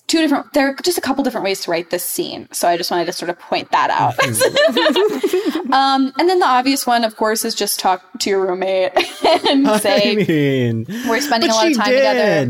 Two 0.07 0.18
different, 0.18 0.52
there 0.52 0.68
are 0.68 0.74
just 0.84 0.96
a 0.98 1.00
couple 1.00 1.24
different 1.24 1.44
ways 1.44 1.62
to 1.62 1.70
write 1.72 1.90
this 1.90 2.04
scene. 2.04 2.46
So 2.52 2.68
I 2.68 2.76
just 2.76 2.92
wanted 2.92 3.07
to 3.07 3.12
sort 3.12 3.28
of 3.28 3.40
point 3.40 3.72
that 3.72 3.90
out. 3.90 4.14
um, 5.72 6.12
and 6.18 6.28
then 6.28 6.38
the 6.38 6.46
obvious 6.46 6.86
one, 6.86 7.02
of 7.02 7.16
course, 7.16 7.44
is 7.44 7.57
just 7.57 7.80
talk 7.80 8.02
to 8.20 8.30
your 8.30 8.46
roommate 8.46 8.92
and 9.48 9.66
say, 9.80 10.12
I 10.12 10.14
mean, 10.14 10.86
we're 11.09 11.20
spending 11.20 11.50
a 11.50 11.54
lot 11.54 11.66
of 11.66 11.76
time 11.76 11.88
did. 11.88 11.96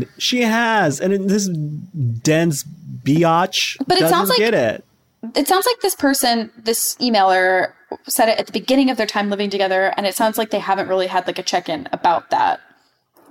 together. 0.01 0.11
She 0.19 0.41
has, 0.43 0.99
and 1.01 1.27
this 1.27 1.47
dense 1.47 2.63
biatch 2.63 3.77
But 3.87 3.97
it 3.97 4.01
doesn't 4.01 4.15
sounds 4.15 4.29
like- 4.29 4.37
get 4.37 4.53
it. 4.53 4.83
It 5.35 5.47
sounds 5.47 5.65
like 5.65 5.79
this 5.81 5.95
person, 5.95 6.51
this 6.57 6.95
emailer, 6.95 7.73
said 8.07 8.29
it 8.29 8.37
at 8.39 8.45
the 8.47 8.51
beginning 8.51 8.89
of 8.89 8.97
their 8.97 9.05
time 9.07 9.29
living 9.29 9.49
together, 9.49 9.93
and 9.97 10.05
it 10.05 10.15
sounds 10.15 10.37
like 10.37 10.49
they 10.51 10.59
haven't 10.59 10.87
really 10.87 11.07
had 11.07 11.25
like 11.27 11.39
a 11.39 11.43
check 11.43 11.69
in 11.69 11.87
about 11.91 12.29
that. 12.29 12.59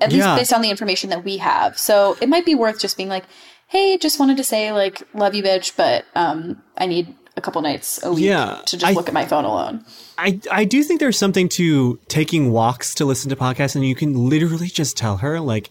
At 0.00 0.12
least 0.12 0.26
based 0.36 0.52
on 0.52 0.60
the 0.60 0.68
information 0.70 1.08
that 1.10 1.24
we 1.24 1.38
have. 1.38 1.78
So 1.78 2.18
it 2.20 2.28
might 2.28 2.44
be 2.44 2.54
worth 2.54 2.78
just 2.78 2.98
being 2.98 3.08
like, 3.08 3.24
hey, 3.68 3.96
just 3.96 4.20
wanted 4.20 4.36
to 4.36 4.44
say 4.44 4.70
like, 4.72 5.02
love 5.14 5.34
you, 5.34 5.42
bitch, 5.42 5.74
but 5.74 6.04
um, 6.14 6.62
I 6.76 6.84
need 6.86 7.14
a 7.34 7.40
couple 7.40 7.62
nights 7.62 8.02
a 8.02 8.12
week 8.12 8.24
Yeah, 8.26 8.60
to 8.66 8.76
just 8.76 8.84
I- 8.84 8.92
look 8.94 9.08
at 9.08 9.14
my 9.14 9.24
phone 9.24 9.44
alone. 9.46 9.84
I, 10.18 10.40
I 10.50 10.64
do 10.64 10.82
think 10.82 11.00
there's 11.00 11.18
something 11.18 11.48
to 11.50 11.98
taking 12.08 12.50
walks 12.52 12.94
to 12.96 13.04
listen 13.04 13.28
to 13.30 13.36
podcasts, 13.36 13.74
and 13.74 13.84
you 13.86 13.94
can 13.94 14.14
literally 14.28 14.68
just 14.68 14.96
tell 14.96 15.18
her, 15.18 15.40
like, 15.40 15.68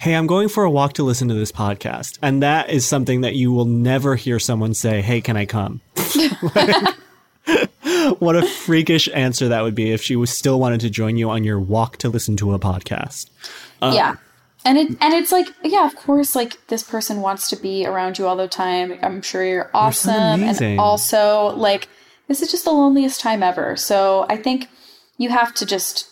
hey, 0.00 0.14
I'm 0.14 0.26
going 0.26 0.48
for 0.48 0.64
a 0.64 0.70
walk 0.70 0.94
to 0.94 1.02
listen 1.02 1.28
to 1.28 1.34
this 1.34 1.52
podcast. 1.52 2.18
And 2.22 2.42
that 2.42 2.70
is 2.70 2.86
something 2.86 3.20
that 3.20 3.34
you 3.34 3.52
will 3.52 3.66
never 3.66 4.16
hear 4.16 4.38
someone 4.38 4.72
say, 4.72 5.02
hey, 5.02 5.20
can 5.20 5.36
I 5.36 5.46
come? 5.46 5.80
Like, 6.54 6.96
what 8.20 8.36
a 8.36 8.42
freakish 8.42 9.08
answer 9.12 9.48
that 9.48 9.62
would 9.62 9.74
be 9.74 9.90
if 9.90 10.02
she 10.02 10.16
was 10.16 10.30
still 10.30 10.58
wanted 10.58 10.80
to 10.80 10.90
join 10.90 11.16
you 11.16 11.28
on 11.28 11.44
your 11.44 11.58
walk 11.60 11.96
to 11.98 12.08
listen 12.08 12.36
to 12.36 12.54
a 12.54 12.58
podcast. 12.58 13.28
Um, 13.82 13.94
yeah. 13.94 14.16
And 14.64 14.78
it 14.78 14.88
and 15.00 15.14
it's 15.14 15.32
like, 15.32 15.48
yeah, 15.62 15.86
of 15.86 15.96
course, 15.96 16.34
like 16.34 16.64
this 16.68 16.82
person 16.82 17.20
wants 17.20 17.48
to 17.50 17.56
be 17.56 17.86
around 17.86 18.18
you 18.18 18.26
all 18.26 18.36
the 18.36 18.48
time. 18.48 18.98
I'm 19.02 19.22
sure 19.22 19.44
you're 19.44 19.70
awesome. 19.74 20.40
amazing. 20.40 20.72
And 20.72 20.80
also, 20.80 21.54
like, 21.56 21.88
this 22.28 22.42
is 22.42 22.50
just 22.50 22.64
the 22.64 22.72
loneliest 22.72 23.20
time 23.20 23.42
ever. 23.42 23.76
So 23.76 24.26
I 24.28 24.36
think 24.36 24.68
you 25.18 25.30
have 25.30 25.54
to 25.54 25.66
just 25.66 26.08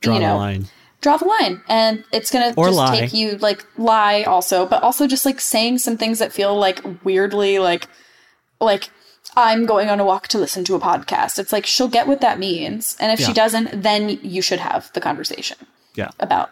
Draw 0.00 0.14
you 0.14 0.20
the 0.20 0.26
know, 0.26 0.36
line. 0.36 0.66
Draw 1.06 1.16
the 1.16 1.24
line 1.24 1.62
and 1.68 2.02
it's 2.12 2.32
gonna 2.32 2.52
Or 2.56 2.66
just 2.66 2.76
lie. 2.78 2.98
take 2.98 3.14
you 3.14 3.36
like 3.38 3.64
lie 3.78 4.24
also 4.24 4.66
but 4.66 4.82
also 4.82 5.06
just 5.06 5.24
like 5.24 5.40
saying 5.40 5.78
some 5.78 5.96
things 5.96 6.18
that 6.18 6.32
feel 6.32 6.58
like 6.58 6.80
weirdly 7.04 7.60
like 7.60 7.86
like 8.60 8.90
i'm 9.36 9.66
going 9.66 9.88
on 9.88 10.00
a 10.00 10.04
walk 10.04 10.26
to 10.28 10.38
listen 10.44 10.64
to 10.64 10.74
a 10.74 10.80
podcast 10.80 11.38
it's 11.38 11.52
like 11.52 11.64
she'll 11.64 11.86
get 11.98 12.08
what 12.08 12.20
that 12.22 12.40
means 12.40 12.96
and 12.98 13.12
if 13.12 13.20
Yeah. 13.20 13.26
she 13.28 13.32
doesn't 13.42 13.82
then 13.82 14.18
you 14.34 14.42
should 14.42 14.58
have 14.58 14.90
the 14.94 15.00
conversation 15.00 15.58
Yeah. 15.94 16.10
about 16.18 16.50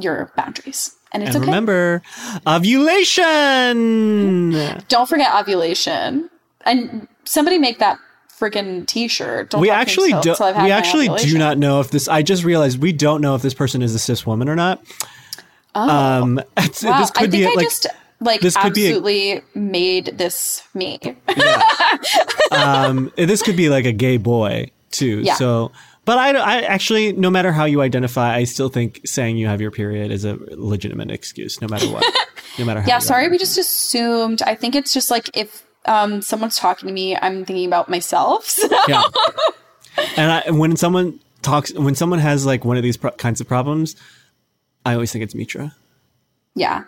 your 0.00 0.32
boundaries 0.34 0.96
and 1.12 1.22
it's 1.22 1.34
And 1.34 1.42
okay 1.44 1.50
remember, 1.50 2.00
ovulation. 2.46 4.52
don't 4.88 5.08
forget 5.08 5.34
ovulation 5.34 6.30
and 6.64 7.08
somebody 7.24 7.58
make 7.58 7.78
that 7.80 7.98
freaking 8.40 8.86
t-shirt 8.86 9.50
don't 9.50 9.60
we 9.60 9.68
talk 9.68 9.74
to 9.74 9.76
me 9.76 10.12
actually 10.14 10.22
do. 10.22 10.34
I've 10.42 10.64
We 10.64 10.70
actually 10.70 11.08
do 11.18 11.38
not 11.38 11.58
know 11.58 11.80
if 11.80 11.90
this. 11.90 12.08
I 12.08 12.22
just 12.22 12.42
realized 12.42 12.80
we 12.80 12.92
don't 12.92 13.20
know 13.20 13.34
if 13.34 13.42
this 13.42 13.54
person 13.54 13.82
is 13.82 13.94
a 13.94 13.98
cis 13.98 14.26
woman 14.26 14.48
or 14.48 14.56
not. 14.56 14.82
Um, 15.74 16.36
Wow, 16.56 17.00
this 17.00 17.10
could 17.10 17.24
I 17.24 17.26
be 17.26 17.44
think 17.44 17.46
I 17.46 17.54
like 17.54 17.66
just 17.66 17.86
like 18.20 18.40
this 18.40 18.56
could 18.56 18.74
be 18.74 18.86
a- 18.86 18.88
absolutely 18.88 19.42
made 19.54 20.06
this 20.18 20.62
me. 20.74 20.98
yeah. 21.36 21.62
um, 22.52 23.12
this 23.16 23.42
could 23.42 23.56
be 23.56 23.68
like 23.68 23.84
a 23.84 23.92
gay 23.92 24.16
boy 24.16 24.70
too. 24.90 25.20
Yeah. 25.20 25.34
So, 25.34 25.72
but 26.04 26.18
I, 26.18 26.36
I 26.36 26.60
actually, 26.62 27.12
no 27.12 27.30
matter 27.30 27.52
how 27.52 27.64
you 27.64 27.80
identify, 27.82 28.34
I 28.34 28.44
still 28.44 28.68
think 28.68 29.00
saying 29.06 29.36
you 29.36 29.46
have 29.46 29.60
your 29.60 29.70
period 29.70 30.10
is 30.10 30.24
a 30.24 30.38
legitimate 30.50 31.10
excuse, 31.10 31.60
no 31.60 31.68
matter 31.68 31.86
what. 31.86 32.04
no 32.58 32.64
matter 32.64 32.80
how. 32.80 32.88
Yeah, 32.88 32.98
sorry, 32.98 33.28
we 33.28 33.38
just 33.38 33.56
assumed. 33.56 34.42
I 34.42 34.54
think 34.54 34.74
it's 34.74 34.92
just 34.92 35.10
like 35.10 35.30
if 35.34 35.64
um 35.86 36.22
someone's 36.22 36.56
talking 36.56 36.86
to 36.88 36.92
me, 36.92 37.16
I'm 37.16 37.44
thinking 37.44 37.66
about 37.66 37.88
myself. 37.88 38.46
So. 38.46 38.68
Yeah. 38.88 39.02
and 40.16 40.30
I, 40.32 40.50
when 40.50 40.76
someone 40.76 41.20
talks, 41.42 41.72
when 41.74 41.94
someone 41.94 42.18
has 42.18 42.44
like 42.46 42.64
one 42.64 42.76
of 42.76 42.82
these 42.82 42.96
pro- 42.96 43.10
kinds 43.12 43.40
of 43.40 43.48
problems, 43.48 43.96
I 44.84 44.94
always 44.94 45.12
think 45.12 45.22
it's 45.24 45.34
Mitra. 45.34 45.74
yeah. 46.54 46.84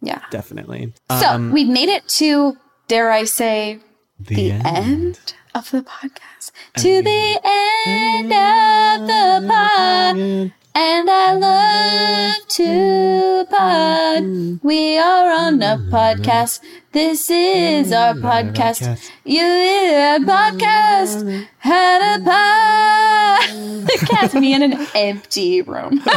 Yeah. 0.00 0.22
Definitely. 0.30 0.92
So 1.10 1.50
we've 1.50 1.68
made 1.68 1.88
it 1.88 2.06
to, 2.20 2.56
dare 2.86 3.10
I 3.10 3.24
say, 3.24 3.80
the, 4.20 4.52
end. 4.52 4.64
end. 4.64 5.34
of 5.56 5.72
the 5.72 5.82
podcast. 5.82 6.52
To 6.76 7.02
the 7.02 7.40
end 7.84 8.32
of 8.32 9.06
the 9.08 9.48
pod. 9.48 10.52
And 10.80 11.10
I 11.10 11.32
love 11.34 12.46
to 12.50 13.44
pod. 13.50 14.60
We 14.62 14.96
are 14.96 15.28
on 15.46 15.60
a 15.60 15.76
podcast. 15.90 16.60
This 16.92 17.28
is 17.28 17.90
our 17.90 18.14
podcast. 18.14 19.10
You 19.24 19.40
hear 19.40 20.14
a 20.14 20.18
podcast. 20.20 21.46
Had 21.58 22.20
a 22.20 22.24
podcast. 23.42 24.40
Me 24.40 24.54
in 24.54 24.62
an 24.62 24.86
empty 24.94 25.62
room. 25.62 26.00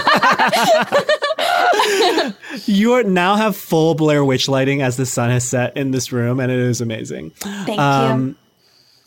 You 2.65 2.93
are, 2.93 3.03
now 3.03 3.35
have 3.37 3.55
full 3.55 3.95
Blair 3.95 4.23
Witch 4.23 4.47
lighting 4.47 4.81
as 4.83 4.95
the 4.97 5.05
sun 5.05 5.29
has 5.31 5.47
set 5.47 5.75
in 5.77 5.91
this 5.91 6.11
room, 6.11 6.39
and 6.39 6.51
it 6.51 6.59
is 6.59 6.81
amazing. 6.81 7.31
Thank 7.31 7.79
Um, 7.79 8.27
you. 8.27 8.35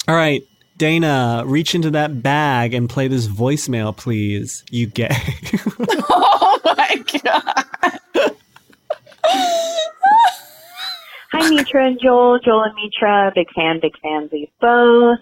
All 0.09 0.15
right, 0.17 0.43
Dana, 0.77 1.45
reach 1.47 1.75
into 1.75 1.91
that 1.93 2.23
bag 2.23 2.75
and 2.75 2.89
play 2.91 3.07
this 3.09 3.27
voicemail, 3.29 3.97
please. 3.97 4.65
You 4.71 4.87
gay. 4.87 5.09
Oh 6.17 6.61
my 6.65 7.05
god. 7.23 7.65
Hi, 11.33 11.51
Mitra 11.51 11.87
and 11.89 11.99
Joel. 12.01 12.39
Joel 12.45 12.63
and 12.65 12.75
Mitra, 12.75 13.33
big 13.35 13.47
fan, 13.55 13.81
big 13.83 13.93
fans 14.03 14.33
of 14.33 14.39
you 14.39 14.47
both. 14.61 15.19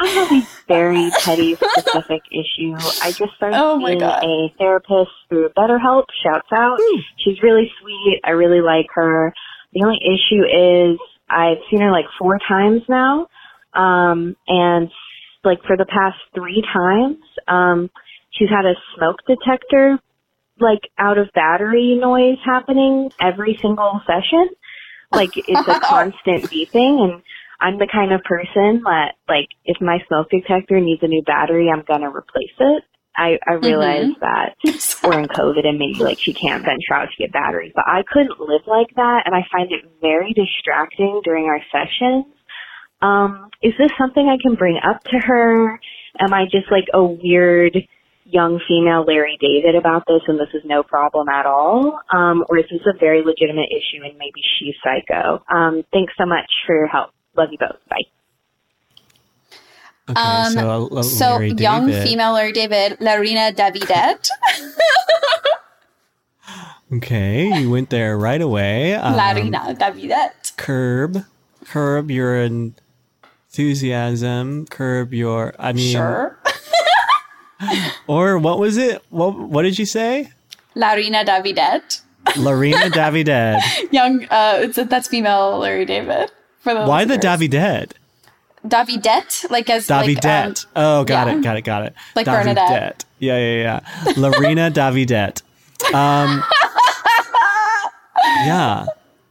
I 0.00 0.06
have 0.08 0.32
a 0.32 0.48
very 0.68 1.10
petty, 1.22 1.54
specific 1.54 2.22
issue. 2.32 2.74
I 3.02 3.12
just 3.12 3.34
started 3.36 3.56
Oh 3.58 3.78
my 3.78 3.90
seeing 3.90 4.00
God. 4.00 4.24
a 4.24 4.52
therapist 4.58 5.10
through 5.28 5.50
BetterHelp. 5.50 6.04
Shouts 6.24 6.48
out. 6.52 6.78
She's 7.18 7.42
really 7.42 7.70
sweet. 7.80 8.20
I 8.24 8.30
really 8.30 8.60
like 8.60 8.86
her. 8.94 9.32
The 9.72 9.84
only 9.84 9.98
issue 10.02 10.42
is 10.44 10.98
I've 11.28 11.58
seen 11.70 11.80
her 11.80 11.90
like 11.92 12.06
four 12.18 12.38
times 12.48 12.82
now. 12.88 13.28
Um, 13.74 14.36
and 14.46 14.90
like 15.44 15.62
for 15.66 15.76
the 15.76 15.86
past 15.86 16.18
three 16.34 16.62
times, 16.72 17.18
um, 17.48 17.90
she's 18.30 18.48
had 18.48 18.64
a 18.64 18.74
smoke 18.96 19.18
detector 19.26 19.98
like 20.60 20.88
out 20.98 21.18
of 21.18 21.28
battery 21.34 21.98
noise 22.00 22.38
happening 22.44 23.10
every 23.20 23.58
single 23.60 24.00
session 24.06 24.48
Like 25.10 25.30
it's 25.36 25.68
a 25.68 25.80
constant 25.84 26.44
beeping 26.50 27.02
and 27.02 27.22
I'm 27.60 27.78
the 27.78 27.88
kind 27.90 28.12
of 28.12 28.22
person 28.24 28.82
that 28.84 29.14
like 29.28 29.48
if 29.64 29.80
my 29.80 29.98
smoke 30.08 30.30
detector 30.30 30.80
needs 30.80 31.02
a 31.02 31.08
new 31.08 31.22
battery, 31.22 31.70
I'm 31.70 31.84
gonna 31.86 32.10
replace 32.10 32.56
it. 32.58 32.84
I, 33.14 33.38
I 33.46 33.54
realize 33.54 34.08
that 34.20 34.56
we're 35.04 35.20
in 35.20 35.28
COVID 35.28 35.66
and 35.66 35.78
maybe 35.78 36.00
like 36.00 36.18
she 36.18 36.32
can't 36.32 36.64
venture 36.64 36.94
out 36.94 37.08
to 37.10 37.22
get 37.22 37.32
batteries, 37.32 37.72
but 37.74 37.84
I 37.86 38.02
couldn't 38.10 38.40
live 38.40 38.62
like 38.66 38.88
that 38.96 39.22
and 39.26 39.34
I 39.34 39.46
find 39.52 39.70
it 39.70 39.84
very 40.00 40.32
distracting 40.32 41.20
during 41.22 41.44
our 41.44 41.60
sessions. 41.70 42.26
Um, 43.02 43.50
is 43.62 43.74
this 43.78 43.90
something 43.98 44.28
I 44.28 44.38
can 44.40 44.54
bring 44.54 44.78
up 44.82 45.02
to 45.04 45.18
her? 45.18 45.78
Am 46.20 46.32
I 46.32 46.44
just 46.44 46.70
like 46.70 46.86
a 46.94 47.02
weird 47.02 47.76
young 48.24 48.60
female 48.68 49.02
Larry 49.04 49.36
David 49.40 49.74
about 49.74 50.04
this 50.06 50.22
and 50.28 50.38
this 50.38 50.48
is 50.54 50.62
no 50.64 50.82
problem 50.82 51.28
at 51.28 51.44
all? 51.46 52.00
Um, 52.10 52.44
or 52.48 52.58
is 52.58 52.64
this 52.70 52.80
a 52.86 52.96
very 52.98 53.22
legitimate 53.22 53.68
issue 53.70 54.02
and 54.04 54.16
maybe 54.18 54.40
she's 54.58 54.74
psycho? 54.82 55.42
Um, 55.52 55.84
thanks 55.92 56.12
so 56.16 56.24
much 56.26 56.50
for 56.66 56.74
your 56.76 56.86
help. 56.86 57.10
Love 57.36 57.48
you 57.50 57.58
both. 57.58 57.76
Bye. 57.88 57.96
Okay, 60.08 60.20
Um, 60.20 60.52
so, 60.52 60.88
uh, 60.96 61.02
So 61.02 61.40
young 61.40 61.86
David. 61.86 62.02
female 62.08 62.32
Larry 62.32 62.52
David, 62.52 62.98
Larina 63.00 63.52
Davidet. 63.54 64.28
Okay, 66.94 67.58
you 67.58 67.70
went 67.70 67.88
there 67.88 68.18
right 68.18 68.40
away. 68.42 68.94
Um, 68.94 69.14
Larina 69.14 69.74
Davidet. 69.78 70.54
curb, 70.58 71.24
curb 71.64 72.10
your 72.10 72.46
enthusiasm. 73.52 74.66
Curb 74.66 75.12
your. 75.12 75.54
I 75.58 75.72
mean, 75.72 75.92
Sure. 75.92 76.38
or 78.06 78.38
what 78.38 78.58
was 78.58 78.76
it? 78.78 79.02
What 79.10 79.38
What 79.38 79.62
did 79.62 79.78
you 79.78 79.84
say? 79.86 80.32
Larina 80.74 81.24
Davidet. 81.24 82.00
Larina 82.26 82.90
Davided. 82.92 83.60
Young, 83.92 84.24
uh, 84.30 84.58
it's 84.62 84.76
that's 84.76 85.08
female 85.08 85.58
Larry 85.58 85.84
David. 85.84 86.30
For 86.60 86.72
the 86.74 86.84
Why 86.86 87.04
the 87.04 87.16
listeners. 87.16 87.38
Davided? 87.38 87.94
Davidet? 88.66 89.50
Like 89.50 89.68
as 89.68 89.86
Davidette. 89.86 90.66
Like, 90.74 90.76
um, 90.76 91.00
oh, 91.00 91.04
got 91.04 91.26
yeah. 91.26 91.36
it, 91.36 91.42
got 91.42 91.56
it, 91.56 91.62
got 91.62 91.82
it. 91.84 91.94
Like 92.14 92.26
Davidette. 92.26 92.44
Bernadette. 92.54 93.04
Yeah, 93.18 93.36
yeah, 93.38 93.62
yeah. 93.62 93.80
Larina 94.14 94.70
Davidette. 94.72 95.42
Um, 95.92 96.42
yeah, 98.46 98.86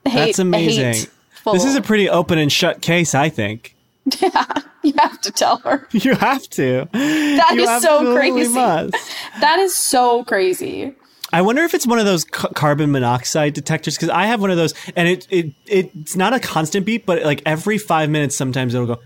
hate- 0.06 0.14
that's 0.14 0.40
amazing. 0.40 1.10
This 1.52 1.66
is 1.66 1.76
a 1.76 1.82
pretty 1.82 2.08
open 2.08 2.38
and 2.38 2.52
shut 2.52 2.82
case, 2.82 3.16
I 3.16 3.30
think. 3.30 3.76
Yeah, 4.22 4.46
you 4.84 4.94
have 5.00 5.22
to 5.22 5.32
tell 5.32 5.58
her. 5.60 5.88
You 5.92 6.16
have 6.16 6.48
to. 6.52 6.88
That 6.92 7.54
you 7.56 7.64
is 7.64 7.82
so 7.82 8.16
crazy. 8.16 8.54
must. 8.54 8.94
That 9.40 9.60
is 9.60 9.76
so 9.76 10.24
crazy. 10.24 10.96
I 11.34 11.42
wonder 11.42 11.62
if 11.64 11.74
it's 11.74 11.88
one 11.88 11.98
of 12.00 12.06
those 12.06 12.26
ca- 12.26 12.50
carbon 12.50 12.92
monoxide 12.92 13.54
detectors 13.54 13.96
because 13.96 14.10
I 14.10 14.26
have 14.26 14.42
one 14.42 14.52
of 14.52 14.58
those, 14.58 14.74
and 14.96 15.08
it, 15.08 15.28
it 15.30 15.54
it's 15.66 16.16
not 16.16 16.34
a 16.34 16.40
constant 16.40 16.86
beep, 16.86 17.06
but 17.06 17.24
like 17.24 17.42
every 17.46 17.78
five 17.78 18.10
minutes, 18.10 18.36
sometimes 18.36 18.74
it'll 18.74 18.88
go. 18.88 18.98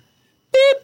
Beep. 0.52 0.78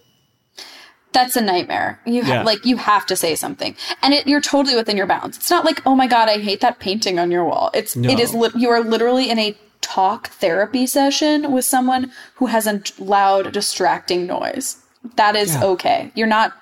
That's 1.14 1.36
a 1.36 1.42
nightmare. 1.42 2.00
You 2.06 2.24
ha- 2.24 2.30
Yeah. 2.32 2.44
like 2.44 2.64
you 2.66 2.78
have 2.78 3.06
to 3.08 3.16
say 3.16 3.36
something, 3.36 3.76
and 4.02 4.14
it, 4.14 4.28
you're 4.28 4.40
totally 4.42 4.76
within 4.76 4.96
your 4.98 5.08
bounds. 5.08 5.38
It's 5.38 5.50
not 5.50 5.66
like, 5.66 5.82
oh 5.86 5.96
my 5.96 6.08
god, 6.08 6.30
I 6.30 6.38
hate 6.38 6.62
that 6.62 6.80
painting 6.80 7.20
on 7.20 7.32
your 7.32 7.44
wall. 7.44 7.70
It's 7.74 7.96
No. 7.96 8.10
it 8.10 8.20
is 8.20 8.34
li- 8.34 8.52
you 8.56 8.70
are 8.70 8.82
literally 8.82 9.30
in 9.30 9.38
a 9.40 9.58
talk 9.94 10.30
therapy 10.30 10.86
session 10.88 11.52
with 11.52 11.66
someone 11.66 12.12
who 12.36 12.46
has 12.48 12.66
a 12.68 12.82
loud, 13.00 13.52
distracting 13.52 14.26
noise. 14.26 14.78
That 15.16 15.36
is 15.36 15.54
Yeah. 15.56 15.64
okay. 15.74 16.12
You're 16.16 16.28
not 16.28 16.54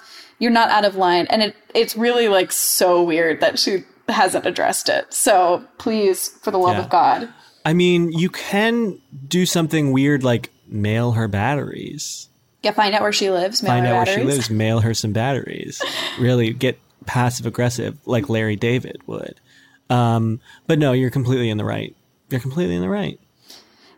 you're 0.42 0.52
not 0.52 0.70
out 0.70 0.86
of 0.86 0.96
line, 0.96 1.28
and 1.30 1.42
it 1.44 1.56
it's 1.76 1.98
really 1.98 2.28
like 2.30 2.52
so 2.52 3.04
weird 3.04 3.42
that 3.42 3.60
she 3.60 3.84
hasn't 4.08 4.46
addressed 4.46 4.88
it. 4.90 5.14
So 5.14 5.64
please, 5.78 6.30
for 6.42 6.50
the 6.52 6.58
love 6.58 6.78
Yeah. 6.78 6.84
of 6.84 6.90
God, 6.90 7.28
I 7.66 7.74
mean, 7.74 8.12
you 8.14 8.30
can 8.30 9.00
do 9.28 9.46
something 9.46 9.92
weird 9.92 10.24
like 10.24 10.50
mail 10.68 11.12
her 11.12 11.28
batteries. 11.28 12.28
yeah, 12.64 12.72
find 12.72 12.94
out 12.96 13.02
where 13.02 13.12
she 13.14 13.30
lives. 13.32 13.62
mail 13.64 13.72
Find 13.74 13.86
her 13.86 13.94
out 13.94 14.08
where 14.08 14.18
she 14.20 14.24
lives, 14.24 14.50
mail 14.50 14.80
her 14.82 14.94
some 14.94 15.12
batteries. 15.14 15.82
Really 16.20 16.52
get 16.54 16.80
passive 17.06 17.46
aggressive 17.46 17.98
like 18.06 18.30
Larry 18.30 18.56
David 18.56 19.02
would. 19.08 19.40
Um, 19.90 20.40
but 20.68 20.78
no, 20.80 20.92
you're 20.94 21.10
completely 21.10 21.50
in 21.50 21.58
the 21.58 21.66
right. 21.66 21.96
You're 22.30 22.40
completely 22.42 22.76
in 22.76 22.82
the 22.82 22.90
right 22.90 23.20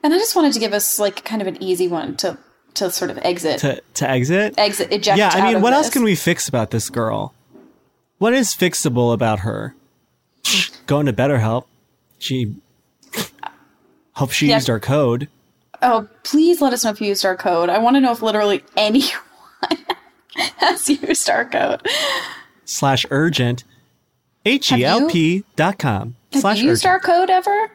And 0.03 0.13
I 0.13 0.17
just 0.17 0.36
wanted 0.36 0.53
to 0.53 0.59
give 0.59 0.73
us 0.73 0.99
like 0.99 1.23
kind 1.25 1.41
of 1.41 1.47
an 1.47 1.61
easy 1.61 1.88
one 1.88 2.15
to 2.17 2.38
to 2.75 2.89
sort 2.89 3.11
of 3.11 3.17
exit 3.19 3.59
to 3.59 3.82
to 3.95 4.09
exit. 4.09 4.53
exit 4.57 4.91
eject. 4.93 5.17
yeah, 5.17 5.29
I 5.34 5.51
mean, 5.53 5.61
what 5.61 5.73
else 5.73 5.89
can 5.89 6.03
we 6.03 6.15
fix 6.15 6.47
about 6.47 6.71
this 6.71 6.89
girl? 6.89 7.34
What 8.17 8.34
is 8.34 8.49
fixable 8.49 9.13
about 9.13 9.39
her? 9.39 9.75
Going 10.86 11.05
to 11.07 11.13
BetterHelp. 11.13 11.65
She 12.19 12.55
hope 14.13 14.32
she 14.32 14.47
Yeah. 14.47 14.55
used 14.55 14.69
our 14.69 14.79
code. 14.79 15.27
Oh, 15.82 16.07
please 16.23 16.61
let 16.61 16.73
us 16.73 16.84
know 16.84 16.91
if 16.91 17.01
you 17.01 17.07
used 17.07 17.25
our 17.25 17.36
code. 17.36 17.69
I 17.69 17.79
want 17.79 17.95
to 17.95 18.01
know 18.01 18.11
if 18.11 18.21
literally 18.21 18.63
anyone 18.77 19.09
has 20.57 20.88
used 20.89 21.29
our 21.29 21.45
code. 21.45 21.86
slash 22.65 23.05
urgent 23.09 23.63
H 24.45 24.71
E 24.71 24.86
L 24.86 25.09
P 25.09 25.43
dot 25.55 25.77
com 25.79 26.15
Have 26.34 26.41
slash 26.41 26.59
you 26.61 26.69
used 26.69 26.86
urgent. 26.86 26.91
our 26.93 26.99
code 26.99 27.29
ever, 27.29 27.71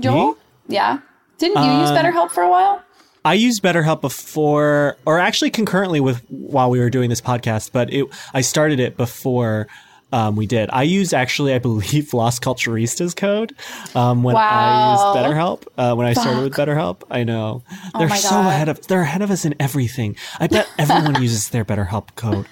Joel? 0.00 0.32
Me? 0.32 0.38
Yeah. 0.68 0.98
Didn't 1.38 1.62
you 1.64 1.70
use 1.80 1.90
Um, 1.90 1.96
BetterHelp 1.96 2.30
for 2.30 2.42
a 2.42 2.48
while? 2.50 2.82
I 3.24 3.34
used 3.34 3.62
BetterHelp 3.62 4.00
before, 4.00 4.96
or 5.06 5.18
actually 5.18 5.50
concurrently 5.50 6.00
with 6.00 6.24
while 6.28 6.70
we 6.70 6.78
were 6.80 6.90
doing 6.90 7.08
this 7.10 7.20
podcast, 7.20 7.70
but 7.72 7.92
it 7.92 8.06
I 8.34 8.40
started 8.40 8.80
it 8.80 8.96
before 8.96 9.68
um, 10.12 10.36
we 10.36 10.46
did. 10.46 10.68
I 10.72 10.82
used 10.82 11.14
actually, 11.14 11.54
I 11.54 11.58
believe, 11.68 12.12
Las 12.12 12.38
Culturistas 12.40 13.14
code 13.16 13.54
um, 13.94 14.22
when 14.22 14.36
I 14.36 14.92
used 14.92 15.04
BetterHelp. 15.16 15.62
Uh, 15.78 15.94
when 15.94 16.06
I 16.06 16.12
started 16.12 16.42
with 16.42 16.52
BetterHelp, 16.54 17.02
I 17.10 17.22
know 17.24 17.62
they're 17.98 18.10
Oh 18.10 18.14
so 18.16 18.30
God. 18.30 18.48
ahead 18.48 18.68
of 18.68 18.86
they're 18.88 19.02
ahead 19.02 19.22
of 19.22 19.30
us 19.30 19.44
in 19.44 19.54
everything. 19.60 20.16
I 20.40 20.48
bet 20.48 20.68
everyone 20.78 21.20
uses 21.22 21.50
their 21.50 21.64
BetterHelp 21.64 22.14
code. 22.16 22.46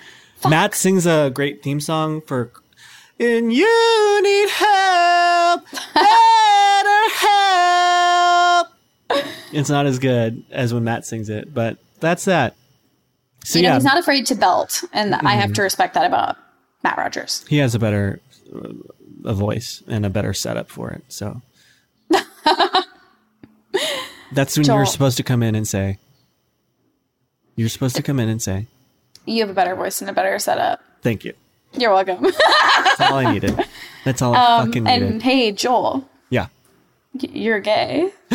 Matt 0.48 0.74
sings 0.74 1.04
a 1.06 1.30
great 1.34 1.62
theme 1.62 1.80
song 1.80 2.20
for. 2.22 2.52
And 3.20 3.52
you 3.52 4.20
need 4.22 4.48
help, 4.48 5.64
better 5.94 7.08
help. 7.16 8.68
It's 9.52 9.68
not 9.68 9.84
as 9.84 9.98
good 9.98 10.42
as 10.50 10.72
when 10.72 10.84
Matt 10.84 11.04
sings 11.04 11.28
it, 11.28 11.52
but 11.52 11.76
that's 12.00 12.24
that. 12.24 12.56
So 13.44 13.58
you 13.58 13.64
know, 13.64 13.68
yeah, 13.70 13.74
he's 13.74 13.84
not 13.84 13.98
afraid 13.98 14.24
to 14.26 14.34
belt, 14.34 14.82
and 14.94 15.14
I 15.14 15.34
have 15.34 15.52
to 15.54 15.62
respect 15.62 15.94
that 15.94 16.06
about 16.06 16.36
Matt 16.82 16.96
Rogers. 16.96 17.44
he 17.48 17.58
has 17.58 17.74
a 17.74 17.78
better 17.78 18.20
uh, 18.54 18.68
a 19.24 19.34
voice 19.34 19.82
and 19.86 20.06
a 20.06 20.10
better 20.10 20.32
setup 20.32 20.70
for 20.70 20.90
it. 20.90 21.02
So 21.08 21.42
that's 24.32 24.56
when 24.56 24.64
Joel. 24.64 24.76
you're 24.78 24.86
supposed 24.86 25.16
to 25.18 25.22
come 25.22 25.42
in 25.42 25.54
and 25.54 25.68
say. 25.68 25.98
You're 27.56 27.68
supposed 27.68 27.96
to 27.96 28.02
come 28.02 28.18
in 28.18 28.30
and 28.30 28.40
say, 28.40 28.66
You 29.26 29.40
have 29.42 29.50
a 29.50 29.54
better 29.54 29.74
voice 29.74 30.00
and 30.00 30.08
a 30.08 30.14
better 30.14 30.38
setup. 30.38 30.80
"Thank 31.02 31.24
you." 31.24 31.34
You're 31.72 31.92
welcome. 31.92 32.24
That's 32.98 33.10
all 33.10 33.18
I 33.18 33.32
needed. 33.32 33.58
That's 34.04 34.22
all 34.22 34.34
I 34.34 34.64
fucking 34.64 34.84
needed. 34.84 35.02
Um, 35.02 35.12
and 35.12 35.22
hey, 35.22 35.52
Joel, 35.52 36.08
yeah. 36.30 36.46
you're 37.12 37.60
gay. 37.60 38.10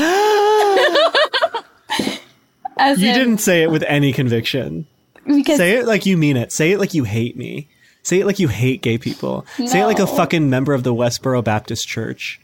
As 2.78 3.02
You 3.02 3.10
in, 3.10 3.16
didn't 3.16 3.38
say 3.38 3.64
it 3.64 3.72
with 3.72 3.84
any 3.84 4.12
conviction. 4.12 4.86
because 5.26 5.58
Say 5.58 5.78
it 5.78 5.86
like 5.86 6.06
you 6.06 6.18
mean 6.18 6.36
it. 6.38 6.52
Say 6.52 6.72
it 6.72 6.80
like 6.80 6.94
you 6.94 7.06
hate 7.06 7.38
me. 7.38 7.70
Say 8.04 8.20
it 8.20 8.26
like 8.26 8.38
you 8.38 8.48
hate 8.50 8.82
gay 8.82 8.98
people. 8.98 9.46
Say 9.66 9.82
it 9.82 9.86
like 9.86 10.00
a 10.00 10.06
fucking 10.06 10.50
member 10.50 10.74
of 10.74 10.84
the 10.84 10.94
Westboro 10.94 11.44
Baptist 11.44 11.88
Church. 11.88 12.40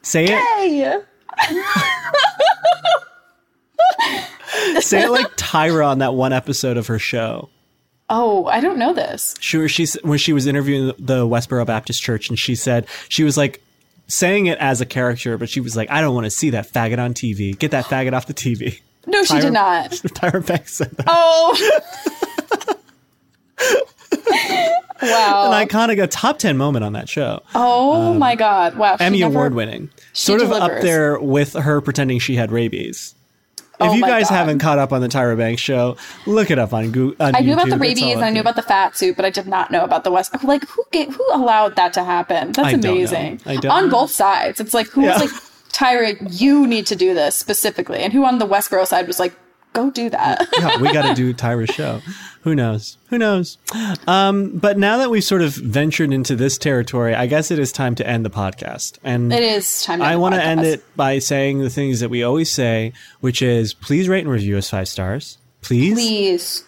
Say 0.00 0.24
it. 0.24 0.38
Hey! 0.38 0.98
Say 4.80 5.02
it 5.04 5.10
like 5.10 5.36
Tyra 5.36 5.86
on 5.86 5.98
that 5.98 6.14
one 6.14 6.32
episode 6.32 6.76
of 6.76 6.86
her 6.86 6.98
show. 6.98 7.50
Oh, 8.14 8.44
I 8.44 8.60
don't 8.60 8.76
know 8.76 8.92
this. 8.92 9.34
She 9.40 9.66
she's 9.68 9.94
when 10.02 10.18
she 10.18 10.34
was 10.34 10.46
interviewing 10.46 10.92
the- 10.98 11.26
Westboro 11.26 11.64
Baptist 11.64 12.02
Church, 12.02 12.28
and 12.28 12.38
she 12.38 12.54
said 12.54 12.86
she 13.08 13.24
was 13.24 13.38
like 13.38 13.62
saying 14.06 14.46
it 14.46 14.58
as 14.58 14.82
a 14.82 14.86
character, 14.86 15.38
but 15.38 15.48
she 15.48 15.60
was 15.60 15.74
like, 15.74 15.90
"I 15.90 16.02
don't 16.02 16.14
want 16.14 16.26
to 16.26 16.30
see 16.30 16.50
that 16.50 16.70
faggot 16.70 16.98
on 16.98 17.14
TV. 17.14 17.58
Get 17.58 17.70
that 17.70 17.86
faggot 17.86 18.12
off 18.12 18.26
the 18.26 18.34
TV." 18.34 18.80
No, 19.06 19.24
she 19.24 19.32
Tyra- 19.34 19.40
did 19.40 19.52
not. 19.54 19.90
Tyra 19.92 20.46
Banks 20.46 20.74
said 20.74 20.90
that. 20.90 21.06
Oh. 21.08 22.76
wow. 25.02 25.50
An 25.52 25.66
iconic, 25.66 26.02
a 26.02 26.06
top 26.06 26.38
ten 26.38 26.58
moment 26.58 26.84
on 26.84 26.92
that 26.92 27.08
show. 27.08 27.42
oh 27.54 28.12
um, 28.12 28.18
my 28.18 28.34
god. 28.34 28.76
Wow. 28.76 28.98
Emmy 29.00 29.20
never- 29.20 29.32
award 29.32 29.54
winning. 29.54 29.88
Sort 30.12 30.42
of 30.42 30.52
up 30.52 30.82
there 30.82 31.18
with 31.18 31.54
her 31.54 31.80
pretending 31.80 32.18
she 32.18 32.36
had 32.36 32.52
rabies. 32.52 33.14
If 33.84 33.90
Oh 33.90 33.94
you 33.94 34.02
guys 34.02 34.28
God. 34.28 34.36
haven't 34.36 34.58
caught 34.58 34.78
up 34.78 34.92
on 34.92 35.00
the 35.00 35.08
Tyra 35.08 35.36
Banks 35.36 35.60
show, 35.62 35.96
look 36.26 36.50
it 36.50 36.58
up 36.58 36.72
on 36.72 36.90
Google. 36.90 37.26
On 37.26 37.34
I 37.34 37.40
knew 37.40 37.52
about 37.54 37.68
the 37.68 37.76
YouTube. 37.76 37.80
Rabies 37.80 38.16
I 38.18 38.30
knew 38.30 38.40
about 38.40 38.56
the 38.56 38.62
fat 38.62 38.96
suit, 38.96 39.16
but 39.16 39.24
I 39.24 39.30
did 39.30 39.46
not 39.46 39.70
know 39.70 39.84
about 39.84 40.04
the 40.04 40.10
West. 40.10 40.32
Like, 40.44 40.66
who 40.68 40.84
ga- 40.92 41.06
who 41.10 41.26
allowed 41.32 41.76
that 41.76 41.92
to 41.94 42.04
happen? 42.04 42.52
That's 42.52 42.68
I 42.68 42.70
amazing. 42.72 43.40
I 43.46 43.56
don't 43.56 43.70
on 43.70 43.84
know. 43.84 43.90
both 43.90 44.10
sides, 44.10 44.60
it's 44.60 44.74
like 44.74 44.88
who 44.88 45.02
Yeah. 45.02 45.20
was 45.20 45.32
like, 45.32 45.42
Tyra, 45.72 46.16
you 46.40 46.66
need 46.66 46.86
to 46.86 46.96
do 46.96 47.14
this 47.14 47.34
specifically, 47.36 47.98
and 48.00 48.12
who 48.12 48.24
on 48.24 48.38
the 48.38 48.46
Westboro 48.46 48.86
side 48.86 49.06
was 49.06 49.18
like, 49.18 49.34
go 49.72 49.90
do 49.90 50.10
that. 50.10 50.48
yeah, 50.58 50.80
we 50.80 50.92
got 50.92 51.08
to 51.08 51.14
do 51.14 51.32
Tyra's 51.32 51.70
show. 51.70 52.00
Who 52.42 52.54
knows? 52.54 52.96
Who 53.10 53.18
knows? 53.18 53.58
Um, 54.06 54.58
but 54.58 54.78
now 54.78 54.98
that 54.98 55.10
we've 55.10 55.22
sort 55.22 55.42
of 55.42 55.54
ventured 55.54 56.12
into 56.12 56.34
this 56.34 56.58
territory, 56.58 57.14
I 57.14 57.26
guess 57.26 57.50
it 57.50 57.58
is 57.58 57.72
time 57.72 57.94
to 57.96 58.06
end 58.06 58.24
the 58.24 58.30
podcast. 58.30 58.98
And 59.04 59.32
it 59.32 59.42
is 59.42 59.82
time. 59.82 60.00
To 60.00 60.04
I 60.04 60.16
want 60.16 60.34
to 60.34 60.42
end 60.42 60.62
it 60.62 60.84
by 60.96 61.18
saying 61.18 61.60
the 61.60 61.70
things 61.70 62.00
that 62.00 62.08
we 62.08 62.22
always 62.22 62.50
say, 62.50 62.92
which 63.20 63.42
is 63.42 63.74
please 63.74 64.08
rate 64.08 64.24
and 64.24 64.30
review 64.30 64.56
us 64.58 64.70
five 64.70 64.88
stars. 64.88 65.38
Please. 65.60 65.94
Please. 65.94 66.64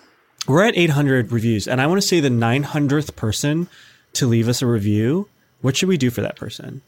We're 0.47 0.65
at 0.65 0.77
800 0.77 1.33
reviews, 1.33 1.67
and 1.67 1.81
I 1.81 1.87
want 1.87 2.03
to 2.03 2.07
say 2.07 2.21
the 2.21 2.29
900th 2.29 3.17
person 3.17 3.69
to 4.13 4.27
leave 4.27 4.47
us 4.47 4.61
a 4.61 4.67
review. 4.67 5.29
What 5.63 5.77
should 5.77 5.89
we 5.89 5.97
do 5.97 6.11
for 6.11 6.21
that 6.21 6.37
person? 6.37 6.83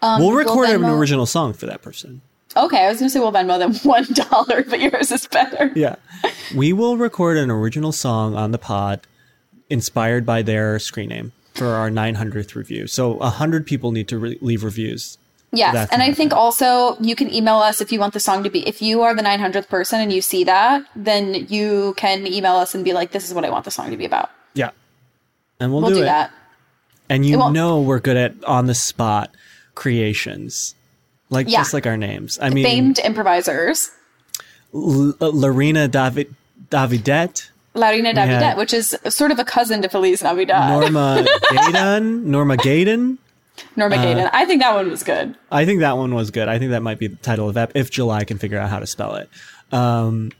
Um, 0.00 0.20
we'll 0.20 0.32
record 0.32 0.68
an 0.70 0.84
original 0.84 1.26
song 1.26 1.52
for 1.52 1.66
that 1.66 1.82
person. 1.82 2.22
Okay, 2.56 2.84
I 2.84 2.88
was 2.88 2.98
gonna 2.98 3.10
say 3.10 3.20
we'll 3.20 3.32
Venmo 3.32 3.58
them 3.58 3.74
one 3.88 4.06
dollar, 4.12 4.62
but 4.64 4.80
yours 4.80 5.10
is 5.10 5.26
better. 5.26 5.70
Yeah. 5.74 5.96
we 6.54 6.72
will 6.72 6.96
record 6.96 7.36
an 7.38 7.50
original 7.50 7.92
song 7.92 8.34
on 8.34 8.50
the 8.50 8.58
pod 8.58 9.00
inspired 9.70 10.26
by 10.26 10.42
their 10.42 10.78
screen 10.78 11.08
name 11.08 11.32
for 11.54 11.66
our 11.68 11.90
900th 11.90 12.54
review. 12.54 12.86
So 12.86 13.12
100 13.14 13.66
people 13.66 13.92
need 13.92 14.08
to 14.08 14.18
re- 14.18 14.38
leave 14.40 14.64
reviews. 14.64 15.18
Yes, 15.54 15.74
That's 15.74 15.92
and 15.92 16.02
I 16.02 16.14
think 16.14 16.32
also 16.32 16.96
you 16.98 17.14
can 17.14 17.30
email 17.32 17.56
us 17.56 17.82
if 17.82 17.92
you 17.92 18.00
want 18.00 18.14
the 18.14 18.20
song 18.20 18.42
to 18.44 18.48
be. 18.50 18.66
If 18.66 18.80
you 18.80 19.02
are 19.02 19.14
the 19.14 19.22
900th 19.22 19.68
person 19.68 20.00
and 20.00 20.10
you 20.10 20.22
see 20.22 20.44
that, 20.44 20.82
then 20.96 21.34
you 21.48 21.92
can 21.98 22.26
email 22.26 22.54
us 22.56 22.74
and 22.74 22.82
be 22.82 22.94
like, 22.94 23.12
"This 23.12 23.26
is 23.28 23.34
what 23.34 23.44
I 23.44 23.50
want 23.50 23.66
the 23.66 23.70
song 23.70 23.90
to 23.90 23.96
be 23.98 24.06
about." 24.06 24.30
Yeah. 24.54 24.70
And 25.60 25.70
we'll, 25.72 25.82
We'll 25.82 25.90
do, 25.90 25.96
do 25.96 26.02
it. 26.02 26.06
that. 26.06 26.32
And 27.10 27.26
you 27.26 27.36
know 27.36 27.80
we're 27.82 28.00
good 28.00 28.16
at 28.16 28.42
on 28.44 28.64
the 28.66 28.74
spot 28.74 29.34
creations. 29.74 30.74
Like 31.32 31.48
Yeah. 31.48 31.58
just 31.60 31.72
like 31.74 31.86
our 31.86 31.96
names. 31.96 32.38
I 32.40 32.50
mean 32.50 32.64
Famed 32.64 32.98
improvisers, 33.00 33.90
L- 34.74 35.14
Larina 35.20 35.90
David 35.90 36.34
Davidette, 36.70 37.48
Laurina 37.74 38.08
had- 38.14 38.16
Davidet, 38.28 38.56
which 38.56 38.72
is 38.74 38.96
sort 39.08 39.30
of 39.32 39.38
a 39.38 39.44
cousin 39.44 39.82
to 39.82 39.88
Feliz 39.88 40.22
Navidad. 40.22 40.68
Norma 40.70 41.26
Gaydon, 41.50 42.30
Norma 42.30 42.56
Gaydon. 42.56 43.18
Norma 43.76 43.96
uh, 43.96 44.02
Gaydon. 44.02 44.30
I 44.32 44.44
think 44.46 44.60
that 44.62 44.74
one 44.74 44.90
was 44.90 45.02
good. 45.02 45.36
I 45.50 45.64
think 45.64 45.80
that 45.80 45.96
one 45.96 46.14
was 46.14 46.30
good. 46.30 46.48
I 46.48 46.58
think 46.58 46.70
that 46.70 46.82
might 46.82 46.98
be 46.98 47.06
the 47.08 47.16
title 47.16 47.48
of 47.48 47.54
that 47.54 47.72
if 47.74 47.90
July 47.90 48.24
can 48.24 48.38
figure 48.38 48.58
out 48.58 48.70
how 48.70 48.78
to 48.78 48.86
spell 48.86 49.14
it. 49.16 49.28
Um, 49.72 50.32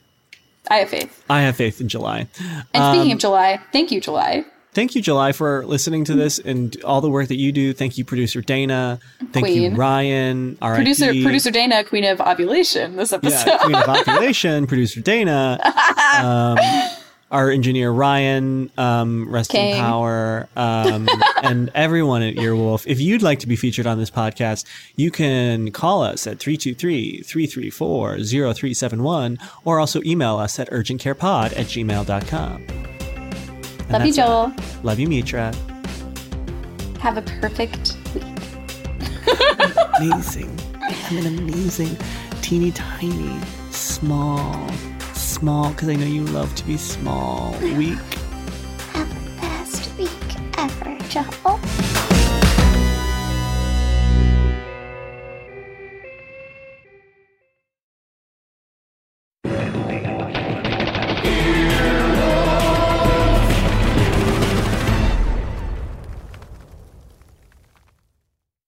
I 0.70 0.78
have 0.78 0.88
faith. 0.90 1.24
I 1.28 1.42
have 1.42 1.56
faith 1.56 1.80
in 1.80 1.88
July. 1.88 2.26
And 2.72 2.82
Um, 2.82 2.94
speaking 2.94 3.12
of 3.12 3.18
July, 3.18 3.60
thank 3.72 3.90
you, 3.90 4.00
July. 4.00 4.44
Thank 4.74 4.94
you, 4.94 5.02
July, 5.02 5.32
for 5.32 5.66
listening 5.66 6.04
to 6.06 6.14
this 6.14 6.38
and 6.38 6.74
all 6.82 7.02
the 7.02 7.10
work 7.10 7.28
that 7.28 7.36
you 7.36 7.52
do. 7.52 7.74
Thank 7.74 7.98
you, 7.98 8.06
producer 8.06 8.40
Dana. 8.40 9.00
Thank 9.32 9.48
you, 9.48 9.68
Queen. 9.68 9.74
Ryan. 9.76 10.56
RIP. 10.62 10.76
Producer 10.76 11.08
producer 11.08 11.50
Dana, 11.50 11.84
Queen 11.84 12.04
of 12.04 12.22
Ovulation. 12.22 12.96
This 12.96 13.12
episode. 13.12 13.48
yeah, 13.50 13.58
Queen 13.58 13.74
of 13.74 13.84
Population, 13.84 14.66
producer 14.72 15.02
Dana, 15.02 15.58
um, 16.22 16.56
our 17.30 17.50
engineer 17.50 17.90
Ryan, 17.90 18.70
um, 18.78 19.28
rest 19.30 19.50
King. 19.50 19.72
in 19.72 19.76
power, 19.76 20.48
um, 20.56 21.06
and 21.42 21.70
everyone 21.74 22.22
at 22.22 22.36
Earwolf. 22.36 22.86
If 22.86 22.98
you'd 22.98 23.20
like 23.20 23.40
to 23.40 23.46
be 23.46 23.56
featured 23.56 23.86
on 23.86 23.98
this 23.98 24.10
podcast, 24.10 24.64
you 24.96 25.10
can 25.10 25.70
call 25.70 26.02
us 26.02 26.26
at 26.26 26.38
323-334-0371 26.38 29.38
or 29.66 29.78
also 29.78 30.00
email 30.04 30.38
us 30.38 30.58
at 30.58 30.70
urgentcarepod 30.70 31.52
at 31.58 31.66
gmail.com. 31.66 32.91
And 33.82 33.92
Love 33.92 34.06
you, 34.06 34.12
Joel. 34.12 34.52
It. 34.56 34.84
Love 34.84 34.98
you, 34.98 35.08
Mitra. 35.08 35.54
Have 37.00 37.16
a 37.16 37.22
perfect 37.22 37.96
week. 38.14 38.24
amazing. 39.98 40.58
I'm 40.82 41.18
an 41.18 41.26
amazing, 41.26 41.96
teeny 42.40 42.70
tiny, 42.72 43.40
small, 43.70 44.68
small, 45.14 45.70
because 45.70 45.88
I 45.88 45.94
know 45.94 46.06
you 46.06 46.24
love 46.24 46.54
to 46.56 46.64
be 46.64 46.76
small, 46.76 47.52
week. 47.60 47.98
Have 48.92 49.08
the 49.08 49.40
best 49.40 49.98
week 49.98 50.10
ever, 50.58 50.98
Joel. 51.08 51.60